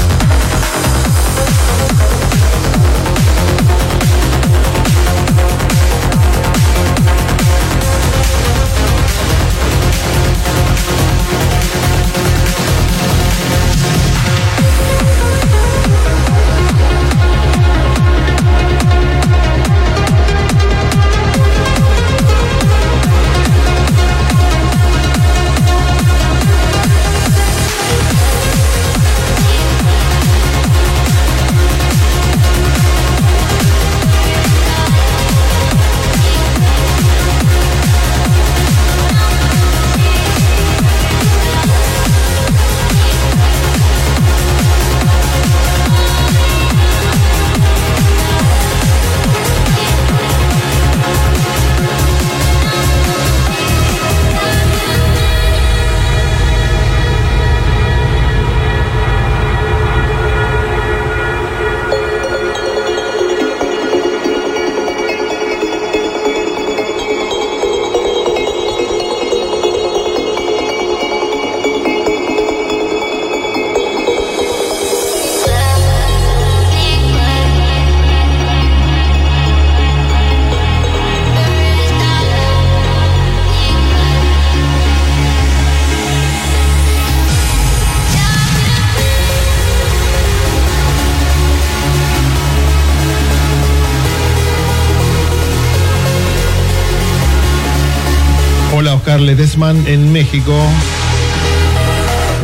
[99.26, 100.54] Ledesman en México.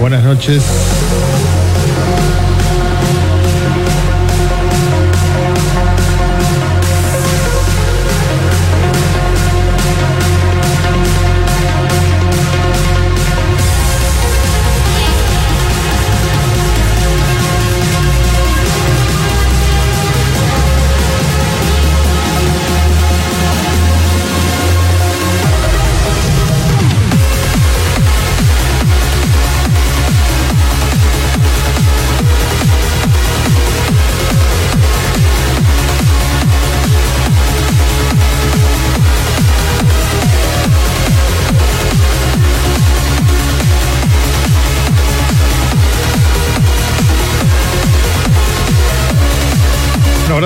[0.00, 1.03] Buenas noches.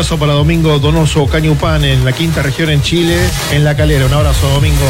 [0.08, 3.18] Abrazo para Domingo Donoso Cañupán en la quinta región en Chile,
[3.52, 4.06] en La Calera.
[4.06, 4.86] Un abrazo, Domingo.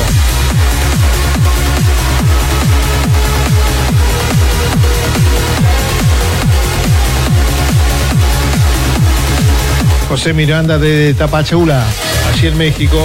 [10.09, 11.85] José Miranda de Tapachula,
[12.33, 12.99] allí en México.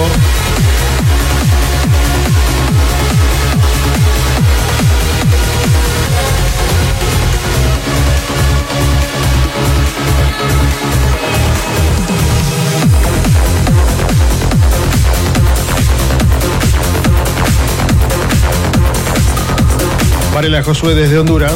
[20.44, 21.54] Varela Josué desde Honduras.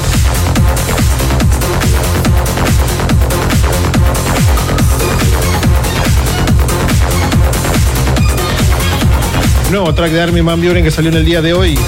[9.70, 11.78] Nuevo track de Armin Van Buren que salió en el día de hoy.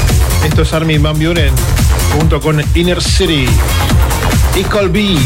[0.44, 1.54] Esto es Armin Van Buren
[2.18, 3.46] junto con Inner City.
[4.54, 5.16] Equal B.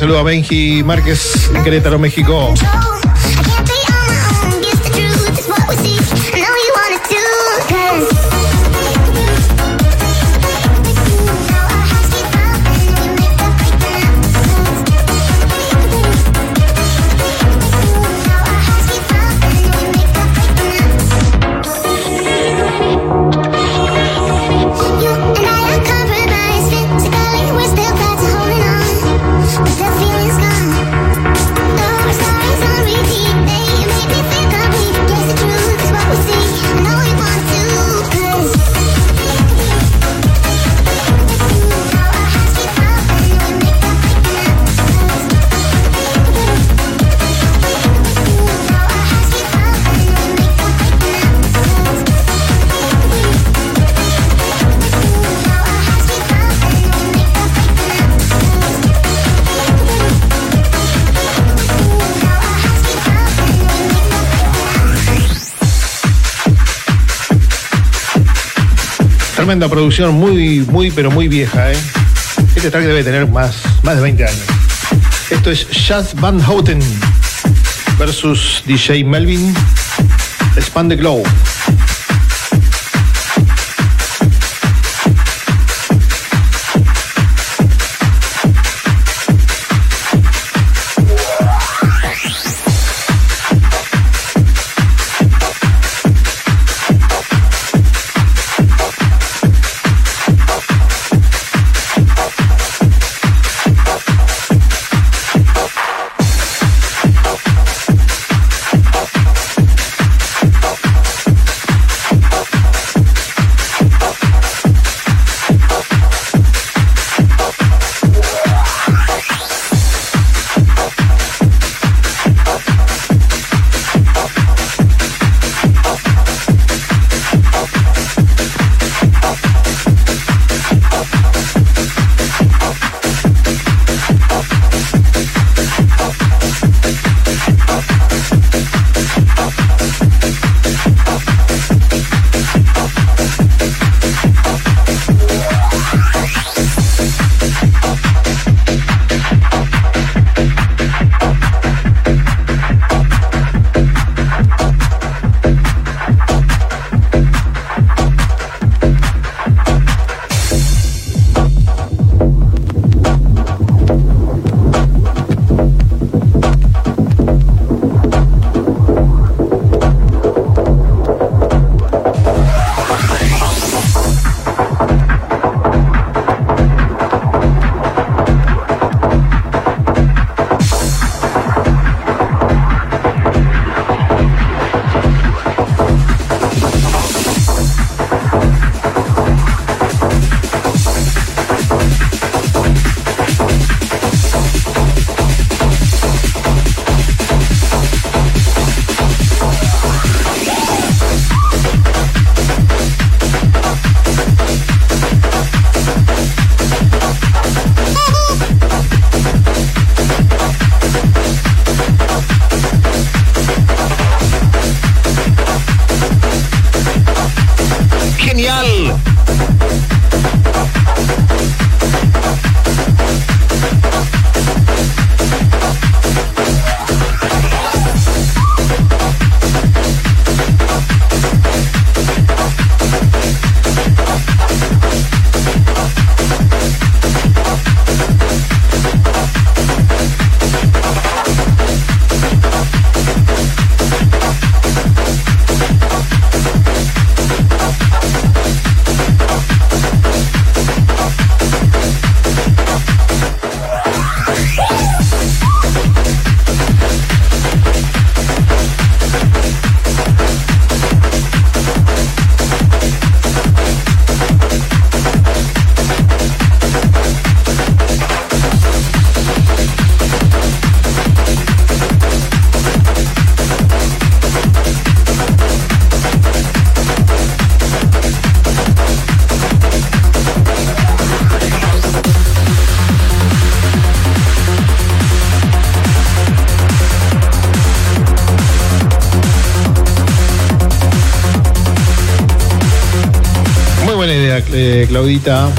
[0.00, 2.54] saludo a Benji Márquez en Querétaro, México.
[69.50, 71.76] Tremenda producción, muy, muy, pero muy vieja, ¿eh?
[72.54, 74.44] Este track debe tener más, más de 20 años.
[75.28, 76.78] Esto es Jazz Van Houten
[77.98, 79.52] versus DJ Melvin
[80.56, 81.24] Span the Glow.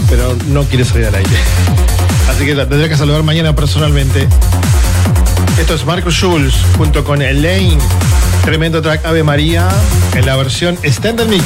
[0.09, 1.29] Pero no quiere salir al aire.
[2.29, 4.27] Así que la tendré que saludar mañana personalmente.
[5.59, 7.81] Esto es Marco Schulz junto con Elaine.
[8.45, 9.67] Tremendo track Ave María
[10.15, 11.43] en la versión Standard Mix.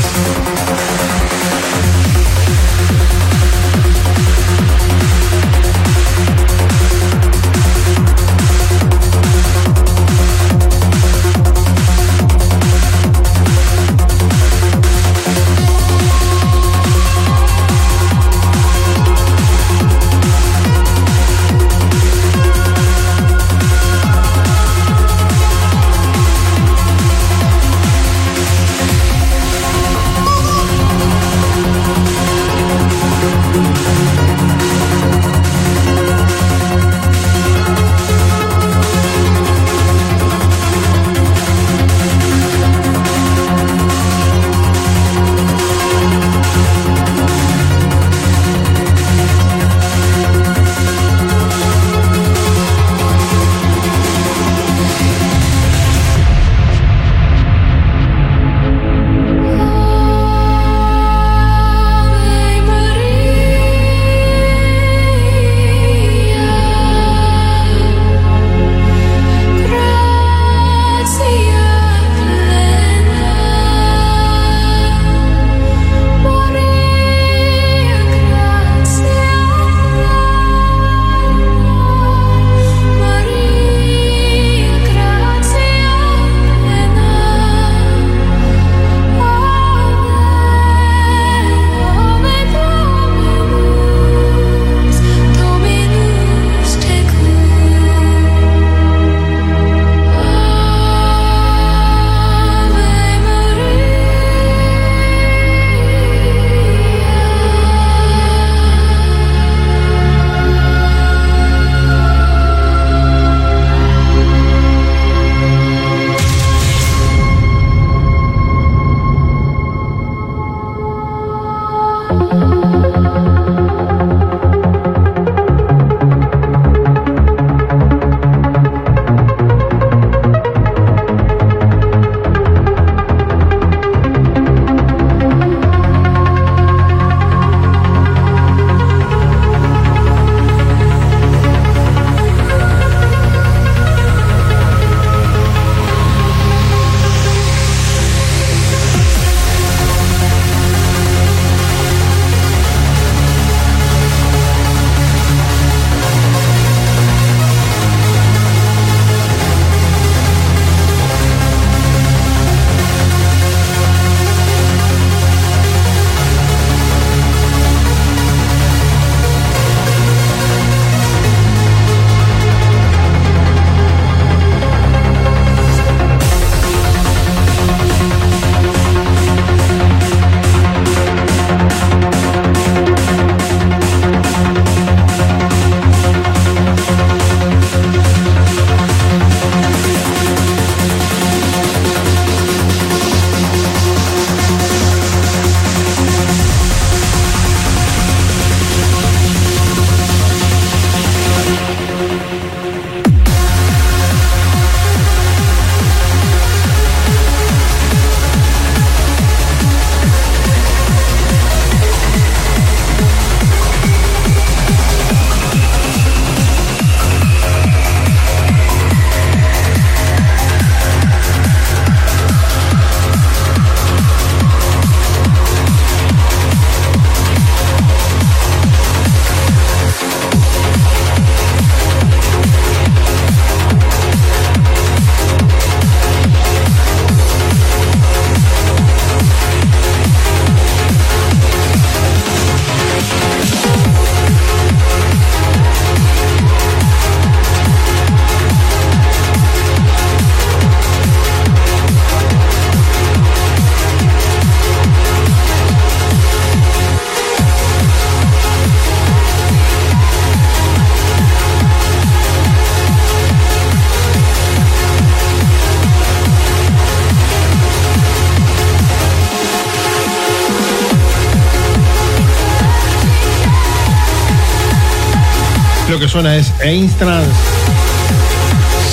[276.15, 277.27] Suena es Einstrand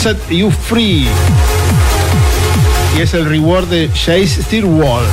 [0.03, 1.07] Set You Free.
[2.99, 5.05] Y es el reward de Chase Steerwall.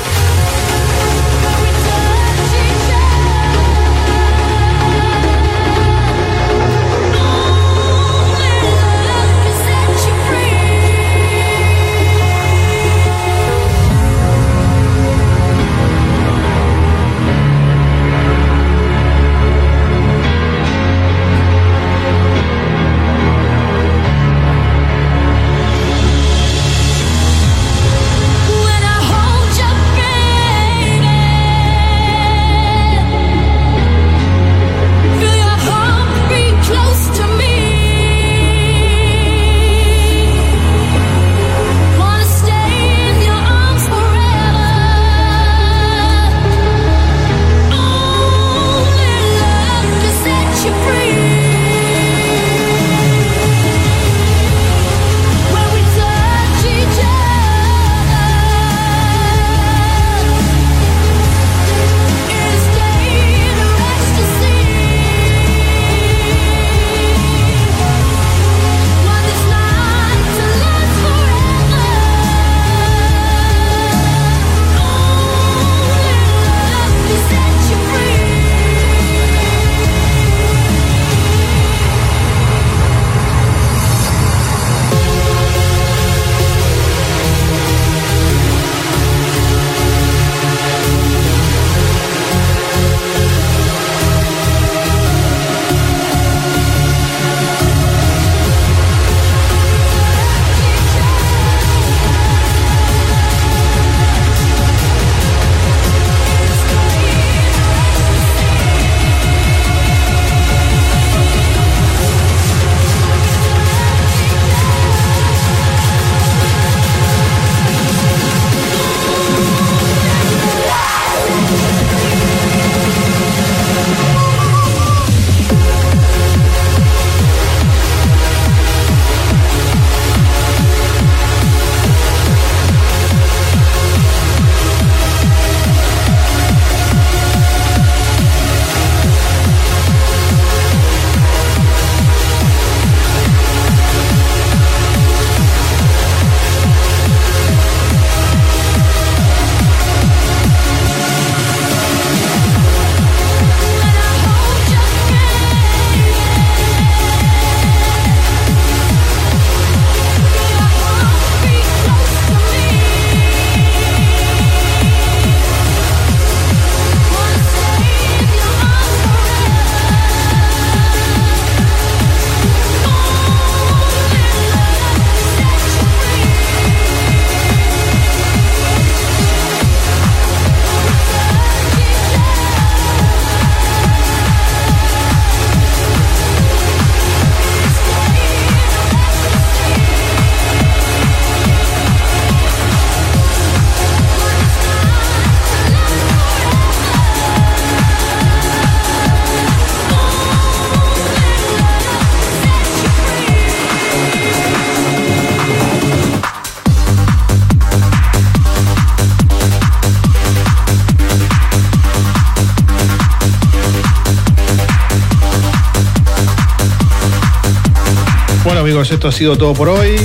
[218.92, 219.95] Esto ha sido todo por hoy.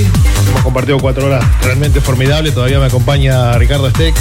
[0.49, 2.53] Hemos compartido cuatro horas realmente formidables.
[2.53, 4.15] Todavía me acompaña Ricardo Steck.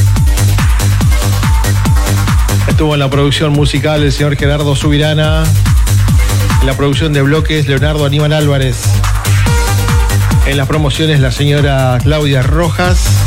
[2.69, 5.45] Estuvo en la producción musical el señor Gerardo Subirana.
[6.61, 8.85] En la producción de bloques Leonardo Aníbal Álvarez.
[10.47, 13.24] En las promociones la señora Claudia Rojas.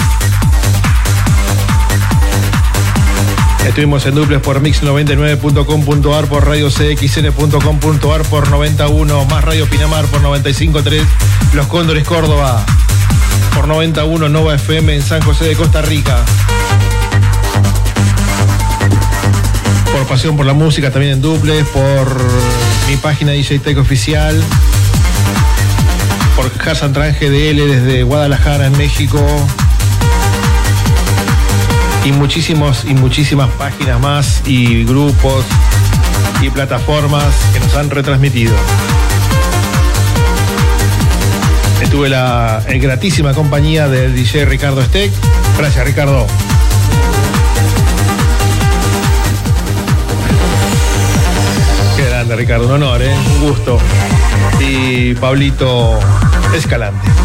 [3.77, 11.03] Estuvimos en duples por mix99.com.ar, por radiocxn.com.ar, por 91, más Radio Pinamar por 95.3,
[11.53, 12.65] Los Cóndores Córdoba,
[13.53, 16.25] por 91 Nova FM en San José de Costa Rica.
[19.91, 22.17] Por Pasión por la Música también en duples, por
[22.87, 24.43] mi página DJ Tech Oficial,
[26.35, 29.19] por Hassan Tran GDL desde Guadalajara en México
[32.07, 35.43] y muchísimos y muchísimas páginas más y grupos
[36.41, 38.53] y plataformas que nos han retransmitido.
[41.81, 45.11] Estuve la en gratísima compañía del DJ Ricardo Steck.
[45.57, 46.25] Gracias, Ricardo.
[51.97, 53.13] Qué grande, Ricardo, un honor, ¿eh?
[53.35, 53.79] un gusto.
[54.61, 55.99] Y Pablito
[56.55, 57.16] Escalante.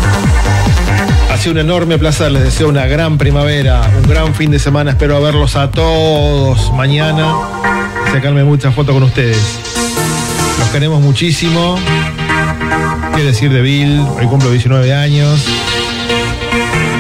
[1.42, 5.20] Sido un enorme placer, les deseo una gran primavera, un gran fin de semana, espero
[5.20, 7.34] verlos a todos mañana,
[8.12, 9.58] sacarme muchas fotos con ustedes.
[10.60, 11.80] Los queremos muchísimo.
[13.16, 14.06] ¿Qué decir de Bill?
[14.20, 15.44] Hoy cumplo 19 años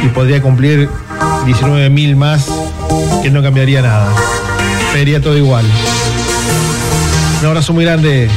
[0.04, 0.88] y podría cumplir
[1.46, 2.48] 19 mil más,
[3.22, 4.12] que no cambiaría nada.
[4.92, 5.64] Sería todo igual.
[7.42, 8.28] Un abrazo muy grande.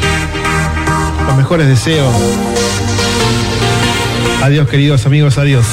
[1.25, 2.13] Los mejores deseos.
[4.45, 5.65] Adiós, queridos amigos, adiós.